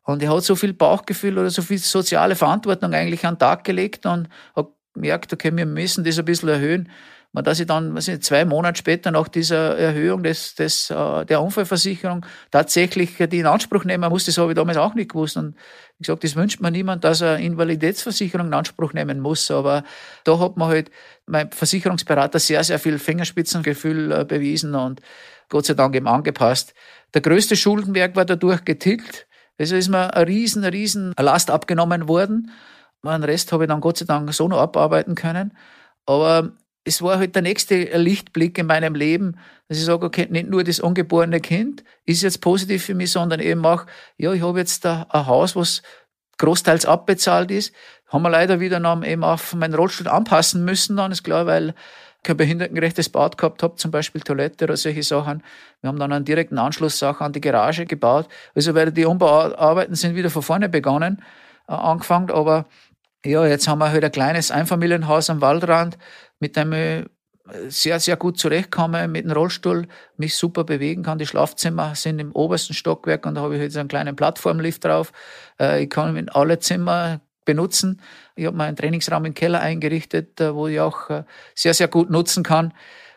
Und 0.04 0.22
er 0.22 0.34
hat 0.34 0.44
so 0.44 0.56
viel 0.56 0.74
Bauchgefühl 0.74 1.38
oder 1.38 1.50
so 1.50 1.62
viel 1.62 1.78
soziale 1.78 2.36
Verantwortung 2.36 2.92
eigentlich 2.92 3.24
an 3.24 3.34
den 3.34 3.40
Tag 3.40 3.64
gelegt 3.64 4.04
und 4.04 4.28
hat 4.54 4.68
gemerkt, 4.94 5.32
okay, 5.32 5.56
wir 5.56 5.66
müssen 5.66 6.04
das 6.04 6.18
ein 6.18 6.24
bisschen 6.24 6.48
erhöhen 6.48 6.90
dass 7.34 7.60
ich 7.60 7.66
dann 7.66 7.94
was 7.94 8.08
ich, 8.08 8.20
zwei 8.22 8.44
Monate 8.44 8.78
später 8.78 9.10
nach 9.10 9.28
dieser 9.28 9.78
Erhöhung 9.78 10.22
des, 10.22 10.54
des, 10.54 10.90
äh, 10.90 11.24
der 11.24 11.40
Unfallversicherung 11.40 12.26
tatsächlich 12.50 13.16
die 13.16 13.38
in 13.38 13.46
Anspruch 13.46 13.84
nehmen 13.84 14.10
muss, 14.10 14.26
das 14.26 14.36
habe 14.36 14.52
ich 14.52 14.56
damals 14.56 14.76
auch 14.76 14.94
nicht 14.94 15.12
gewusst. 15.12 15.38
Und 15.38 15.56
wie 15.98 16.02
gesagt, 16.02 16.24
das 16.24 16.36
wünscht 16.36 16.60
man 16.60 16.72
niemand, 16.72 17.04
dass 17.04 17.22
er 17.22 17.38
Invaliditätsversicherung 17.38 18.48
in 18.48 18.54
Anspruch 18.54 18.92
nehmen 18.92 19.20
muss. 19.20 19.50
Aber 19.50 19.82
da 20.24 20.38
hat 20.38 20.58
man 20.58 20.68
halt 20.68 20.90
mein 21.24 21.50
Versicherungsberater 21.50 22.38
sehr, 22.38 22.62
sehr 22.64 22.78
viel 22.78 22.98
Fingerspitzengefühl 22.98 24.12
äh, 24.12 24.24
bewiesen 24.26 24.74
und 24.74 25.00
Gott 25.48 25.66
sei 25.66 25.74
Dank 25.74 25.94
eben 25.94 26.08
angepasst. 26.08 26.74
Der 27.14 27.22
größte 27.22 27.56
Schuldenberg 27.56 28.14
war 28.14 28.24
dadurch 28.24 28.64
getilgt. 28.64 29.26
Also 29.58 29.76
ist 29.76 29.88
mir 29.88 30.14
ein 30.14 30.24
riesen, 30.26 30.64
riesen 30.64 31.14
Last 31.18 31.50
abgenommen 31.50 32.08
worden. 32.08 32.50
Den 33.04 33.24
Rest 33.24 33.52
habe 33.52 33.64
ich 33.64 33.68
dann 33.68 33.80
Gott 33.80 33.98
sei 33.98 34.04
Dank 34.04 34.32
so 34.32 34.48
noch 34.48 34.58
abarbeiten 34.58 35.14
können. 35.14 35.56
Aber 36.06 36.52
es 36.84 37.00
war 37.00 37.18
halt 37.18 37.34
der 37.34 37.42
nächste 37.42 37.76
Lichtblick 37.96 38.58
in 38.58 38.66
meinem 38.66 38.94
Leben, 38.94 39.38
dass 39.68 39.78
ich 39.78 39.84
sage, 39.84 40.04
okay, 40.04 40.26
nicht 40.30 40.48
nur 40.48 40.64
das 40.64 40.80
ungeborene 40.80 41.40
Kind 41.40 41.84
ist 42.04 42.22
jetzt 42.22 42.40
positiv 42.40 42.84
für 42.84 42.94
mich, 42.94 43.12
sondern 43.12 43.40
eben 43.40 43.64
auch, 43.64 43.86
ja, 44.16 44.32
ich 44.32 44.42
habe 44.42 44.58
jetzt 44.58 44.84
ein 44.84 45.06
Haus, 45.12 45.54
was 45.54 45.82
großteils 46.38 46.86
abbezahlt 46.86 47.50
ist. 47.50 47.72
Haben 48.08 48.22
wir 48.22 48.30
leider 48.30 48.58
wieder 48.60 48.80
noch 48.80 49.04
eben 49.04 49.22
auf 49.22 49.54
meinen 49.54 49.74
Rollstuhl 49.74 50.08
anpassen 50.08 50.64
müssen, 50.64 50.96
dann 50.96 51.12
ist 51.12 51.22
klar, 51.22 51.46
weil 51.46 51.68
ich 51.68 51.74
kein 52.24 52.36
behindertengerechtes 52.36 53.08
Bad 53.08 53.36
gehabt 53.36 53.62
habe, 53.62 53.76
zum 53.76 53.90
Beispiel 53.90 54.20
Toilette 54.20 54.64
oder 54.64 54.76
solche 54.76 55.02
Sachen. 55.02 55.42
Wir 55.80 55.88
haben 55.88 55.98
dann 55.98 56.12
einen 56.12 56.24
direkten 56.24 56.58
Anschlusssache 56.58 57.24
an 57.24 57.32
die 57.32 57.40
Garage 57.40 57.86
gebaut. 57.86 58.28
Also 58.54 58.74
weil 58.74 58.92
die 58.92 59.04
Umbauarbeiten 59.04 59.94
sind 59.94 60.14
wieder 60.14 60.30
von 60.30 60.42
vorne 60.42 60.68
begonnen, 60.68 61.22
äh, 61.68 61.72
angefangen, 61.72 62.30
aber 62.30 62.66
ja, 63.24 63.46
jetzt 63.46 63.68
haben 63.68 63.78
wir 63.78 63.90
halt 63.90 64.04
ein 64.04 64.10
kleines 64.10 64.50
Einfamilienhaus 64.50 65.30
am 65.30 65.40
Waldrand, 65.40 65.96
mit 66.42 66.56
dem 66.56 66.72
ich 66.72 67.04
sehr, 67.68 68.00
sehr 68.00 68.16
gut 68.16 68.36
zurechtkomme, 68.38 69.06
mit 69.06 69.24
dem 69.24 69.30
Rollstuhl 69.30 69.86
mich 70.16 70.34
super 70.34 70.64
bewegen 70.64 71.04
kann. 71.04 71.18
Die 71.18 71.26
Schlafzimmer 71.26 71.94
sind 71.94 72.18
im 72.18 72.32
obersten 72.32 72.74
Stockwerk 72.74 73.26
und 73.26 73.36
da 73.36 73.42
habe 73.42 73.54
ich 73.54 73.62
jetzt 73.62 73.76
einen 73.76 73.88
kleinen 73.88 74.16
Plattformlift 74.16 74.84
drauf. 74.84 75.12
Äh, 75.60 75.84
ich 75.84 75.90
kann 75.90 76.16
in 76.16 76.28
alle 76.28 76.58
Zimmer 76.58 77.20
benutzen. 77.44 78.00
Ich 78.34 78.46
habe 78.46 78.56
meinen 78.56 78.76
Trainingsraum 78.76 79.24
im 79.24 79.34
Keller 79.34 79.60
eingerichtet, 79.60 80.40
äh, 80.40 80.52
wo 80.54 80.66
ich 80.66 80.80
auch 80.80 81.10
äh, 81.10 81.24
sehr, 81.54 81.74
sehr 81.74 81.88
gut 81.88 82.10
nutzen 82.10 82.42
kann. 82.42 82.74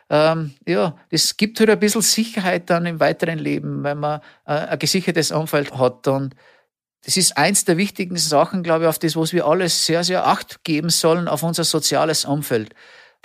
Ähm, 0.08 0.54
ja, 0.66 0.96
das 1.10 1.36
gibt 1.36 1.58
halt 1.58 1.70
ein 1.70 1.80
bisschen 1.80 2.02
Sicherheit 2.02 2.70
dann 2.70 2.86
im 2.86 3.00
weiteren 3.00 3.40
Leben, 3.40 3.82
wenn 3.82 3.98
man 3.98 4.20
ein 4.44 4.78
gesichertes 4.78 5.32
Umfeld 5.32 5.76
hat. 5.76 6.06
Und 6.06 6.36
das 7.04 7.16
ist 7.16 7.36
eins 7.36 7.64
der 7.64 7.76
wichtigen 7.76 8.16
Sachen, 8.16 8.62
glaube 8.62 8.84
ich, 8.84 8.88
auf 8.88 9.00
das, 9.00 9.16
was 9.16 9.32
wir 9.32 9.46
alles 9.46 9.84
sehr, 9.84 10.04
sehr 10.04 10.26
Acht 10.26 10.62
geben 10.62 10.90
sollen, 10.90 11.26
auf 11.26 11.42
unser 11.42 11.64
soziales 11.64 12.24
Umfeld. 12.24 12.74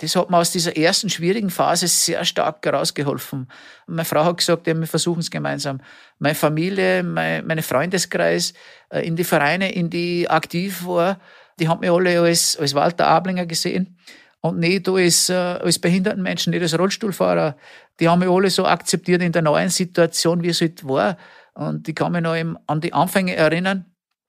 Das 0.02 0.16
hat 0.16 0.30
mir 0.30 0.38
aus 0.38 0.50
dieser 0.50 0.76
ersten 0.76 1.08
schwierigen 1.08 1.48
Phase 1.48 1.86
sehr 1.86 2.24
stark 2.24 2.66
herausgeholfen. 2.66 3.46
Meine 3.86 4.04
Frau 4.04 4.24
hat 4.24 4.38
gesagt, 4.38 4.66
ja, 4.66 4.76
wir 4.76 4.88
versuchen 4.88 5.20
es 5.20 5.30
gemeinsam. 5.30 5.80
Meine 6.18 6.34
Familie, 6.34 7.04
mein, 7.04 7.46
meine 7.46 7.62
Freundeskreis, 7.62 8.52
äh, 8.88 9.06
in 9.06 9.14
die 9.14 9.22
Vereine, 9.22 9.72
in 9.72 9.90
die 9.90 10.28
aktiv 10.28 10.84
war, 10.84 11.20
die 11.60 11.68
haben 11.68 11.78
mich 11.78 11.90
alle 11.90 12.20
als, 12.20 12.56
als 12.56 12.74
Walter 12.74 13.06
Ablinger 13.06 13.46
gesehen 13.46 13.96
und 14.40 14.58
nicht 14.58 14.88
als, 14.88 15.28
äh, 15.28 15.34
als 15.34 15.78
behinderten 15.78 16.24
nicht 16.24 16.48
als 16.48 16.76
Rollstuhlfahrer. 16.76 17.56
Die 18.00 18.08
haben 18.08 18.18
mich 18.18 18.28
alle 18.28 18.50
so 18.50 18.66
akzeptiert 18.66 19.22
in 19.22 19.30
der 19.30 19.42
neuen 19.42 19.68
Situation, 19.68 20.42
wie 20.42 20.48
es 20.48 20.60
halt 20.60 20.82
war. 20.84 21.16
Und 21.54 21.86
ich 21.88 21.94
kann 21.94 22.10
mich 22.10 22.22
noch 22.22 22.34
an 22.34 22.80
die 22.80 22.92
Anfänge 22.92 23.36
erinnern. 23.36 23.84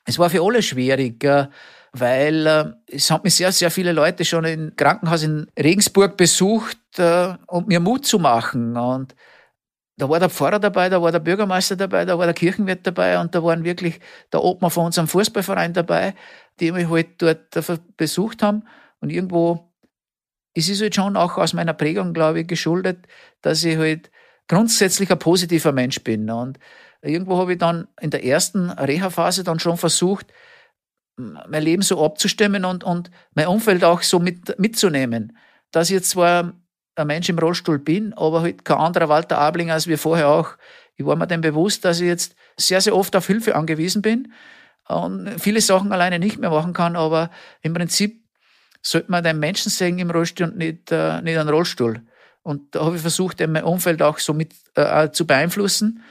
Es 0.06 0.20
war 0.20 0.30
für 0.30 0.44
alle 0.44 0.62
schwierig, 0.62 1.20
weil 1.94 2.48
äh, 2.48 2.66
es 2.88 3.10
haben 3.12 3.22
mich 3.24 3.36
sehr, 3.36 3.52
sehr 3.52 3.70
viele 3.70 3.92
Leute 3.92 4.26
schon 4.26 4.44
im 4.46 4.76
Krankenhaus 4.76 5.24
in 5.24 5.48
Regensburg 5.58 6.18
besucht, 6.18 6.78
äh, 6.98 7.36
um 7.48 7.68
mir 7.68 7.80
Mut 7.80 8.06
zu 8.06 8.18
machen. 8.18 8.76
Und 8.76 9.16
da 9.98 10.10
war 10.10 10.20
der 10.20 10.32
Pfarrer 10.32 10.60
dabei, 10.60 10.90
da 10.90 11.02
war 11.02 11.12
der 11.12 11.20
Bürgermeister 11.20 11.76
dabei, 11.76 12.04
da 12.06 12.18
war 12.18 12.26
der 12.26 12.34
Kirchenwirt 12.34 12.86
dabei 12.86 13.20
und 13.20 13.36
da 13.36 13.44
waren 13.44 13.64
wirklich 13.64 14.00
der 14.32 14.44
Obmann 14.44 14.72
von 14.72 14.88
unserem 14.88 15.08
Fußballverein 15.08 15.74
dabei, 15.74 16.16
die 16.60 16.72
mich 16.72 16.90
halt 16.90 17.22
dort 17.22 17.56
besucht 17.96 18.42
haben. 18.42 18.64
Und 19.00 19.12
irgendwo 19.12 19.72
ist 20.56 20.70
es 20.70 20.82
halt 20.82 20.96
schon 20.96 21.16
auch 21.16 21.38
aus 21.38 21.54
meiner 21.54 21.74
Prägung, 21.74 22.14
glaube 22.14 22.42
ich, 22.42 22.48
geschuldet, 22.48 23.06
dass 23.42 23.64
ich 23.64 23.78
halt 23.78 24.10
grundsätzlich 24.48 25.12
ein 25.12 25.20
positiver 25.20 25.72
Mensch 25.72 26.04
bin. 26.04 26.28
Und 26.32 26.58
irgendwo 27.04 27.38
habe 27.38 27.54
ich 27.54 27.60
dann 27.60 27.88
in 28.02 28.10
der 28.10 28.26
ersten 28.26 28.72
Reha-Phase 28.72 29.44
dann 29.44 29.60
schon 29.60 29.78
versucht, 29.78 30.34
mein 31.15 31.63
Leben 31.63 31.82
so 31.82 32.04
abzustimmen 32.04 32.65
und, 32.65 32.84
und 32.84 33.12
mein 33.34 33.47
Umfeld 33.47 33.84
auch 33.84 34.02
so 34.02 34.19
mit, 34.19 34.58
mitzunehmen. 34.60 35.38
Dass 35.71 35.89
ich 35.89 35.95
jetzt 35.95 36.12
zwar 36.12 36.54
ein 36.95 37.08
Mensch 37.08 37.30
im 37.30 37.39
Rollstuhl 37.39 37.80
bin, 37.80 38.13
aber 38.13 38.41
halt 38.41 38.65
kein 38.65 38.78
anderer 38.78 39.10
Walter 39.10 39.38
Ablinger 39.38 39.73
als 39.73 39.88
wir 39.88 39.97
vorher 39.97 40.30
auch. 40.30 40.58
Ich 40.95 41.06
war 41.06 41.15
mir 41.15 41.28
dem 41.28 41.41
bewusst, 41.41 41.86
dass 41.86 41.99
ich 41.99 42.08
jetzt 42.08 42.36
sehr, 42.58 42.82
sehr 42.82 42.95
oft 42.95 43.15
auf 43.15 43.28
Hilfe 43.28 43.56
angewiesen 43.56 44.02
bin 44.02 44.32
und 44.88 45.39
viele 45.39 45.62
Sachen 45.62 45.91
alleine 45.91 46.19
nicht 46.19 46.38
mehr 46.38 46.49
machen 46.49 46.73
kann, 46.73 46.95
aber 46.95 47.32
im 47.62 47.73
Prinzip 47.73 48.23
sollte 48.82 49.12
man 49.12 49.23
den 49.23 49.39
Menschen 49.39 49.69
sehen 49.69 49.97
im 49.97 50.12
Rollstuhl 50.12 50.47
und 50.47 50.58
nicht, 50.58 50.91
äh, 50.91 51.21
nicht 51.21 51.38
einen 51.38 51.49
Rollstuhl. 51.49 52.02
Und 52.43 52.76
da 52.76 52.86
habe 52.86 52.97
ich 52.97 53.02
versucht, 53.02 53.39
mein 53.47 53.63
Umfeld 53.63 54.02
auch 54.02 54.19
so 54.19 54.34
mit 54.34 54.54
äh, 54.76 55.10
zu 55.12 55.26
beeinflussen. 55.26 56.04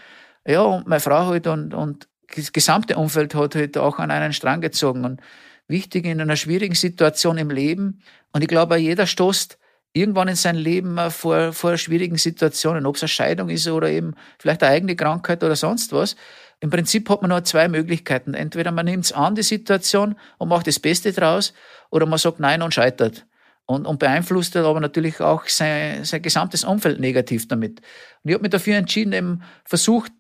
Ja, 0.47 0.63
und 0.63 0.89
meine 0.89 1.01
Frau 1.01 1.27
halt 1.27 1.47
und, 1.47 1.75
und 1.75 2.09
das 2.37 2.53
gesamte 2.53 2.97
Umfeld 2.97 3.35
hat 3.35 3.55
halt 3.55 3.79
auch 3.79 3.99
an 3.99 4.11
einen 4.11 4.33
Strang 4.33 4.61
gezogen. 4.61 5.05
Und 5.05 5.21
wichtig 5.69 6.05
in 6.05 6.21
einer 6.21 6.37
schwierigen 6.37 6.75
Situation 6.75 7.39
im 7.39 7.51
Leben. 7.51 8.03
Und 8.33 8.43
ich 8.43 8.49
glaube, 8.49 8.77
jeder 8.77 9.07
stoßt 9.07 9.59
irgendwann 9.93 10.29
in 10.29 10.37
sein 10.37 10.57
Leben 10.57 10.99
vor, 11.11 11.53
vor 11.53 11.77
schwierigen 11.77 12.17
Situationen, 12.17 12.87
ob 12.87 12.97
es 12.97 13.03
eine 13.03 13.09
Scheidung 13.09 13.49
ist 13.49 13.69
oder 13.69 13.91
eben 13.91 14.15
vielleicht 14.39 14.63
eine 14.63 14.73
eigene 14.73 14.97
Krankheit 14.97 15.43
oder 15.45 15.57
sonst 15.57 15.93
was. 15.93 16.17
Im 16.61 16.71
Prinzip 16.71 17.09
hat 17.11 17.23
man 17.23 17.31
nur 17.31 17.45
zwei 17.45 17.69
Möglichkeiten. 17.69 18.35
Entweder 18.35 18.71
man 18.71 18.87
nimmt 18.87 19.05
es 19.05 19.13
an, 19.13 19.35
die 19.35 19.43
Situation, 19.43 20.15
und 20.39 20.49
macht 20.49 20.67
das 20.69 20.79
Beste 20.79 21.13
draus, 21.13 21.53
oder 21.91 22.07
man 22.07 22.19
sagt 22.19 22.39
Nein 22.39 22.63
und 22.63 22.73
scheitert. 22.73 23.27
Und, 23.67 23.87
und 23.87 23.99
beeinflusst 23.99 24.57
aber 24.57 24.81
natürlich 24.81 25.21
auch 25.21 25.47
sein, 25.47 26.05
sein 26.05 26.23
gesamtes 26.23 26.65
Umfeld 26.65 27.01
negativ 27.01 27.49
damit. 27.49 27.81
Und 28.23 28.31
ich 28.31 28.35
habe 28.35 28.43
mich 28.43 28.51
dafür 28.51 28.77
entschieden, 28.77 29.13
eben 29.13 29.43
versucht, 29.65 30.13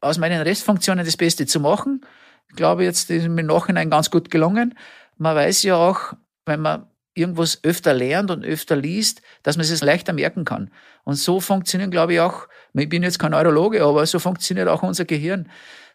aus 0.00 0.18
meinen 0.18 0.42
Restfunktionen 0.42 1.04
das 1.04 1.16
Beste 1.16 1.46
zu 1.46 1.60
machen. 1.60 2.04
Ich 2.48 2.56
glaube, 2.56 2.84
jetzt 2.84 3.10
ist 3.10 3.28
mir 3.28 3.40
im 3.40 3.46
Nachhinein 3.46 3.90
ganz 3.90 4.10
gut 4.10 4.30
gelungen. 4.30 4.74
Man 5.18 5.36
weiß 5.36 5.62
ja 5.62 5.76
auch, 5.76 6.14
wenn 6.46 6.60
man 6.60 6.86
irgendwas 7.14 7.60
öfter 7.62 7.92
lernt 7.92 8.30
und 8.30 8.44
öfter 8.44 8.76
liest, 8.76 9.22
dass 9.42 9.56
man 9.56 9.64
es 9.64 9.82
leichter 9.82 10.12
merken 10.12 10.44
kann. 10.44 10.70
Und 11.04 11.14
so 11.14 11.40
funktionieren, 11.40 11.90
glaube 11.90 12.14
ich, 12.14 12.20
auch, 12.20 12.48
ich 12.72 12.88
bin 12.88 13.02
jetzt 13.02 13.18
kein 13.18 13.32
Neurologe, 13.32 13.84
aber 13.84 14.06
so 14.06 14.18
funktioniert 14.18 14.68
auch 14.68 14.82
unser 14.82 15.04
Gehirn. 15.04 15.50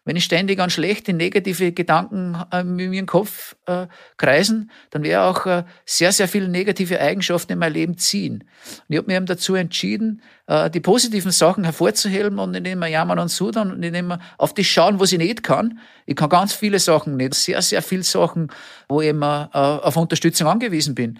Wenn 0.06 0.14
ich 0.14 0.24
ständig 0.24 0.60
an 0.60 0.70
schlechte, 0.70 1.12
negative 1.12 1.72
Gedanken 1.72 2.36
äh, 2.52 2.60
in 2.60 2.76
meinem 2.76 3.06
Kopf 3.06 3.56
äh, 3.66 3.88
kreisen, 4.16 4.70
dann 4.90 5.02
wäre 5.02 5.24
auch 5.24 5.46
äh, 5.46 5.64
sehr, 5.84 6.12
sehr 6.12 6.28
viele 6.28 6.48
negative 6.48 7.00
Eigenschaften 7.00 7.52
in 7.52 7.58
mein 7.58 7.72
Leben 7.72 7.98
ziehen. 7.98 8.44
Und 8.44 8.84
ich 8.88 8.98
habe 8.98 9.08
mir 9.08 9.16
eben 9.16 9.26
dazu 9.26 9.56
entschieden, 9.56 10.22
äh, 10.46 10.70
die 10.70 10.78
positiven 10.78 11.32
Sachen 11.32 11.64
hervorzuheben 11.64 12.38
und 12.38 12.52
nicht 12.52 12.68
immer 12.68 12.86
jammern 12.86 13.18
und 13.18 13.28
sudern 13.28 13.72
und 13.72 13.80
nicht 13.80 13.96
immer 13.96 14.20
auf 14.38 14.54
das 14.54 14.66
schauen, 14.66 15.00
was 15.00 15.10
ich 15.10 15.18
nicht 15.18 15.42
kann. 15.42 15.80
Ich 16.06 16.14
kann 16.14 16.28
ganz 16.28 16.52
viele 16.52 16.78
Sachen 16.78 17.16
nicht, 17.16 17.34
sehr, 17.34 17.60
sehr 17.60 17.82
viele 17.82 18.04
Sachen, 18.04 18.52
wo 18.88 19.00
ich 19.00 19.08
immer 19.08 19.50
äh, 19.52 19.58
auf 19.58 19.96
Unterstützung 19.96 20.46
angewiesen 20.46 20.94
bin. 20.94 21.18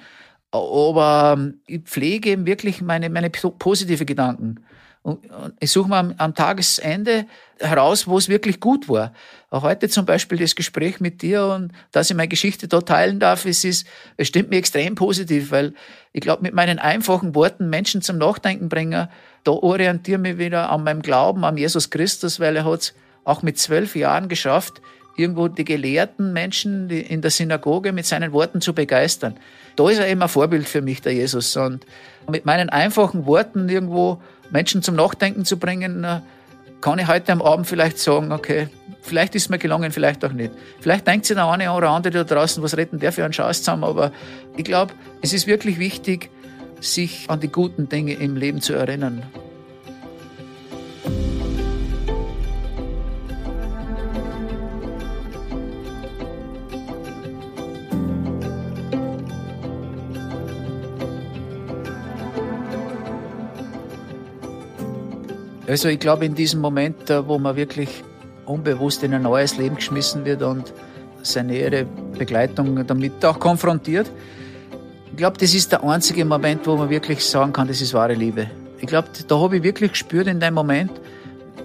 Aber 0.53 1.35
ähm, 1.37 1.61
ich 1.67 1.83
pflege 1.83 2.31
eben 2.31 2.47
wirklich 2.47 2.83
meine, 2.83 3.11
meine 3.11 3.31
positive 3.31 4.05
Gedanken. 4.05 4.65
Und, 5.07 5.21
ich 5.61 5.71
suche 5.71 5.89
mir 5.89 5.99
am, 5.99 6.15
am, 6.19 6.35
Tagesende 6.35 7.27
heraus, 7.61 8.09
wo 8.09 8.19
es 8.19 8.29
wirklich 8.29 8.59
gut 8.59 8.89
war. 8.89 9.13
Auch 9.51 9.63
heute 9.63 9.89
zum 9.89 10.05
Beispiel 10.05 10.37
das 10.37 10.57
Gespräch 10.57 10.99
mit 10.99 11.23
dir 11.23 11.45
und 11.47 11.71
dass 11.93 12.11
ich 12.11 12.17
meine 12.17 12.27
Geschichte 12.27 12.67
da 12.67 12.81
teilen 12.81 13.21
darf, 13.21 13.45
es 13.45 13.63
ist, 13.63 13.87
es 14.17 14.27
stimmt 14.27 14.51
mir 14.51 14.57
extrem 14.57 14.97
positiv, 14.97 15.53
weil 15.53 15.75
ich 16.13 16.23
glaube, 16.23 16.43
mit 16.43 16.55
meinen 16.55 16.81
einfachen 16.81 17.37
Worten 17.37 17.71
Menschen 17.71 18.03
zum 18.03 18.19
Nachdenken 18.19 18.69
bringen, 18.69 19.07
da 19.45 19.53
orientiere 19.53 20.17
ich 20.17 20.23
mich 20.23 20.39
wieder 20.39 20.71
an 20.71 20.83
meinem 20.83 21.03
Glauben, 21.03 21.45
an 21.45 21.57
Jesus 21.57 21.91
Christus, 21.91 22.41
weil 22.41 22.57
er 22.57 22.65
hat 22.65 22.81
es 22.81 22.95
auch 23.23 23.43
mit 23.43 23.61
zwölf 23.61 23.95
Jahren 23.95 24.29
geschafft, 24.29 24.83
irgendwo 25.17 25.47
die 25.47 25.65
gelehrten 25.65 26.33
Menschen 26.33 26.91
in 26.91 27.23
der 27.23 27.31
Synagoge 27.31 27.93
mit 27.93 28.07
seinen 28.07 28.33
Worten 28.33 28.61
zu 28.61 28.75
begeistern. 28.75 29.37
Da 29.77 29.89
ist 29.89 29.99
er 29.99 30.07
ein 30.07 30.29
Vorbild 30.29 30.69
für 30.69 30.83
mich, 30.83 31.01
der 31.01 31.15
Jesus. 31.15 31.57
Und 31.57 31.87
mit 32.29 32.45
meinen 32.45 32.71
einfachen 32.71 33.25
Worten 33.27 33.69
irgendwo 33.69 34.21
Menschen 34.51 34.83
zum 34.83 34.97
Nachdenken 34.97 35.45
zu 35.45 35.59
bringen, 35.59 36.23
kann 36.81 36.99
ich 36.99 37.09
heute 37.09 37.33
am 37.33 37.43
Abend 37.43 37.67
vielleicht 37.67 37.99
sagen, 37.99 38.33
okay, 38.33 38.69
vielleicht 39.03 39.35
ist 39.35 39.49
mir 39.49 39.59
gelungen, 39.59 39.91
vielleicht 39.93 40.25
auch 40.25 40.33
nicht. 40.33 40.53
Vielleicht 40.81 41.07
denkt 41.07 41.27
sich 41.27 41.37
der 41.37 41.47
eine 41.47 41.73
oder 41.73 41.91
andere 41.91 42.25
da 42.25 42.35
draußen, 42.35 42.63
was 42.63 42.77
retten 42.77 42.99
der 42.99 43.13
für 43.13 43.25
einen 43.25 43.33
Chance 43.33 43.61
zusammen, 43.61 43.85
aber 43.85 44.13
ich 44.57 44.65
glaube, 44.65 44.95
es 45.23 45.33
ist 45.33 45.47
wirklich 45.47 45.79
wichtig, 45.79 46.31
sich 46.81 47.29
an 47.29 47.41
die 47.41 47.49
guten 47.49 47.89
Dinge 47.89 48.15
im 48.15 48.37
Leben 48.37 48.61
zu 48.61 48.75
erinnern. 48.75 49.23
Also 65.69 65.89
ich 65.89 65.99
glaube, 65.99 66.25
in 66.25 66.35
diesem 66.35 66.61
Moment, 66.61 67.11
äh, 67.11 67.27
wo 67.27 67.39
man 67.39 67.57
wirklich 67.57 68.05
unbewusst 68.45 69.03
in 69.03 69.13
ein 69.15 69.23
neues 69.23 69.57
Leben 69.57 69.77
geschmissen 69.77 70.25
wird 70.25 70.43
und 70.43 70.73
seine 71.23 71.53
nähere 71.53 71.87
Begleitung 72.17 72.87
damit 72.87 73.25
auch 73.25 73.39
konfrontiert, 73.41 74.11
ich 75.11 75.17
glaube, 75.17 75.39
das 75.39 75.55
ist 75.55 75.73
der 75.73 75.83
einzige 75.83 76.25
Moment, 76.25 76.67
wo 76.67 76.77
man 76.77 76.91
wirklich 76.91 77.25
sagen 77.25 77.53
kann, 77.53 77.67
das 77.67 77.81
ist 77.81 77.95
wahre 77.95 78.15
Liebe. 78.15 78.49
Ich 78.81 78.87
glaube, 78.87 79.09
da 79.27 79.41
habe 79.41 79.57
ich 79.57 79.63
wirklich 79.63 79.93
gespürt 79.93 80.27
in 80.27 80.39
dem 80.41 80.55
Moment, 80.55 80.93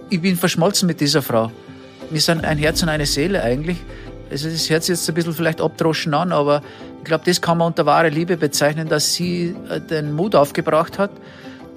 ich 0.09 0.21
bin 0.21 0.35
verschmolzen 0.35 0.87
mit 0.87 0.99
dieser 0.99 1.21
Frau. 1.21 1.51
Wir 2.09 2.21
sind 2.21 2.43
ein 2.43 2.57
Herz 2.57 2.81
und 2.81 2.89
eine 2.89 3.05
Seele 3.05 3.43
eigentlich. 3.43 3.77
Also 4.31 4.49
das 4.49 4.69
hört 4.69 4.83
sich 4.83 4.95
jetzt 4.95 5.07
ein 5.09 5.15
bisschen 5.15 5.33
vielleicht 5.33 5.61
abdroschen 5.61 6.13
an, 6.13 6.31
aber 6.31 6.63
ich 6.99 7.03
glaube, 7.03 7.23
das 7.25 7.41
kann 7.41 7.57
man 7.57 7.67
unter 7.67 7.85
wahre 7.85 8.09
Liebe 8.09 8.37
bezeichnen, 8.37 8.87
dass 8.87 9.13
sie 9.13 9.55
äh, 9.69 9.79
den 9.79 10.13
Mut 10.13 10.35
aufgebracht 10.35 10.97
hat, 10.97 11.11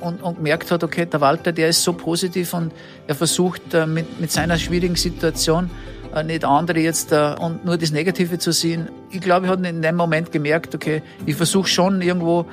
und, 0.04 0.22
und 0.22 0.36
gemerkt 0.36 0.70
hat, 0.70 0.84
okay, 0.84 1.06
der 1.06 1.20
Walter, 1.20 1.52
der 1.52 1.68
ist 1.68 1.82
so 1.82 1.92
positiv 1.92 2.54
und 2.54 2.72
er 3.06 3.14
versucht 3.14 3.74
äh, 3.74 3.86
mit, 3.86 4.20
mit 4.20 4.30
seiner 4.30 4.58
schwierigen 4.58 4.96
Situation 4.96 5.70
äh, 6.14 6.22
nicht 6.22 6.44
andere 6.44 6.80
jetzt 6.80 7.12
äh, 7.12 7.34
und 7.38 7.64
nur 7.64 7.78
das 7.78 7.90
Negative 7.90 8.38
zu 8.38 8.52
sehen. 8.52 8.88
Ich 9.10 9.20
glaube, 9.20 9.46
ich 9.46 9.52
habe 9.52 9.66
in 9.66 9.82
dem 9.82 9.96
Moment 9.96 10.30
gemerkt, 10.30 10.74
okay, 10.74 11.02
ich 11.26 11.36
versuche 11.36 11.68
schon 11.68 12.02
irgendwo 12.02 12.46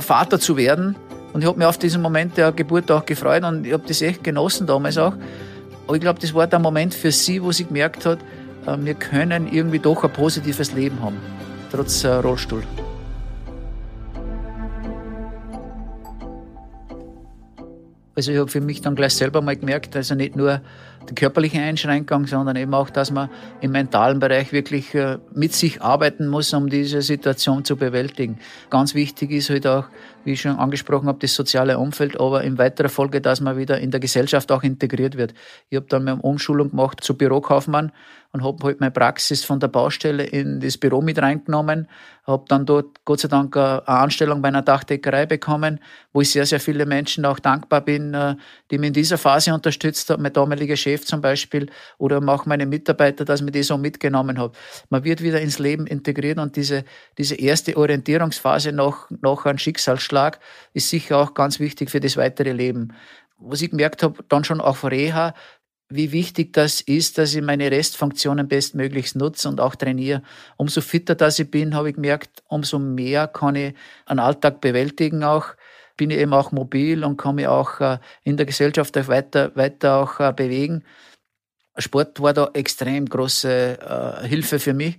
Vater 0.00 0.40
zu 0.40 0.56
werden 0.56 0.96
und 1.34 1.42
ich 1.42 1.46
habe 1.46 1.58
mich 1.58 1.66
auf 1.66 1.76
diesen 1.76 2.00
Moment 2.00 2.38
der 2.38 2.52
Geburt 2.52 2.90
auch 2.90 3.04
gefreut 3.04 3.44
und 3.44 3.66
ich 3.66 3.74
habe 3.74 3.84
das 3.86 4.00
echt 4.00 4.24
genossen 4.24 4.66
damals 4.66 4.96
auch. 4.96 5.12
Aber 5.86 5.94
ich 5.94 6.00
glaube, 6.00 6.18
das 6.20 6.32
war 6.32 6.46
der 6.46 6.58
Moment 6.58 6.94
für 6.94 7.12
sie, 7.12 7.42
wo 7.42 7.52
sie 7.52 7.66
gemerkt 7.66 8.06
hat, 8.06 8.18
wir 8.78 8.94
können 8.94 9.46
irgendwie 9.52 9.78
doch 9.78 10.04
ein 10.04 10.12
positives 10.12 10.72
Leben 10.72 11.02
haben, 11.02 11.16
trotz 11.70 12.02
Rollstuhl. 12.02 12.62
Also 18.18 18.32
ich 18.32 18.38
habe 18.38 18.50
für 18.50 18.60
mich 18.60 18.80
dann 18.80 18.96
gleich 18.96 19.14
selber 19.14 19.42
mal 19.42 19.54
gemerkt, 19.54 19.94
also 19.94 20.16
nicht 20.16 20.34
nur 20.34 20.60
die 21.08 21.14
körperliche 21.14 21.60
Einschränkung, 21.60 22.26
sondern 22.26 22.56
eben 22.56 22.74
auch, 22.74 22.90
dass 22.90 23.12
man 23.12 23.30
im 23.60 23.70
mentalen 23.70 24.18
Bereich 24.18 24.50
wirklich 24.50 24.92
äh, 24.96 25.18
mit 25.32 25.52
sich 25.52 25.82
arbeiten 25.82 26.26
muss, 26.26 26.52
um 26.52 26.68
diese 26.68 27.00
Situation 27.00 27.64
zu 27.64 27.76
bewältigen. 27.76 28.40
Ganz 28.70 28.96
wichtig 28.96 29.30
ist 29.30 29.50
halt 29.50 29.68
auch, 29.68 29.84
wie 30.24 30.32
ich 30.32 30.40
schon 30.40 30.56
angesprochen 30.56 31.06
habe, 31.06 31.20
das 31.20 31.32
soziale 31.32 31.78
Umfeld, 31.78 32.18
aber 32.18 32.42
in 32.42 32.58
weiterer 32.58 32.88
Folge, 32.88 33.20
dass 33.20 33.40
man 33.40 33.56
wieder 33.56 33.78
in 33.78 33.92
der 33.92 34.00
Gesellschaft 34.00 34.50
auch 34.50 34.64
integriert 34.64 35.16
wird. 35.16 35.32
Ich 35.70 35.76
habe 35.76 35.86
dann 35.88 36.08
eine 36.08 36.20
Umschulung 36.20 36.70
gemacht 36.70 37.04
zu 37.04 37.16
Bürokaufmann 37.16 37.92
und 38.32 38.44
habe 38.44 38.62
halt 38.64 38.80
meine 38.80 38.90
Praxis 38.90 39.44
von 39.44 39.58
der 39.58 39.68
Baustelle 39.68 40.24
in 40.24 40.60
das 40.60 40.76
Büro 40.76 41.00
mit 41.00 41.20
reingenommen, 41.20 41.88
habe 42.26 42.44
dann 42.48 42.66
dort 42.66 43.04
Gott 43.06 43.20
sei 43.20 43.28
Dank 43.28 43.56
eine 43.56 43.88
Anstellung 43.88 44.42
bei 44.42 44.48
einer 44.48 44.60
Dachdeckerei 44.60 45.24
bekommen, 45.24 45.80
wo 46.12 46.20
ich 46.20 46.30
sehr, 46.30 46.44
sehr 46.44 46.60
viele 46.60 46.84
Menschen 46.84 47.24
auch 47.24 47.38
dankbar 47.38 47.80
bin, 47.80 48.12
äh, 48.12 48.36
die 48.70 48.76
mich 48.76 48.88
in 48.88 48.92
dieser 48.92 49.16
Phase 49.16 49.54
unterstützt 49.54 50.10
haben, 50.10 50.22
mein 50.22 50.32
damaliger 50.32 50.76
Chef 50.76 51.06
zum 51.06 51.22
Beispiel 51.22 51.70
oder 51.96 52.22
auch 52.28 52.44
meine 52.44 52.66
Mitarbeiter, 52.66 53.24
dass 53.24 53.40
ich 53.40 53.50
die 53.50 53.62
so 53.62 53.78
mitgenommen 53.78 54.38
habe. 54.38 54.52
Man 54.90 55.04
wird 55.04 55.22
wieder 55.22 55.40
ins 55.40 55.58
Leben 55.58 55.86
integriert 55.86 56.38
und 56.38 56.54
diese, 56.56 56.84
diese 57.16 57.34
erste 57.34 57.76
Orientierungsphase 57.76 58.72
nach, 58.72 59.08
nach 59.22 59.46
einem 59.46 59.58
Schicksalsschlag 59.58 60.38
ist 60.74 60.90
sicher 60.90 61.16
auch 61.16 61.32
ganz 61.32 61.60
wichtig 61.60 61.90
für 61.90 62.00
das 62.00 62.18
weitere 62.18 62.52
Leben. 62.52 62.92
Was 63.40 63.62
ich 63.62 63.70
gemerkt 63.70 64.02
habe, 64.02 64.24
dann 64.28 64.42
schon 64.42 64.60
auf 64.60 64.84
Reha, 64.84 65.32
wie 65.90 66.12
wichtig 66.12 66.52
das 66.52 66.80
ist, 66.82 67.16
dass 67.18 67.34
ich 67.34 67.42
meine 67.42 67.70
Restfunktionen 67.70 68.46
bestmöglichst 68.46 69.16
nutze 69.16 69.48
und 69.48 69.60
auch 69.60 69.74
trainiere. 69.74 70.22
Umso 70.56 70.80
fitter 70.80 71.14
das 71.14 71.38
ich 71.38 71.50
bin, 71.50 71.74
habe 71.74 71.90
ich 71.90 71.94
gemerkt, 71.94 72.42
umso 72.48 72.78
mehr 72.78 73.26
kann 73.26 73.56
ich 73.56 73.74
einen 74.06 74.20
Alltag 74.20 74.60
bewältigen 74.60 75.24
auch. 75.24 75.46
Bin 75.96 76.10
ich 76.10 76.18
eben 76.18 76.34
auch 76.34 76.52
mobil 76.52 77.04
und 77.04 77.16
kann 77.16 77.36
mich 77.36 77.46
auch 77.46 77.80
äh, 77.80 77.98
in 78.22 78.36
der 78.36 78.46
Gesellschaft 78.46 78.94
weiter, 79.08 79.54
weiter 79.56 79.96
auch 79.96 80.20
äh, 80.20 80.32
bewegen. 80.32 80.84
Sport 81.76 82.20
war 82.20 82.34
da 82.34 82.50
extrem 82.52 83.06
große 83.06 83.78
äh, 84.22 84.28
Hilfe 84.28 84.58
für 84.58 84.74
mich 84.74 84.98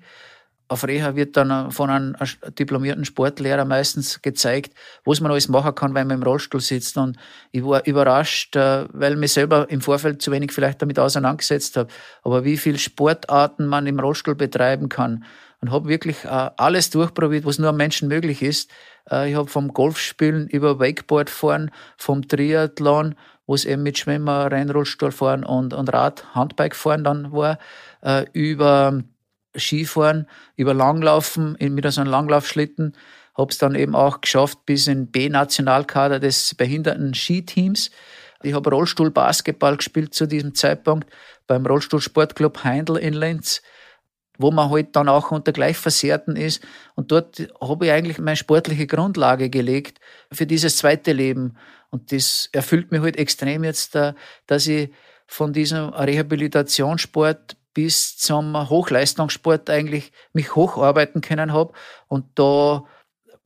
auf 0.69 0.87
Reha 0.87 1.15
wird 1.15 1.35
dann 1.35 1.71
von 1.71 1.89
einem 1.89 2.15
diplomierten 2.57 3.03
Sportlehrer 3.03 3.65
meistens 3.65 4.21
gezeigt, 4.21 4.73
was 5.03 5.19
man 5.19 5.31
alles 5.31 5.49
machen 5.49 5.73
kann, 5.73 5.95
wenn 5.95 6.07
man 6.07 6.17
im 6.17 6.23
Rollstuhl 6.23 6.61
sitzt. 6.61 6.95
Und 6.95 7.17
ich 7.51 7.65
war 7.65 7.85
überrascht, 7.87 8.55
äh, 8.55 8.85
weil 8.93 9.13
ich 9.13 9.19
mich 9.19 9.33
selber 9.33 9.67
im 9.69 9.81
Vorfeld 9.81 10.21
zu 10.21 10.31
wenig 10.31 10.51
vielleicht 10.53 10.81
damit 10.81 10.99
auseinandergesetzt 10.99 11.75
habe, 11.75 11.91
aber 12.23 12.45
wie 12.45 12.55
viel 12.55 12.77
Sportarten 12.77 13.65
man 13.65 13.87
im 13.87 13.99
Rollstuhl 13.99 14.35
betreiben 14.35 14.89
kann. 14.89 15.25
Und 15.61 15.71
habe 15.71 15.89
wirklich 15.89 16.23
äh, 16.23 16.51
alles 16.55 16.91
durchprobiert, 16.91 17.45
was 17.45 17.57
nur 17.57 17.69
am 17.69 17.77
Menschen 17.77 18.07
möglich 18.07 18.43
ist. 18.43 18.69
Äh, 19.09 19.31
ich 19.31 19.35
habe 19.35 19.49
vom 19.49 19.73
Golfspielen 19.73 20.47
über 20.47 20.79
Wakeboard 20.79 21.31
fahren, 21.31 21.71
vom 21.97 22.27
Triathlon, 22.27 23.15
wo 23.47 23.55
es 23.55 23.65
eben 23.65 23.81
mit 23.81 23.97
Schwimmer, 23.97 24.51
Rennrollstuhl 24.51 25.11
fahren 25.11 25.43
und, 25.43 25.73
und 25.73 25.91
Rad, 25.91 26.35
Handbike 26.35 26.75
fahren 26.75 27.03
dann 27.03 27.31
war, 27.31 27.57
über 28.31 29.03
Skifahren, 29.57 30.27
über 30.55 30.73
Langlaufen 30.73 31.57
mit 31.59 31.91
so 31.91 32.01
einem 32.01 32.11
Langlaufschlitten. 32.11 32.95
Habe 33.37 33.51
es 33.51 33.57
dann 33.57 33.75
eben 33.75 33.95
auch 33.95 34.21
geschafft 34.21 34.65
bis 34.65 34.87
in 34.87 35.11
B-Nationalkader 35.11 36.19
des 36.19 36.55
behinderten 36.55 37.13
Skiteams. 37.13 37.91
Ich 38.43 38.53
habe 38.53 38.69
Rollstuhl-Basketball 38.69 39.77
gespielt 39.77 40.13
zu 40.13 40.25
diesem 40.25 40.55
Zeitpunkt 40.55 41.09
beim 41.47 41.65
Rollstuhlsportclub 41.65 42.63
Heindl 42.63 42.97
in 42.97 43.13
Linz, 43.13 43.61
wo 44.37 44.51
man 44.51 44.69
halt 44.69 44.95
dann 44.95 45.09
auch 45.09 45.31
unter 45.31 45.51
Gleichversehrten 45.51 46.35
ist. 46.35 46.63
Und 46.95 47.11
dort 47.11 47.47
habe 47.61 47.87
ich 47.87 47.91
eigentlich 47.91 48.19
meine 48.19 48.37
sportliche 48.37 48.87
Grundlage 48.87 49.49
gelegt 49.49 49.99
für 50.31 50.45
dieses 50.45 50.77
zweite 50.77 51.11
Leben. 51.11 51.57
Und 51.89 52.11
das 52.11 52.49
erfüllt 52.51 52.91
mich 52.91 53.01
halt 53.01 53.17
extrem 53.17 53.63
jetzt, 53.63 53.95
äh, 53.95 54.13
dass 54.47 54.67
ich 54.67 54.89
von 55.27 55.53
diesem 55.53 55.89
Rehabilitationssport 55.89 57.55
bis 57.81 58.17
zum 58.17 58.69
Hochleistungssport 58.69 59.69
eigentlich 59.69 60.11
mich 60.33 60.53
hocharbeiten 60.53 61.21
können 61.21 61.53
habe. 61.53 61.71
Und 62.09 62.25
da 62.35 62.83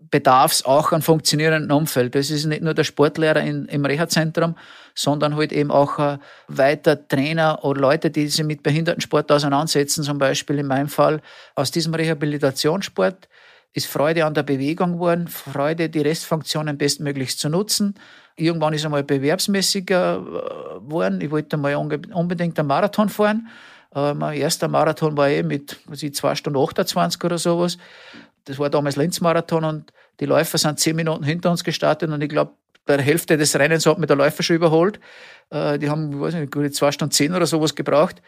bedarf 0.09 0.53
es 0.53 0.65
auch 0.65 0.91
an 0.91 1.03
funktionierenden 1.03 1.71
Umfeld. 1.71 2.15
Das 2.15 2.31
ist 2.31 2.45
nicht 2.45 2.63
nur 2.63 2.73
der 2.73 2.83
Sportlehrer 2.83 3.41
in, 3.41 3.67
im 3.67 3.85
Reha-Zentrum, 3.85 4.55
sondern 4.95 5.35
halt 5.35 5.51
eben 5.51 5.69
auch 5.69 6.17
weiter 6.47 7.07
Trainer 7.07 7.63
oder 7.63 7.79
Leute, 7.79 8.09
die 8.09 8.27
sich 8.27 8.43
mit 8.43 8.63
Behindertensport 8.63 9.31
auseinandersetzen, 9.31 10.03
zum 10.03 10.17
Beispiel 10.17 10.57
in 10.57 10.65
meinem 10.65 10.87
Fall. 10.87 11.21
Aus 11.53 11.69
diesem 11.69 11.93
Rehabilitationssport 11.93 13.29
ist 13.73 13.85
Freude 13.85 14.25
an 14.25 14.33
der 14.33 14.43
Bewegung 14.43 14.93
geworden, 14.93 15.27
Freude, 15.27 15.89
die 15.89 16.01
Restfunktionen 16.01 16.75
bestmöglichst 16.79 17.39
zu 17.39 17.49
nutzen. 17.49 17.93
Irgendwann 18.35 18.73
ist 18.73 18.83
einmal 18.83 19.03
bewerbsmäßiger 19.03 20.15
äh, 20.15 20.79
geworden. 20.79 21.21
Ich 21.21 21.29
wollte 21.29 21.55
mal 21.55 21.75
unbedingt 21.75 22.57
einen 22.57 22.67
Marathon 22.67 23.09
fahren 23.09 23.47
äh, 23.95 24.13
mein 24.13 24.37
erster 24.37 24.67
Marathon 24.67 25.17
war 25.17 25.29
eh 25.29 25.43
mit 25.43 25.79
was 25.85 26.03
ich, 26.03 26.13
2 26.13 26.35
Stunden 26.35 26.59
28 26.59 27.23
oder 27.23 27.37
sowas. 27.37 27.77
Das 28.45 28.59
war 28.59 28.69
damals 28.69 28.95
Linz-Marathon 28.95 29.63
und 29.63 29.93
die 30.19 30.25
Läufer 30.25 30.57
sind 30.57 30.79
zehn 30.79 30.95
Minuten 30.95 31.23
hinter 31.23 31.51
uns 31.51 31.63
gestartet 31.63 32.09
und 32.09 32.21
ich 32.21 32.29
glaube, 32.29 32.53
bei 32.85 32.97
der 32.97 33.05
Hälfte 33.05 33.37
des 33.37 33.55
Rennens 33.57 33.85
hat 33.85 33.97
mir 33.97 34.07
der 34.07 34.17
Läufer 34.17 34.43
schon 34.43 34.57
überholt. 34.57 34.99
Äh, 35.49 35.79
die 35.79 35.89
haben, 35.89 36.11
ich 36.11 36.19
weiß 36.19 36.33
nicht, 36.35 36.75
zwei 36.75 36.91
Stunden 36.91 37.11
zehn 37.11 37.33
oder 37.33 37.45
sowas 37.45 37.75
gebraucht. 37.75 38.21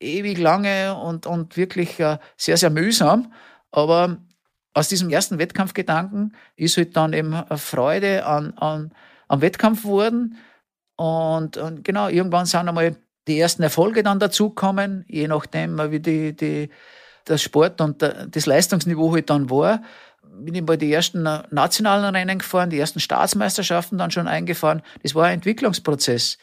Ewig 0.00 0.38
lange 0.38 0.96
und, 0.96 1.26
und 1.26 1.56
wirklich 1.56 2.00
äh, 2.00 2.18
sehr, 2.36 2.56
sehr 2.56 2.70
mühsam. 2.70 3.32
Aber 3.70 4.18
aus 4.74 4.88
diesem 4.88 5.10
ersten 5.10 5.38
Wettkampfgedanken 5.38 6.34
ist 6.56 6.76
halt 6.76 6.96
dann 6.96 7.12
eben 7.12 7.34
eine 7.34 7.58
Freude 7.58 8.26
an, 8.26 8.54
an, 8.54 8.92
am 9.28 9.40
Wettkampf 9.40 9.82
geworden 9.82 10.38
Und, 10.96 11.56
und 11.56 11.84
genau, 11.84 12.08
irgendwann 12.08 12.46
sind 12.46 12.68
einmal 12.68 12.96
die 13.30 13.38
ersten 13.38 13.62
Erfolge 13.62 14.02
dann 14.02 14.18
dazukommen, 14.18 15.04
je 15.06 15.28
nachdem, 15.28 15.78
wie 15.92 16.00
die, 16.00 16.34
die, 16.34 16.68
das 17.24 17.42
Sport 17.42 17.80
und 17.80 18.02
das 18.02 18.46
Leistungsniveau 18.46 19.12
halt 19.14 19.30
dann 19.30 19.50
war. 19.50 19.82
Bin 20.22 20.54
ich 20.54 20.66
bei 20.66 20.76
den 20.76 20.90
ersten 20.90 21.22
nationalen 21.22 22.14
Rennen 22.14 22.38
gefahren, 22.40 22.70
die 22.70 22.78
ersten 22.78 22.98
Staatsmeisterschaften 22.98 23.98
dann 23.98 24.10
schon 24.10 24.26
eingefahren. 24.26 24.82
Das 25.04 25.14
war 25.14 25.26
ein 25.26 25.34
Entwicklungsprozess. 25.34 26.38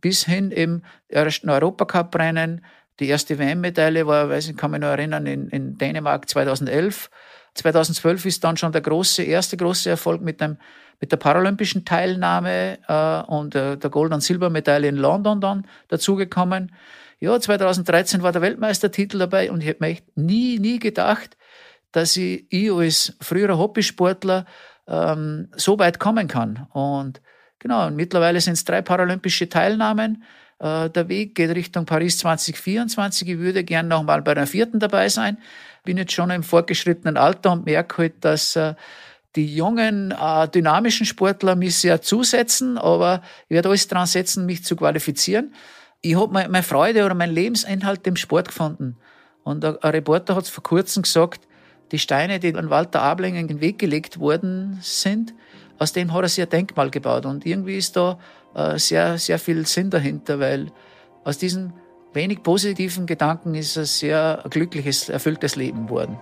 Bis 0.00 0.24
hin 0.24 0.50
im 0.50 0.82
ersten 1.08 1.48
Europacup-Rennen. 1.48 2.64
Die 2.98 3.08
erste 3.08 3.38
WM-Medaille 3.38 4.06
war, 4.06 4.28
weiß 4.28 4.48
ich, 4.48 4.56
kann 4.56 4.72
mich 4.72 4.80
noch 4.80 4.88
erinnern, 4.88 5.26
in, 5.26 5.48
in 5.48 5.78
Dänemark 5.78 6.28
2011. 6.28 7.08
2012 7.54 8.26
ist 8.26 8.42
dann 8.42 8.56
schon 8.56 8.72
der 8.72 8.80
große, 8.80 9.22
erste 9.22 9.56
große 9.56 9.90
Erfolg 9.90 10.22
mit 10.22 10.40
dem 10.40 10.56
mit 11.02 11.10
der 11.10 11.16
paralympischen 11.16 11.84
Teilnahme 11.84 12.78
äh, 12.86 13.28
und 13.28 13.56
äh, 13.56 13.76
der 13.76 13.90
Gold- 13.90 14.12
und 14.12 14.20
Silbermedaille 14.20 14.86
in 14.86 14.96
London 14.96 15.40
dann 15.40 15.66
dazugekommen. 15.88 16.70
Ja, 17.18 17.40
2013 17.40 18.22
war 18.22 18.30
der 18.30 18.40
Weltmeistertitel 18.40 19.18
dabei 19.18 19.50
und 19.50 19.62
ich 19.62 19.66
hätte 19.66 19.82
mir 19.82 19.88
echt 19.88 20.16
nie, 20.16 20.60
nie 20.60 20.78
gedacht, 20.78 21.36
dass 21.90 22.16
ich, 22.16 22.46
ich 22.50 22.70
als 22.70 23.16
früherer 23.20 23.58
Hobbysportler 23.58 24.46
ähm, 24.86 25.48
so 25.56 25.76
weit 25.80 25.98
kommen 25.98 26.28
kann. 26.28 26.68
Und 26.72 27.20
genau, 27.58 27.88
und 27.88 27.96
mittlerweile 27.96 28.40
sind 28.40 28.52
es 28.52 28.64
drei 28.64 28.80
paralympische 28.80 29.48
Teilnahmen. 29.48 30.22
Äh, 30.60 30.88
der 30.88 31.08
Weg 31.08 31.34
geht 31.34 31.50
Richtung 31.50 31.84
Paris 31.84 32.18
2024. 32.18 33.28
Ich 33.28 33.38
würde 33.38 33.64
gern 33.64 33.88
noch 33.88 34.04
mal 34.04 34.22
bei 34.22 34.32
einer 34.32 34.46
vierten 34.46 34.78
dabei 34.78 35.08
sein. 35.08 35.38
Bin 35.82 35.96
jetzt 35.96 36.12
schon 36.12 36.30
im 36.30 36.44
fortgeschrittenen 36.44 37.16
Alter 37.16 37.50
und 37.50 37.64
merke 37.64 37.98
halt, 37.98 38.24
dass 38.24 38.54
äh, 38.54 38.74
die 39.36 39.54
jungen, 39.54 40.10
äh, 40.10 40.48
dynamischen 40.48 41.06
Sportler 41.06 41.56
mich 41.56 41.76
sehr 41.76 42.02
zusetzen, 42.02 42.78
aber 42.78 43.22
ich 43.48 43.54
werde 43.54 43.68
alles 43.68 43.88
dran 43.88 44.06
setzen, 44.06 44.46
mich 44.46 44.64
zu 44.64 44.76
qualifizieren. 44.76 45.54
Ich 46.00 46.16
habe 46.16 46.32
meine 46.32 46.62
Freude 46.62 47.04
oder 47.04 47.14
mein 47.14 47.30
Lebensinhalt 47.30 48.06
im 48.06 48.16
Sport 48.16 48.48
gefunden. 48.48 48.96
Und 49.44 49.64
ein 49.64 49.76
Reporter 49.90 50.36
hat 50.36 50.46
vor 50.46 50.62
kurzem 50.62 51.02
gesagt, 51.02 51.46
die 51.92 51.98
Steine, 51.98 52.40
die 52.40 52.54
an 52.54 52.70
Walter 52.70 53.02
Abling 53.02 53.36
in 53.36 53.48
den 53.48 53.60
Weg 53.60 53.78
gelegt 53.78 54.18
worden 54.18 54.78
sind, 54.82 55.34
aus 55.78 55.92
dem 55.92 56.12
hat 56.12 56.22
er 56.22 56.28
sich 56.28 56.42
ein 56.42 56.50
Denkmal 56.50 56.90
gebaut. 56.90 57.26
Und 57.26 57.46
irgendwie 57.46 57.76
ist 57.76 57.96
da 57.96 58.18
äh, 58.54 58.78
sehr, 58.78 59.18
sehr 59.18 59.38
viel 59.38 59.66
Sinn 59.66 59.90
dahinter, 59.90 60.38
weil 60.40 60.72
aus 61.24 61.38
diesen 61.38 61.72
wenig 62.12 62.42
positiven 62.42 63.06
Gedanken 63.06 63.54
ist 63.54 63.76
ein 63.76 63.84
sehr 63.84 64.44
glückliches, 64.50 65.08
erfülltes 65.08 65.56
Leben 65.56 65.86
geworden. 65.86 66.18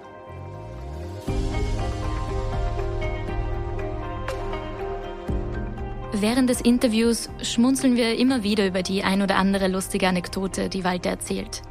Während 6.20 6.50
des 6.50 6.60
Interviews 6.60 7.30
schmunzeln 7.40 7.96
wir 7.96 8.18
immer 8.18 8.42
wieder 8.42 8.66
über 8.66 8.82
die 8.82 9.02
ein 9.02 9.22
oder 9.22 9.36
andere 9.36 9.68
lustige 9.68 10.06
Anekdote, 10.06 10.68
die 10.68 10.84
Walter 10.84 11.08
erzählt. 11.08 11.62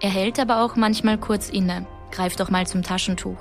Er 0.00 0.10
hält 0.10 0.40
aber 0.40 0.64
auch 0.64 0.74
manchmal 0.74 1.18
kurz 1.18 1.48
inne, 1.48 1.86
greift 2.10 2.42
auch 2.42 2.50
mal 2.50 2.66
zum 2.66 2.82
Taschentuch. 2.82 3.38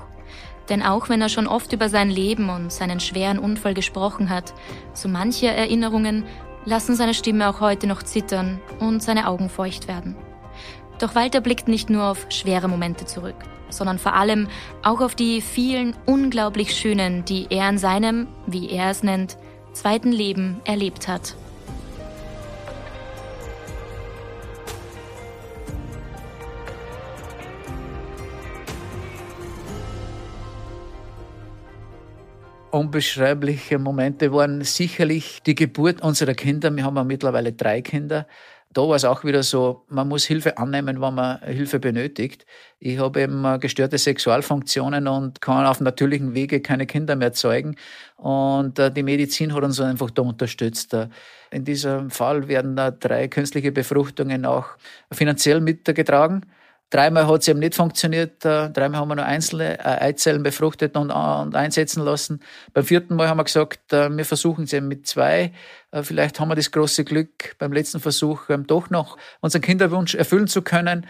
Denn 0.69 0.83
auch 0.83 1.09
wenn 1.09 1.19
er 1.19 1.29
schon 1.29 1.47
oft 1.47 1.73
über 1.73 1.89
sein 1.89 2.11
Leben 2.11 2.51
und 2.51 2.71
seinen 2.71 2.99
schweren 2.99 3.39
Unfall 3.39 3.73
gesprochen 3.73 4.29
hat, 4.29 4.53
so 4.93 5.09
manche 5.09 5.47
Erinnerungen 5.47 6.25
lassen 6.63 6.95
seine 6.95 7.15
Stimme 7.15 7.49
auch 7.49 7.59
heute 7.59 7.87
noch 7.87 8.03
zittern 8.03 8.61
und 8.79 9.01
seine 9.01 9.27
Augen 9.27 9.49
feucht 9.49 9.87
werden. 9.87 10.15
Doch 10.99 11.15
Walter 11.15 11.41
blickt 11.41 11.69
nicht 11.69 11.89
nur 11.89 12.03
auf 12.03 12.27
schwere 12.29 12.67
Momente 12.67 13.05
zurück, 13.07 13.37
sondern 13.71 13.97
vor 13.97 14.13
allem 14.13 14.47
auch 14.83 15.01
auf 15.01 15.15
die 15.15 15.41
vielen 15.41 15.95
unglaublich 16.05 16.75
schönen, 16.75 17.25
die 17.25 17.47
er 17.49 17.67
in 17.67 17.79
seinem, 17.79 18.27
wie 18.45 18.69
er 18.69 18.91
es 18.91 19.01
nennt, 19.01 19.39
zweiten 19.73 20.11
Leben 20.11 20.61
erlebt 20.65 21.07
hat. 21.07 21.35
Unbeschreibliche 32.71 33.77
Momente 33.79 34.31
waren 34.31 34.63
sicherlich 34.63 35.43
die 35.43 35.55
Geburt 35.55 36.01
unserer 36.01 36.33
Kinder. 36.33 36.73
Wir 36.73 36.85
haben 36.85 36.95
ja 36.95 37.03
mittlerweile 37.03 37.51
drei 37.51 37.81
Kinder 37.81 38.27
da 38.73 38.81
war 38.87 38.95
es 38.95 39.05
auch 39.05 39.23
wieder 39.23 39.43
so, 39.43 39.85
man 39.89 40.07
muss 40.07 40.25
Hilfe 40.25 40.57
annehmen, 40.57 41.01
wenn 41.01 41.13
man 41.13 41.39
Hilfe 41.41 41.79
benötigt. 41.79 42.45
Ich 42.79 42.99
habe 42.99 43.21
eben 43.21 43.43
äh, 43.43 43.59
gestörte 43.59 43.97
Sexualfunktionen 43.97 45.07
und 45.07 45.41
kann 45.41 45.65
auf 45.65 45.81
natürlichen 45.81 46.33
Wege 46.33 46.61
keine 46.61 46.85
Kinder 46.85 47.15
mehr 47.15 47.33
zeugen. 47.33 47.75
Und 48.15 48.79
äh, 48.79 48.91
die 48.91 49.03
Medizin 49.03 49.53
hat 49.53 49.63
uns 49.63 49.79
einfach 49.81 50.09
da 50.11 50.21
unterstützt. 50.21 50.93
Äh, 50.93 51.09
in 51.51 51.65
diesem 51.65 52.09
Fall 52.09 52.47
werden 52.47 52.75
da 52.75 52.91
drei 52.91 53.27
künstliche 53.27 53.71
Befruchtungen 53.73 54.45
auch 54.45 54.67
finanziell 55.11 55.59
mitgetragen. 55.59 56.45
Dreimal 56.91 57.25
hat 57.25 57.41
es 57.41 57.47
eben 57.47 57.59
nicht 57.59 57.73
funktioniert. 57.73 58.43
Äh, 58.43 58.69
dreimal 58.69 58.99
haben 58.99 59.07
wir 59.07 59.15
nur 59.15 59.25
einzelne 59.25 59.79
äh, 59.79 59.83
Eizellen 59.83 60.43
befruchtet 60.43 60.97
und, 60.97 61.09
und 61.09 61.55
einsetzen 61.55 62.03
lassen. 62.03 62.41
Beim 62.73 62.83
vierten 62.83 63.15
Mal 63.15 63.29
haben 63.29 63.37
wir 63.37 63.45
gesagt, 63.45 63.93
äh, 63.93 64.09
wir 64.09 64.25
versuchen 64.25 64.65
es 64.65 64.73
eben 64.73 64.89
mit 64.89 65.07
zwei. 65.07 65.53
Vielleicht 66.03 66.39
haben 66.39 66.47
wir 66.47 66.55
das 66.55 66.71
große 66.71 67.03
Glück, 67.03 67.55
beim 67.57 67.73
letzten 67.73 67.99
Versuch 67.99 68.49
ähm, 68.49 68.65
doch 68.65 68.89
noch 68.89 69.17
unseren 69.41 69.61
Kinderwunsch 69.61 70.15
erfüllen 70.15 70.47
zu 70.47 70.61
können. 70.61 71.05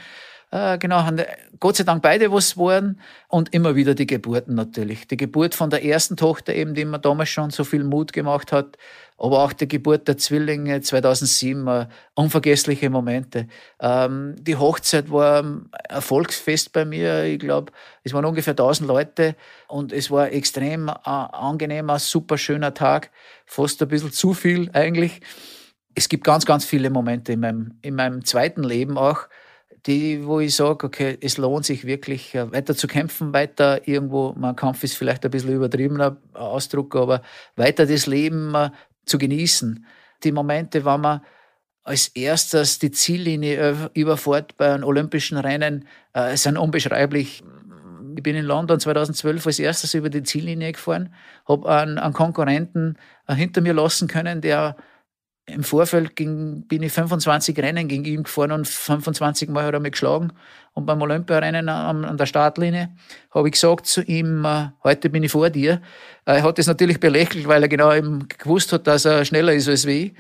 Genau, 0.54 1.06
haben 1.06 1.22
Gott 1.62 1.78
sei 1.78 1.86
Dank 1.86 2.02
beide 2.02 2.30
was 2.30 2.56
geworden 2.56 3.00
und 3.30 3.54
immer 3.54 3.78
wieder 3.78 3.96
die 3.96 4.06
Geburten 4.06 4.54
natürlich. 4.54 5.08
Die 5.08 5.16
Geburt 5.16 5.56
von 5.56 5.70
der 5.70 5.86
ersten 5.86 6.18
Tochter 6.18 6.54
eben, 6.54 6.74
die 6.74 6.84
mir 6.84 7.00
damals 7.00 7.30
schon 7.30 7.52
so 7.52 7.64
viel 7.64 7.86
Mut 7.86 8.12
gemacht 8.12 8.52
hat, 8.52 8.78
aber 9.22 9.44
auch 9.44 9.54
die 9.54 9.68
Geburt 9.68 10.08
der 10.08 10.18
Zwillinge 10.18 10.82
2007, 10.82 11.68
äh, 11.68 11.88
unvergessliche 12.16 12.90
Momente. 12.90 13.48
Ähm, 13.80 14.36
die 14.40 14.56
Hochzeit 14.56 15.12
war 15.12 15.44
ein 15.44 15.70
Erfolgsfest 15.88 16.74
bei 16.74 16.86
mir. 16.86 17.26
Ich 17.26 17.38
glaube, 17.38 17.72
es 18.04 18.14
waren 18.14 18.26
ungefähr 18.26 18.54
1000 18.54 18.88
Leute 18.88 19.36
und 19.68 19.94
es 19.94 20.10
war 20.10 20.32
extrem 20.32 20.88
äh, 20.88 20.94
angenehmer, 21.06 22.00
super 22.00 22.40
schöner 22.40 22.74
Tag. 22.74 23.12
Fast 23.46 23.80
ein 23.84 23.90
bisschen 23.90 24.12
zu 24.12 24.34
viel 24.34 24.72
eigentlich. 24.74 25.22
Es 25.94 26.10
gibt 26.10 26.24
ganz, 26.24 26.48
ganz 26.48 26.66
viele 26.66 26.90
Momente 26.90 27.34
in 27.34 27.42
meinem, 27.42 27.78
in 27.84 27.94
meinem 27.94 28.26
zweiten 28.26 28.64
Leben 28.64 28.98
auch, 28.98 29.28
die, 29.86 30.26
wo 30.26 30.40
ich 30.40 30.56
sage, 30.56 30.86
okay, 30.86 31.18
es 31.22 31.38
lohnt 31.38 31.66
sich 31.66 31.86
wirklich 31.86 32.36
äh, 32.36 32.52
weiter 32.52 32.76
zu 32.76 32.88
kämpfen, 32.88 33.34
weiter 33.34 33.88
irgendwo, 33.88 34.34
mein 34.38 34.56
Kampf 34.56 34.84
ist 34.84 34.96
vielleicht 34.96 35.26
ein 35.26 35.32
bisschen 35.32 35.54
übertriebener 35.54 36.18
Ausdruck, 36.34 36.96
aber 36.96 37.22
weiter 37.56 37.86
das 37.86 38.06
Leben 38.06 38.54
äh, 38.54 38.70
zu 39.12 39.18
genießen. 39.18 39.86
Die 40.24 40.32
Momente, 40.32 40.86
wenn 40.86 41.02
man 41.02 41.22
als 41.84 42.08
erstes 42.10 42.80
die 42.80 42.92
Ziellinie 42.92 43.90
überfährt 43.94 44.58
bei 44.58 44.74
einem 44.74 44.84
olympischen 44.84 45.38
Rennen, 45.38 45.88
äh, 46.14 46.36
sind 46.38 46.58
unbeschreiblich. 46.58 47.44
Ich 48.16 48.24
bin 48.24 48.36
in 48.36 48.46
London 48.46 48.80
2012 48.80 49.48
als 49.48 49.60
erstes 49.60 49.94
über 49.94 50.10
die 50.10 50.24
Ziellinie 50.24 50.74
gefahren, 50.74 51.14
habe 51.48 51.70
einen, 51.70 51.98
einen 51.98 52.14
Konkurrenten 52.14 52.98
äh, 53.28 53.36
hinter 53.36 53.62
mir 53.62 53.74
lassen 53.74 54.08
können, 54.08 54.42
der 54.42 54.76
im 55.48 55.64
Vorfeld 55.64 56.16
ging, 56.16 56.68
bin 56.68 56.84
ich 56.84 56.92
25 56.92 57.58
Rennen 57.58 57.88
gegen 57.88 58.06
ihn 58.06 58.24
gefahren 58.24 58.52
und 58.52 58.68
25 58.68 59.50
Mal 59.50 59.66
hat 59.66 59.74
er 59.74 59.80
mich 59.80 59.94
geschlagen. 59.94 60.32
Und 60.74 60.86
beim 60.86 61.02
Olympiarennen 61.02 61.68
an, 61.68 62.06
an 62.06 62.18
der 62.18 62.26
Startlinie 62.26 62.90
habe 63.34 63.48
ich 63.48 63.54
gesagt 63.54 63.88
zu 63.88 64.02
ihm, 64.02 64.46
äh, 64.46 64.68
heute 64.84 65.10
bin 65.10 65.24
ich 65.24 65.32
vor 65.32 65.50
dir. 65.50 65.82
Äh, 66.26 66.38
er 66.38 66.44
hat 66.44 66.58
das 66.58 66.68
natürlich 66.68 67.00
belächelt, 67.00 67.48
weil 67.48 67.64
er 67.64 67.70
genau 67.70 67.92
gewusst 68.38 68.72
hat, 68.72 68.88
dass 68.88 69.06
er 69.06 69.26
schneller 69.26 69.54
ist 69.54 69.68
als 69.68 69.86
ich. 69.86 70.14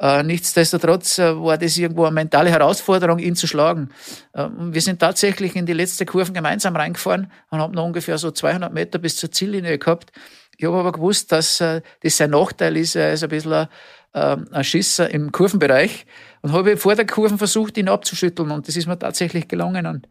Äh, 0.00 0.22
nichtsdestotrotz 0.24 1.18
war 1.18 1.58
das 1.58 1.76
irgendwo 1.76 2.04
eine 2.04 2.14
mentale 2.14 2.50
Herausforderung, 2.50 3.20
ihn 3.20 3.36
zu 3.36 3.46
schlagen. 3.46 3.90
wir 4.34 4.80
sind 4.80 4.98
tatsächlich 4.98 5.54
in 5.54 5.66
die 5.66 5.74
letzte 5.74 6.06
Kurven 6.06 6.34
gemeinsam 6.34 6.74
reingefahren 6.74 7.30
und 7.50 7.60
haben 7.60 7.74
noch 7.74 7.84
ungefähr 7.84 8.18
so 8.18 8.32
200 8.32 8.72
Meter 8.72 8.98
bis 8.98 9.16
zur 9.16 9.30
Ziellinie 9.30 9.78
gehabt. 9.78 10.10
Ich 10.56 10.66
habe 10.66 10.78
aber 10.78 10.92
gewusst, 10.92 11.30
dass 11.30 11.58
das 11.58 12.16
sein 12.16 12.30
Nachteil 12.30 12.76
ist. 12.76 12.96
Er 12.96 13.12
ist 13.12 13.22
ein 13.22 13.28
bisschen 13.28 13.68
ein 14.12 14.64
Schisser 14.64 15.10
im 15.10 15.32
Kurvenbereich 15.32 16.06
und 16.42 16.52
habe 16.52 16.76
vor 16.76 16.94
der 16.94 17.06
Kurven 17.06 17.38
versucht, 17.38 17.78
ihn 17.78 17.88
abzuschütteln 17.88 18.50
und 18.50 18.68
das 18.68 18.76
ist 18.76 18.86
mir 18.86 18.98
tatsächlich 18.98 19.48
gelungen. 19.48 19.86
Und 19.86 20.08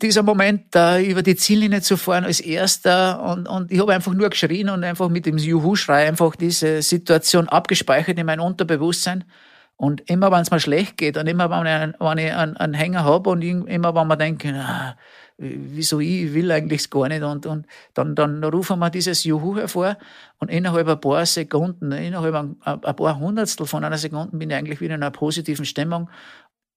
dieser 0.00 0.22
Moment, 0.22 0.74
da 0.74 0.98
über 0.98 1.22
die 1.22 1.36
Ziellinie 1.36 1.80
zu 1.80 1.96
fahren 1.96 2.24
als 2.24 2.40
erster 2.40 3.22
und, 3.22 3.46
und 3.46 3.70
ich 3.70 3.78
habe 3.80 3.94
einfach 3.94 4.12
nur 4.12 4.28
geschrien 4.30 4.68
und 4.68 4.84
einfach 4.84 5.08
mit 5.08 5.26
dem 5.26 5.38
Juhu-Schrei 5.38 6.08
einfach 6.08 6.34
diese 6.34 6.82
Situation 6.82 7.48
abgespeichert 7.48 8.18
in 8.18 8.26
mein 8.26 8.40
Unterbewusstsein. 8.40 9.24
Und 9.76 10.08
immer, 10.08 10.30
wenn 10.30 10.40
es 10.40 10.52
mir 10.52 10.60
schlecht 10.60 10.96
geht 10.96 11.16
und 11.16 11.26
immer, 11.26 11.50
wenn 11.50 11.66
ich 11.66 11.72
einen, 11.72 11.94
wenn 11.98 12.18
ich 12.18 12.32
einen, 12.32 12.56
einen 12.56 12.74
Hänger 12.74 13.04
habe 13.04 13.30
und 13.30 13.42
immer, 13.42 13.94
wenn 13.94 14.06
man 14.06 14.18
denkt, 14.18 14.46
ah, 14.46 14.96
wieso 15.36 16.00
ich, 16.00 16.24
ich 16.24 16.34
will 16.34 16.50
eigentlich 16.52 16.90
gar 16.90 17.08
nicht. 17.08 17.22
Und, 17.22 17.46
und 17.46 17.66
dann, 17.94 18.14
dann 18.14 18.42
rufen 18.44 18.78
wir 18.78 18.90
dieses 18.90 19.24
Juhu 19.24 19.56
hervor 19.56 19.96
und 20.38 20.50
innerhalb 20.50 20.88
ein 20.88 21.00
paar 21.00 21.26
Sekunden, 21.26 21.92
innerhalb 21.92 22.34
ein, 22.34 22.56
ein 22.62 22.96
paar 22.96 23.18
Hundertstel 23.18 23.66
von 23.66 23.84
einer 23.84 23.98
Sekunde 23.98 24.36
bin 24.36 24.50
ich 24.50 24.56
eigentlich 24.56 24.80
wieder 24.80 24.94
in 24.94 25.02
einer 25.02 25.10
positiven 25.10 25.64
Stimmung. 25.64 26.08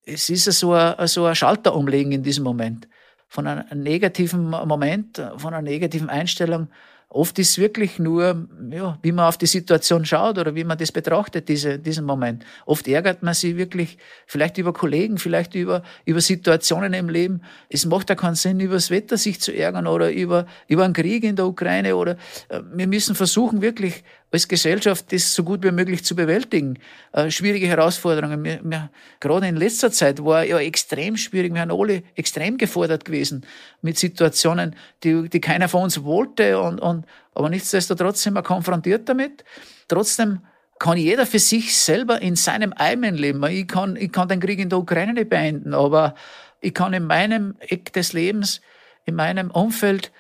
Es 0.04 0.30
ist 0.30 0.46
so 0.46 0.74
ein, 0.74 1.08
so 1.08 1.26
ein 1.26 1.36
Schalter 1.36 1.74
in 1.76 2.24
diesem 2.24 2.44
Moment. 2.44 2.88
Von 3.30 3.46
einem 3.46 3.84
negativen 3.84 4.50
Moment, 4.50 5.22
von 5.38 5.54
einer 5.54 5.62
negativen 5.62 6.10
Einstellung 6.10 6.70
Oft 7.10 7.40
ist 7.40 7.58
wirklich 7.58 8.00
nur, 8.00 8.50
ja, 8.70 9.00
wie 9.02 9.14
man 9.14 9.26
auf 9.26 9.38
die 9.38 9.46
Situation 9.46 10.04
schaut 10.04 10.38
oder 10.38 10.56
wie 10.56 10.66
man 10.66 10.78
das 10.78 10.92
betrachtet, 10.92 11.48
diese, 11.48 11.80
diesen 11.80 12.04
Moment. 12.06 12.44
Oft 12.66 12.86
ärgert 12.86 13.24
man 13.24 13.34
sich 13.34 13.56
wirklich, 13.56 13.98
vielleicht 14.26 14.58
über 14.58 14.74
Kollegen, 14.74 15.18
vielleicht 15.18 15.56
über, 15.56 15.84
über 16.04 16.20
Situationen 16.20 16.94
im 16.94 17.08
Leben. 17.08 17.44
Es 17.70 17.86
macht 17.86 18.10
ja 18.10 18.16
keinen 18.16 18.36
Sinn, 18.36 18.60
über 18.60 18.74
das 18.74 18.92
Wetter 18.92 19.18
sich 19.18 19.40
zu 19.40 19.56
ärgern 19.56 19.88
oder 19.88 20.12
über, 20.12 20.48
über 20.68 20.84
einen 20.84 20.94
Krieg 20.94 21.24
in 21.24 21.38
der 21.38 21.48
Ukraine 21.48 21.96
oder 21.96 22.18
äh, 22.50 22.60
wir 22.74 22.88
müssen 22.88 23.16
versuchen, 23.16 23.62
wirklich 23.62 24.04
als 24.32 24.48
Gesellschaft 24.48 25.12
das 25.14 25.34
so 25.34 25.44
gut 25.44 25.64
wie 25.64 25.72
möglich 25.72 26.04
zu 26.04 26.16
bewältigen. 26.16 26.80
Äh, 27.14 27.32
schwierige 27.32 27.68
Herausforderungen. 27.68 28.44
Wir, 28.44 28.60
wir, 28.64 28.90
gerade 29.20 29.48
in 29.48 29.56
letzter 29.56 29.92
Zeit 29.92 30.24
war 30.24 30.44
ja 30.44 30.60
extrem 30.60 31.16
schwierig. 31.16 31.54
Wir 31.54 31.62
haben 31.62 31.72
alle 31.72 32.04
extrem 32.16 32.58
gefordert 32.58 33.06
gewesen 33.06 33.46
mit 33.82 33.98
Situationen, 33.98 34.76
die, 35.04 35.30
die 35.30 35.40
keiner 35.40 35.70
von 35.70 35.84
uns 35.84 36.04
wollte. 36.04 36.60
Und, 36.60 36.80
und, 36.80 37.06
aber 37.34 37.50
nichtsdestotrotz 37.50 38.24
sind 38.24 38.34
wir 38.34 38.44
konfrontiert 38.44 39.08
damit. 39.08 39.46
Trotzdem 39.88 40.42
kann 40.80 40.98
jeder 40.98 41.26
für 41.26 41.40
sich 41.40 41.78
selber 41.78 42.22
in 42.22 42.36
seinem 42.36 42.74
eigenen 42.74 43.16
leben. 43.16 43.44
Ich 43.46 43.68
kann, 43.68 43.96
ich 43.96 44.12
kann 44.12 44.28
den 44.28 44.40
Krieg 44.40 44.60
in 44.60 44.70
der 44.70 44.80
Ukraine 44.80 45.14
nicht 45.14 45.30
beenden, 45.30 45.74
aber 45.74 46.16
ich 46.60 46.74
kann 46.74 46.94
in 46.94 47.06
meinem 47.06 47.56
Eck 47.60 47.94
des 47.94 48.14
Lebens, 48.14 48.62
in 49.06 49.16
meinem 49.16 49.52
Umfeld 49.52 50.12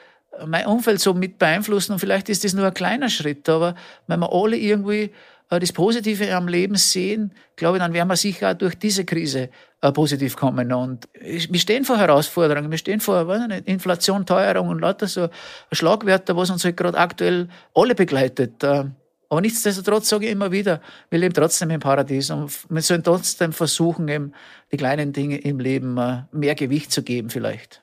mein 0.45 0.65
Umfeld 0.65 0.99
so 0.99 1.13
mit 1.13 1.39
beeinflussen 1.39 1.93
und 1.93 1.99
vielleicht 1.99 2.29
ist 2.29 2.43
das 2.43 2.53
nur 2.53 2.65
ein 2.65 2.73
kleiner 2.73 3.09
Schritt, 3.09 3.47
aber 3.49 3.75
wenn 4.07 4.19
wir 4.19 4.31
alle 4.31 4.57
irgendwie 4.57 5.11
äh, 5.49 5.59
das 5.59 5.71
Positive 5.71 6.33
am 6.35 6.47
Leben 6.47 6.75
sehen, 6.75 7.31
glaube 7.55 7.77
ich, 7.77 7.83
dann 7.83 7.93
werden 7.93 8.09
wir 8.09 8.15
sicher 8.15 8.51
auch 8.51 8.53
durch 8.53 8.75
diese 8.75 9.05
Krise 9.05 9.49
äh, 9.81 9.91
positiv 9.91 10.35
kommen. 10.35 10.71
Und 10.73 11.07
wir 11.13 11.59
stehen 11.59 11.85
vor 11.85 11.97
Herausforderungen, 11.97 12.69
wir 12.69 12.77
stehen 12.77 12.99
vor 12.99 13.47
nicht, 13.47 13.67
Inflation, 13.67 14.25
Teuerung 14.25 14.69
und 14.69 14.79
lauter 14.79 15.07
so 15.07 15.29
Schlagwörter, 15.71 16.35
was 16.35 16.49
uns 16.49 16.63
halt 16.63 16.77
gerade 16.77 16.97
aktuell 16.97 17.47
alle 17.73 17.95
begleitet. 17.95 18.63
Äh, 18.63 18.85
aber 19.29 19.41
nichtsdestotrotz 19.41 20.07
sage 20.07 20.25
ich 20.25 20.31
immer 20.31 20.51
wieder, 20.51 20.81
wir 21.09 21.19
leben 21.19 21.33
trotzdem 21.33 21.69
im 21.69 21.81
Paradies 21.81 22.29
und 22.29 22.49
wir 22.69 22.81
sollen 22.81 23.03
trotzdem 23.03 23.51
versuchen, 23.51 24.07
eben 24.07 24.31
die 24.71 24.77
kleinen 24.77 25.11
Dinge 25.11 25.37
im 25.39 25.59
Leben 25.59 25.99
mehr 26.31 26.55
Gewicht 26.55 26.93
zu 26.93 27.03
geben 27.03 27.29
vielleicht. 27.29 27.81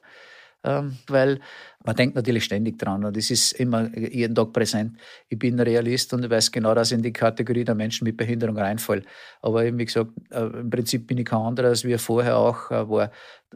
Ähm, 0.64 0.96
weil 1.06 1.40
man 1.84 1.96
denkt 1.96 2.16
natürlich 2.16 2.44
ständig 2.44 2.78
dran 2.78 3.04
und 3.04 3.14
es 3.14 3.30
ist 3.30 3.52
immer 3.52 3.94
jeden 3.96 4.34
Tag 4.34 4.54
präsent. 4.54 4.96
Ich 5.28 5.38
bin 5.38 5.60
Realist 5.60 6.14
und 6.14 6.24
ich 6.24 6.30
weiß 6.30 6.50
genau, 6.50 6.74
dass 6.74 6.90
ich 6.90 6.96
in 6.96 7.02
die 7.02 7.12
Kategorie 7.12 7.64
der 7.64 7.74
Menschen 7.74 8.04
mit 8.04 8.16
Behinderung 8.16 8.56
reinfall. 8.56 9.02
Aber 9.42 9.64
eben, 9.66 9.78
wie 9.78 9.84
gesagt, 9.84 10.10
äh, 10.30 10.44
im 10.44 10.70
Prinzip 10.70 11.06
bin 11.06 11.18
ich 11.18 11.26
kein 11.26 11.40
anderer, 11.40 11.68
als 11.68 11.84
wir 11.84 11.98
vorher 11.98 12.38
auch 12.38 12.70
äh, 12.70 12.88
war, 12.88 13.10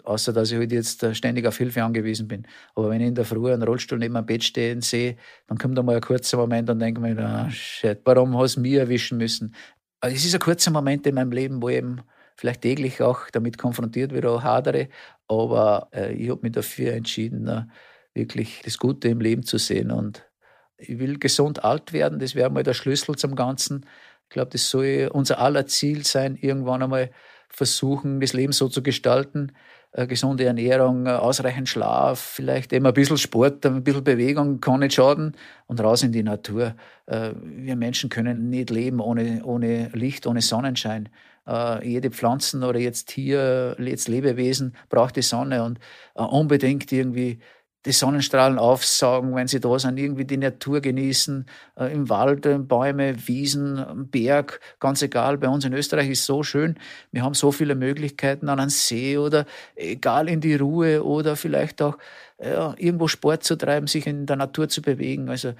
außer 0.05 0.35
dass 0.35 0.53
ich 0.53 0.59
halt 0.59 0.73
jetzt 0.73 1.03
äh, 1.03 1.15
ständig 1.15 1.47
auf 1.47 1.57
Hilfe 1.57 1.83
angewiesen 1.83 2.29
bin. 2.29 2.47
Aber 2.75 2.91
wenn 2.91 3.01
ich 3.01 3.09
in 3.09 3.15
der 3.15 3.25
Früh 3.25 3.51
einen 3.51 3.63
Rollstuhl 3.63 3.99
neben 3.99 4.15
einem 4.15 4.27
Bett 4.27 4.45
stehe 4.45 4.75
und 4.75 4.85
sehe, 4.85 5.17
dann 5.47 5.57
kommt 5.57 5.79
da 5.79 5.83
mal 5.83 5.97
ein 5.97 6.03
kurzer 6.03 6.37
Moment 6.37 6.69
und 6.69 6.81
denke 6.81 7.01
mir, 7.01 7.19
ah, 7.19 7.51
shit, 7.51 8.01
warum 8.05 8.37
hast 8.37 8.57
du 8.57 8.61
mich 8.61 8.75
erwischen 8.75 9.17
müssen? 9.17 9.55
Es 10.03 10.27
ist 10.27 10.35
ein 10.35 10.41
kurzer 10.41 10.71
Moment 10.71 11.07
in 11.07 11.15
meinem 11.15 11.33
Leben, 11.33 11.63
wo 11.63 11.71
ich 11.71 11.77
eben 11.77 12.03
vielleicht 12.37 12.61
täglich 12.61 13.01
auch 13.01 13.31
damit 13.31 13.57
konfrontiert 13.57 14.13
werde, 14.13 14.43
hadere. 14.43 14.89
Aber 15.29 15.89
äh, 15.95 16.13
ich 16.13 16.29
habe 16.29 16.43
mich 16.43 16.53
dafür 16.53 16.93
entschieden, 16.93 17.71
wirklich 18.19 18.61
das 18.65 18.77
Gute 18.77 19.09
im 19.09 19.21
Leben 19.21 19.45
zu 19.45 19.57
sehen. 19.57 19.91
Und 19.91 20.27
ich 20.77 20.99
will 20.99 21.19
gesund 21.19 21.65
alt 21.65 21.95
werden, 21.95 22.19
das 22.19 22.35
wäre 22.35 22.51
mal 22.51 22.63
der 22.63 22.75
Schlüssel 22.75 23.17
zum 23.17 23.35
Ganzen. 23.35 23.87
Ich 24.25 24.31
glaube, 24.31 24.51
das 24.51 24.69
soll 24.69 25.09
unser 25.11 25.39
aller 25.39 25.67
Ziel 25.67 26.05
sein, 26.05 26.37
irgendwann 26.37 26.83
einmal 26.83 27.11
versuchen, 27.49 28.21
das 28.21 28.35
Leben 28.35 28.53
so 28.53 28.69
zu 28.69 28.83
gestalten. 28.83 29.53
Äh, 29.93 30.07
gesunde 30.07 30.45
Ernährung, 30.45 31.07
äh, 31.07 31.11
ausreichend 31.11 31.67
Schlaf, 31.67 32.21
vielleicht 32.21 32.75
eben 32.75 32.85
ein 32.85 32.93
bisschen 32.93 33.17
Sport, 33.17 33.65
ein 33.65 33.83
bisschen 33.83 34.05
Bewegung 34.05 34.61
kann 34.61 34.81
nicht 34.81 34.93
schaden 34.93 35.35
und 35.67 35.81
raus 35.81 36.03
in 36.03 36.13
die 36.13 36.23
Natur. 36.23 36.75
Äh, 37.07 37.31
wir 37.43 37.75
Menschen 37.75 38.11
können 38.11 38.51
nicht 38.51 38.69
leben 38.69 39.01
ohne, 39.01 39.43
ohne 39.45 39.89
Licht, 39.95 40.27
ohne 40.27 40.43
Sonnenschein. 40.43 41.09
Jede 41.83 42.11
Pflanzen 42.11 42.63
oder 42.63 42.79
jetzt 42.79 43.09
Tier, 43.09 43.75
jetzt 43.79 44.07
Lebewesen 44.07 44.77
braucht 44.91 45.17
die 45.17 45.23
Sonne 45.23 45.65
und 45.65 45.79
unbedingt 46.13 46.93
irgendwie 46.93 47.39
die 47.87 47.93
Sonnenstrahlen 47.93 48.59
aufsaugen, 48.59 49.35
wenn 49.35 49.47
sie 49.47 49.61
da 49.61 49.79
sind, 49.79 49.99
irgendwie 49.99 50.25
die 50.25 50.37
Natur 50.37 50.81
genießen, 50.81 51.47
äh, 51.77 51.93
im 51.93 52.09
Wald, 52.09 52.45
äh, 52.47 52.59
Bäume, 52.59 53.29
Wiesen, 53.29 54.09
Berg, 54.11 54.61
ganz 54.81 55.03
egal. 55.03 55.39
Bei 55.39 55.49
uns 55.49 55.65
in 55.65 55.73
Österreich 55.73 56.11
ist 56.11 56.25
so 56.25 56.43
schön. 56.43 56.79
Wir 57.13 57.23
haben 57.23 57.35
so 57.35 57.53
viele 57.53 57.75
Möglichkeiten 57.75 58.49
an 58.49 58.61
einem 58.61 58.71
See 58.71 59.17
oder 59.17 59.47
egal 59.77 60.29
in 60.29 60.41
die 60.41 60.57
Ruhe 60.57 61.05
oder 61.05 61.37
vielleicht 61.37 61.81
auch 61.81 61.97
ja, 62.43 62.75
irgendwo 62.79 63.09
Sport 63.09 63.45
zu 63.45 63.57
treiben, 63.57 63.87
sich 63.87 64.07
in 64.07 64.27
der 64.27 64.37
Natur 64.37 64.69
zu 64.69 64.83
bewegen. 64.83 65.29
Also 65.29 65.55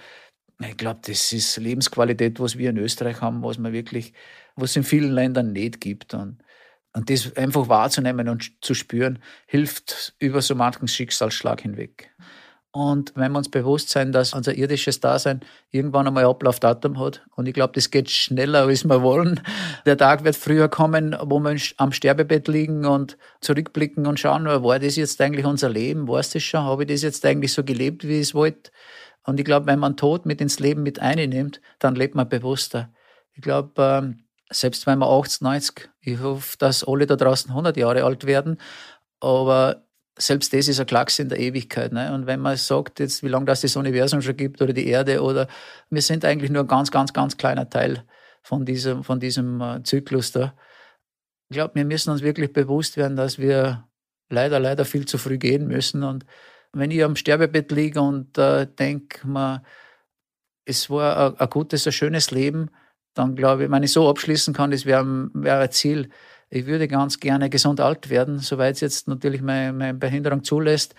ich 0.61 0.77
glaube, 0.77 1.01
das 1.07 1.33
ist 1.33 1.57
Lebensqualität, 1.57 2.41
was 2.41 2.59
wir 2.59 2.71
in 2.71 2.79
Österreich 2.79 3.21
haben, 3.21 3.43
was 3.43 3.59
man 3.59 3.73
wirklich, 3.73 4.13
was 4.57 4.71
es 4.71 4.77
in 4.77 4.83
vielen 4.83 5.13
Ländern 5.13 5.53
nicht 5.53 5.81
gibt. 5.81 6.15
Und 6.15 6.43
und 6.99 7.11
das 7.11 7.37
einfach 7.37 7.69
wahrzunehmen 7.69 8.29
und 8.29 8.53
zu 8.61 8.75
spüren, 8.75 9.21
hilft 9.47 10.15
über 10.19 10.43
so 10.43 10.55
manchen 10.55 10.89
Schicksalsschlag 10.89 11.61
hinweg. 11.61 12.08
Und 12.71 13.13
wenn 13.17 13.33
wir 13.33 13.39
uns 13.39 13.51
bewusst 13.51 13.89
sein, 13.89 14.13
dass 14.13 14.35
unser 14.35 14.55
irdisches 14.55 15.01
Dasein 15.01 15.41
irgendwann 15.71 16.07
einmal 16.07 16.25
Ablaufdatum 16.25 16.99
hat, 16.99 17.25
und 17.35 17.49
ich 17.49 17.55
glaube, 17.55 17.73
das 17.75 17.91
geht 17.91 18.11
schneller, 18.11 18.65
als 18.65 18.85
wir 18.85 19.03
wollen. 19.03 19.41
Der 19.87 19.97
Tag 19.97 20.23
wird 20.25 20.37
früher 20.37 20.69
kommen, 20.69 21.17
wo 21.21 21.41
wir 21.41 21.57
am 21.79 21.93
Sterbebett 21.93 22.47
liegen 22.47 22.85
und 22.85 23.17
zurückblicken 23.41 24.07
und 24.07 24.21
schauen, 24.21 24.45
war 24.45 24.79
das 24.79 24.97
jetzt 24.97 25.21
eigentlich 25.21 25.47
unser 25.47 25.71
Leben? 25.71 26.09
War 26.09 26.21
es 26.21 26.31
das 26.31 26.43
schon? 26.43 26.63
Habe 26.63 26.85
ich 26.85 26.91
das 26.91 27.03
jetzt 27.03 27.25
eigentlich 27.25 27.55
so 27.55 27.65
gelebt, 27.65 28.07
wie 28.07 28.21
ich 28.21 28.29
es 28.29 28.35
wollte? 28.35 28.71
Und 29.25 29.41
ich 29.41 29.47
glaube, 29.47 29.67
wenn 29.67 29.79
man 29.79 29.97
Tod 29.97 30.27
mit 30.27 30.41
ins 30.41 30.59
Leben 30.59 30.83
mit 30.83 31.01
einnimmt, 31.01 31.61
dann 31.79 31.95
lebt 31.95 32.15
man 32.15 32.29
bewusster. 32.29 32.91
Ich 33.33 33.43
glaube, 33.43 33.73
ähm, 33.83 34.25
selbst 34.51 34.87
wenn 34.87 34.99
wir 34.99 35.07
80, 35.07 35.41
90, 35.43 35.91
ich 36.01 36.21
hoffe, 36.21 36.57
dass 36.59 36.87
alle 36.87 37.07
da 37.07 37.17
draußen 37.17 37.51
100 37.51 37.77
Jahre 37.77 38.05
alt 38.05 38.27
werden, 38.27 38.59
aber 39.21 39.88
selbst 40.19 40.53
das 40.53 40.69
ist 40.69 40.81
ein 40.81 40.87
Klacks 40.87 41.19
in 41.19 41.29
der 41.29 41.39
Ewigkeit. 41.39 41.93
Ne? 41.93 42.13
Und 42.13 42.27
wenn 42.27 42.41
man 42.41 42.57
sagt, 42.57 43.01
jetzt, 43.01 43.23
wie 43.23 43.29
lange 43.29 43.47
das 43.47 43.61
das 43.61 43.77
Universum 43.77 44.21
schon 44.21 44.37
gibt 44.37 44.61
oder 44.61 44.73
die 44.73 44.87
Erde 44.87 45.23
oder 45.23 45.49
wir 45.91 46.03
sind 46.03 46.25
eigentlich 46.25 46.51
nur 46.51 46.63
ein 46.63 46.69
ganz, 46.69 46.91
ganz, 46.91 47.13
ganz 47.13 47.37
kleiner 47.37 47.69
Teil 47.71 48.05
von 48.43 48.65
diesem, 48.65 49.05
von 49.05 49.21
diesem 49.21 49.61
äh, 49.61 49.83
Zyklus 49.83 50.33
da. 50.33 50.55
Ich 51.49 51.55
glaube, 51.55 51.77
wir 51.77 51.85
müssen 51.85 52.11
uns 52.11 52.23
wirklich 52.23 52.53
bewusst 52.53 52.97
werden, 52.97 53.17
dass 53.17 53.39
wir 53.39 53.89
leider, 54.29 54.61
leider 54.61 54.85
viel 54.85 55.07
zu 55.07 55.19
früh 55.19 55.39
gehen 55.39 55.67
müssen. 55.67 56.03
Und 56.03 56.27
wenn 56.73 56.91
ich 56.91 57.03
am 57.03 57.17
Sterbebett 57.17 57.71
liege 57.71 58.01
und 58.01 58.37
äh, 58.37 58.67
denke, 58.67 59.63
es 60.65 60.91
war 60.91 61.33
ein, 61.33 61.39
ein 61.39 61.51
gutes, 61.51 61.87
ein 61.87 61.93
schönes 61.93 62.31
Leben, 62.31 62.71
dann 63.15 63.35
glaube 63.35 63.65
ich, 63.65 63.71
wenn 63.71 63.83
ich 63.83 63.93
so 63.93 64.09
abschließen 64.09 64.55
kann, 64.55 64.71
das 64.71 64.85
wäre 64.85 65.31
wär 65.33 65.61
ein 65.61 65.71
Ziel. 65.73 66.11
Ich 66.51 66.67
würde 66.67 66.89
ganz 66.89 67.21
gerne 67.21 67.51
gesund 67.51 67.81
alt 67.81 68.09
werden, 68.09 68.39
soweit 68.39 68.77
es 68.77 68.81
jetzt 68.81 69.09
natürlich 69.09 69.43
meine, 69.43 69.73
meine 69.73 69.95
Behinderung 69.95 70.45
zulässt. 70.45 70.95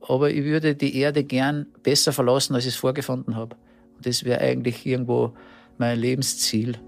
Aber 0.00 0.30
ich 0.30 0.44
würde 0.44 0.74
die 0.74 0.96
Erde 0.96 1.24
gern 1.24 1.66
besser 1.82 2.12
verlassen, 2.12 2.54
als 2.54 2.64
ich 2.64 2.74
es 2.74 2.80
vorgefunden 2.80 3.36
habe. 3.36 3.56
Und 3.96 4.06
das 4.06 4.24
wäre 4.24 4.40
eigentlich 4.40 4.84
irgendwo 4.84 5.34
mein 5.78 5.98
Lebensziel. 5.98 6.78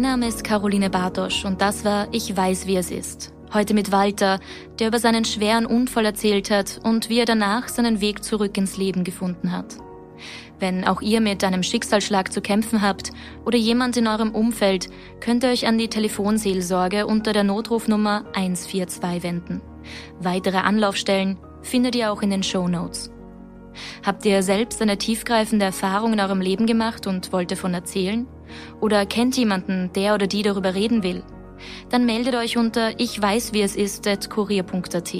Mein 0.00 0.12
Name 0.12 0.28
ist 0.28 0.44
Caroline 0.44 0.88
Bartosch 0.88 1.44
und 1.44 1.60
das 1.60 1.84
war 1.84 2.08
Ich 2.10 2.34
weiß, 2.34 2.66
wie 2.66 2.76
es 2.76 2.90
ist. 2.90 3.34
Heute 3.52 3.74
mit 3.74 3.92
Walter, 3.92 4.40
der 4.78 4.88
über 4.88 4.98
seinen 4.98 5.26
schweren 5.26 5.66
Unfall 5.66 6.06
erzählt 6.06 6.50
hat 6.50 6.80
und 6.84 7.10
wie 7.10 7.18
er 7.18 7.26
danach 7.26 7.68
seinen 7.68 8.00
Weg 8.00 8.24
zurück 8.24 8.56
ins 8.56 8.78
Leben 8.78 9.04
gefunden 9.04 9.52
hat. 9.52 9.76
Wenn 10.58 10.86
auch 10.86 11.02
ihr 11.02 11.20
mit 11.20 11.44
einem 11.44 11.62
Schicksalsschlag 11.62 12.32
zu 12.32 12.40
kämpfen 12.40 12.80
habt 12.80 13.10
oder 13.44 13.58
jemand 13.58 13.98
in 13.98 14.06
eurem 14.06 14.34
Umfeld, 14.34 14.88
könnt 15.20 15.44
ihr 15.44 15.50
euch 15.50 15.66
an 15.66 15.76
die 15.76 15.88
Telefonseelsorge 15.88 17.06
unter 17.06 17.34
der 17.34 17.44
Notrufnummer 17.44 18.24
142 18.32 19.22
wenden. 19.22 19.60
Weitere 20.18 20.56
Anlaufstellen 20.56 21.36
findet 21.60 21.94
ihr 21.94 22.10
auch 22.10 22.22
in 22.22 22.30
den 22.30 22.42
Show 22.42 22.68
Notes. 22.68 23.10
Habt 24.02 24.24
ihr 24.24 24.42
selbst 24.42 24.80
eine 24.80 24.96
tiefgreifende 24.96 25.66
Erfahrung 25.66 26.14
in 26.14 26.20
eurem 26.20 26.40
Leben 26.40 26.66
gemacht 26.66 27.06
und 27.06 27.34
wollt 27.34 27.50
davon 27.50 27.74
erzählen? 27.74 28.26
Oder 28.80 29.06
kennt 29.06 29.36
jemanden, 29.36 29.90
der 29.94 30.14
oder 30.14 30.26
die 30.26 30.42
darüber 30.42 30.74
reden 30.74 31.02
will? 31.02 31.22
Dann 31.90 32.06
meldet 32.06 32.34
euch 32.34 32.56
unter 32.56 32.98
ich 32.98 33.20
weiß 33.20 33.52
wie 33.52 33.62
es 33.62 33.76
ist 33.76 34.06
at 34.06 34.30
kurier.at. 34.30 35.14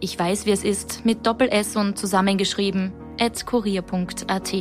Ich 0.00 0.18
weiß 0.18 0.46
wie 0.46 0.50
es 0.50 0.64
ist 0.64 1.04
mit 1.04 1.26
Doppel 1.26 1.48
S 1.48 1.76
und 1.76 1.98
zusammengeschrieben 1.98 2.92
at 3.20 3.46
kurier.at. 3.46 4.52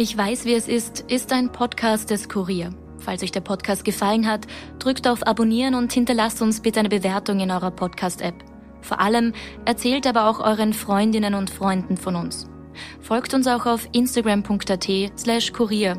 Ich 0.00 0.16
weiß, 0.16 0.44
wie 0.44 0.54
es 0.54 0.68
ist, 0.68 1.00
ist 1.08 1.32
ein 1.32 1.50
Podcast 1.50 2.10
des 2.10 2.28
Kurier. 2.28 2.70
Falls 2.98 3.22
euch 3.22 3.32
der 3.32 3.40
Podcast 3.40 3.84
gefallen 3.84 4.28
hat, 4.28 4.46
drückt 4.78 5.08
auf 5.08 5.26
Abonnieren 5.26 5.74
und 5.74 5.92
hinterlasst 5.92 6.40
uns 6.40 6.60
bitte 6.60 6.80
eine 6.80 6.88
Bewertung 6.88 7.40
in 7.40 7.50
eurer 7.50 7.72
Podcast-App. 7.72 8.44
Vor 8.80 9.00
allem 9.00 9.32
erzählt 9.64 10.06
aber 10.06 10.28
auch 10.28 10.40
euren 10.40 10.72
Freundinnen 10.72 11.34
und 11.34 11.50
Freunden 11.50 11.96
von 11.96 12.14
uns. 12.14 12.48
Folgt 13.00 13.34
uns 13.34 13.46
auch 13.46 13.66
auf 13.66 13.88
instagram.at 13.92 14.88
slash 15.16 15.52
kurier. 15.52 15.96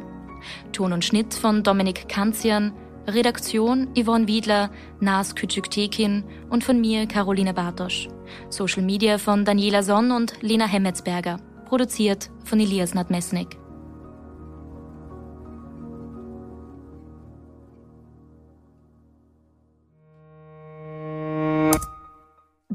Ton 0.72 0.94
und 0.94 1.06
Schnitt 1.06 1.34
von 1.34 1.64
Dominik 1.64 2.10
Kanzian, 2.10 2.74
Redaktion 3.08 3.88
Yvonne 3.96 4.28
Wiedler, 4.28 4.70
Nas 5.00 5.36
Küçüktekin 5.36 6.24
und 6.50 6.64
von 6.64 6.80
mir 6.80 7.08
Caroline 7.08 7.54
Bartosch. 7.54 8.08
Social 8.50 8.84
Media 8.84 9.18
von 9.18 9.46
Daniela 9.46 9.84
Sonn 9.84 10.12
und 10.12 10.42
Lena 10.42 10.68
Hemmetsberger. 10.68 11.40
Produziert 11.66 12.30
von 12.44 12.60
Elias 12.60 12.94
Nadmesnik. 12.94 13.58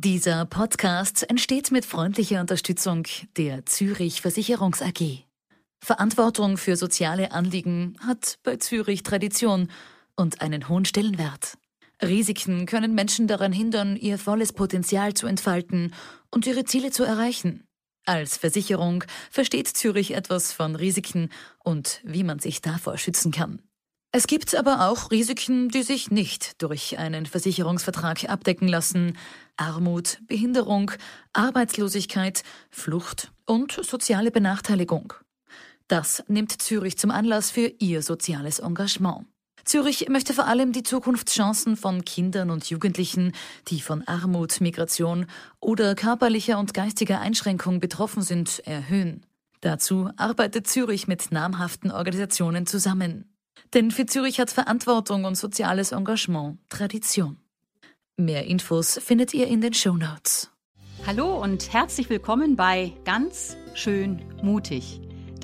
Dieser 0.04 0.44
Podcast 0.44 1.28
entsteht 1.30 1.70
mit 1.70 1.86
freundlicher 1.86 2.40
Unterstützung 2.40 3.04
der 3.38 3.64
Zürich 3.64 4.20
Versicherungs 4.20 4.82
AG. 4.82 5.24
Verantwortung 5.84 6.56
für 6.56 6.76
soziale 6.76 7.30
Anliegen 7.32 7.98
hat 8.00 8.38
bei 8.42 8.56
Zürich 8.56 9.02
Tradition 9.02 9.68
und 10.16 10.40
einen 10.40 10.70
hohen 10.70 10.86
Stellenwert. 10.86 11.58
Risiken 12.02 12.64
können 12.64 12.94
Menschen 12.94 13.28
daran 13.28 13.52
hindern, 13.52 13.96
ihr 13.96 14.18
volles 14.18 14.54
Potenzial 14.54 15.12
zu 15.12 15.26
entfalten 15.26 15.94
und 16.30 16.46
ihre 16.46 16.64
Ziele 16.64 16.90
zu 16.90 17.04
erreichen. 17.04 17.64
Als 18.06 18.38
Versicherung 18.38 19.04
versteht 19.30 19.68
Zürich 19.68 20.14
etwas 20.14 20.52
von 20.52 20.74
Risiken 20.74 21.28
und 21.62 22.00
wie 22.02 22.24
man 22.24 22.38
sich 22.38 22.62
davor 22.62 22.96
schützen 22.96 23.30
kann. 23.30 23.60
Es 24.10 24.26
gibt 24.26 24.54
aber 24.54 24.88
auch 24.88 25.10
Risiken, 25.10 25.68
die 25.68 25.82
sich 25.82 26.10
nicht 26.10 26.62
durch 26.62 26.98
einen 26.98 27.26
Versicherungsvertrag 27.26 28.30
abdecken 28.30 28.68
lassen. 28.68 29.18
Armut, 29.58 30.18
Behinderung, 30.28 30.92
Arbeitslosigkeit, 31.34 32.42
Flucht 32.70 33.32
und 33.44 33.72
soziale 33.72 34.30
Benachteiligung. 34.30 35.12
Das 35.88 36.24
nimmt 36.28 36.62
Zürich 36.62 36.96
zum 36.96 37.10
Anlass 37.10 37.50
für 37.50 37.72
ihr 37.78 38.02
soziales 38.02 38.58
Engagement. 38.58 39.26
Zürich 39.64 40.08
möchte 40.08 40.34
vor 40.34 40.46
allem 40.46 40.72
die 40.72 40.82
Zukunftschancen 40.82 41.76
von 41.76 42.04
Kindern 42.04 42.50
und 42.50 42.68
Jugendlichen, 42.68 43.32
die 43.68 43.80
von 43.80 44.06
Armut, 44.06 44.60
Migration 44.60 45.26
oder 45.60 45.94
körperlicher 45.94 46.58
und 46.58 46.74
geistiger 46.74 47.20
Einschränkung 47.20 47.80
betroffen 47.80 48.22
sind, 48.22 48.60
erhöhen. 48.66 49.24
Dazu 49.62 50.10
arbeitet 50.16 50.66
Zürich 50.66 51.08
mit 51.08 51.32
namhaften 51.32 51.90
Organisationen 51.90 52.66
zusammen. 52.66 53.34
Denn 53.72 53.90
für 53.90 54.04
Zürich 54.04 54.38
hat 54.38 54.50
Verantwortung 54.50 55.24
und 55.24 55.36
soziales 55.36 55.92
Engagement 55.92 56.58
Tradition. 56.68 57.38
Mehr 58.16 58.44
Infos 58.44 58.98
findet 59.02 59.32
ihr 59.32 59.48
in 59.48 59.60
den 59.60 59.72
Show 59.72 59.96
Notes. 59.96 60.50
Hallo 61.06 61.42
und 61.42 61.72
herzlich 61.72 62.10
willkommen 62.10 62.56
bei 62.56 62.92
Ganz 63.04 63.56
schön 63.74 64.22
mutig, 64.42 65.00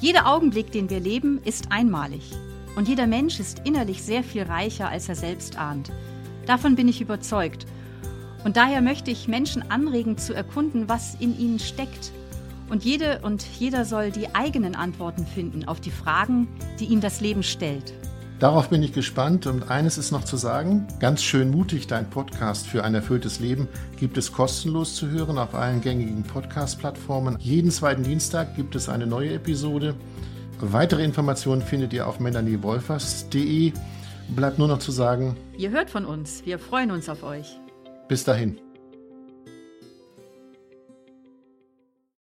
Jeder 0.00 0.26
Augenblick, 0.26 0.72
den 0.72 0.90
wir 0.90 1.00
leben, 1.00 1.40
ist 1.44 1.70
einmalig. 1.70 2.32
Und 2.76 2.88
jeder 2.88 3.06
Mensch 3.06 3.40
ist 3.40 3.62
innerlich 3.64 4.02
sehr 4.02 4.22
viel 4.22 4.42
reicher, 4.42 4.88
als 4.88 5.08
er 5.08 5.14
selbst 5.14 5.58
ahnt. 5.58 5.92
Davon 6.46 6.74
bin 6.74 6.88
ich 6.88 7.00
überzeugt. 7.00 7.66
Und 8.44 8.56
daher 8.56 8.82
möchte 8.82 9.10
ich 9.10 9.28
Menschen 9.28 9.70
anregen 9.70 10.18
zu 10.18 10.34
erkunden, 10.34 10.88
was 10.88 11.14
in 11.14 11.38
ihnen 11.38 11.58
steckt 11.58 12.12
und 12.70 12.84
jede 12.84 13.20
und 13.22 13.44
jeder 13.58 13.84
soll 13.84 14.10
die 14.10 14.34
eigenen 14.34 14.74
Antworten 14.74 15.26
finden 15.26 15.64
auf 15.66 15.80
die 15.80 15.90
Fragen, 15.90 16.48
die 16.80 16.86
ihm 16.86 17.00
das 17.00 17.20
Leben 17.20 17.42
stellt. 17.42 17.92
Darauf 18.40 18.68
bin 18.68 18.82
ich 18.82 18.92
gespannt 18.92 19.46
und 19.46 19.70
eines 19.70 19.96
ist 19.96 20.10
noch 20.10 20.24
zu 20.24 20.36
sagen, 20.36 20.86
ganz 20.98 21.22
schön 21.22 21.50
mutig, 21.50 21.86
dein 21.86 22.10
Podcast 22.10 22.66
für 22.66 22.82
ein 22.82 22.94
erfülltes 22.94 23.38
Leben 23.38 23.68
gibt 23.98 24.18
es 24.18 24.32
kostenlos 24.32 24.96
zu 24.96 25.08
hören 25.08 25.38
auf 25.38 25.54
allen 25.54 25.80
gängigen 25.80 26.24
Podcast-Plattformen. 26.24 27.36
Jeden 27.38 27.70
zweiten 27.70 28.02
Dienstag 28.02 28.56
gibt 28.56 28.74
es 28.74 28.88
eine 28.88 29.06
neue 29.06 29.34
Episode. 29.34 29.94
Weitere 30.60 31.04
Informationen 31.04 31.62
findet 31.62 31.92
ihr 31.92 32.08
auf 32.08 32.18
melaniewolfers.de. 32.20 33.72
Bleibt 34.34 34.58
nur 34.58 34.68
noch 34.68 34.78
zu 34.78 34.90
sagen, 34.90 35.36
ihr 35.56 35.70
hört 35.70 35.90
von 35.90 36.04
uns, 36.04 36.44
wir 36.44 36.58
freuen 36.58 36.90
uns 36.90 37.08
auf 37.08 37.22
euch. 37.22 37.60
Bis 38.08 38.24
dahin. 38.24 38.63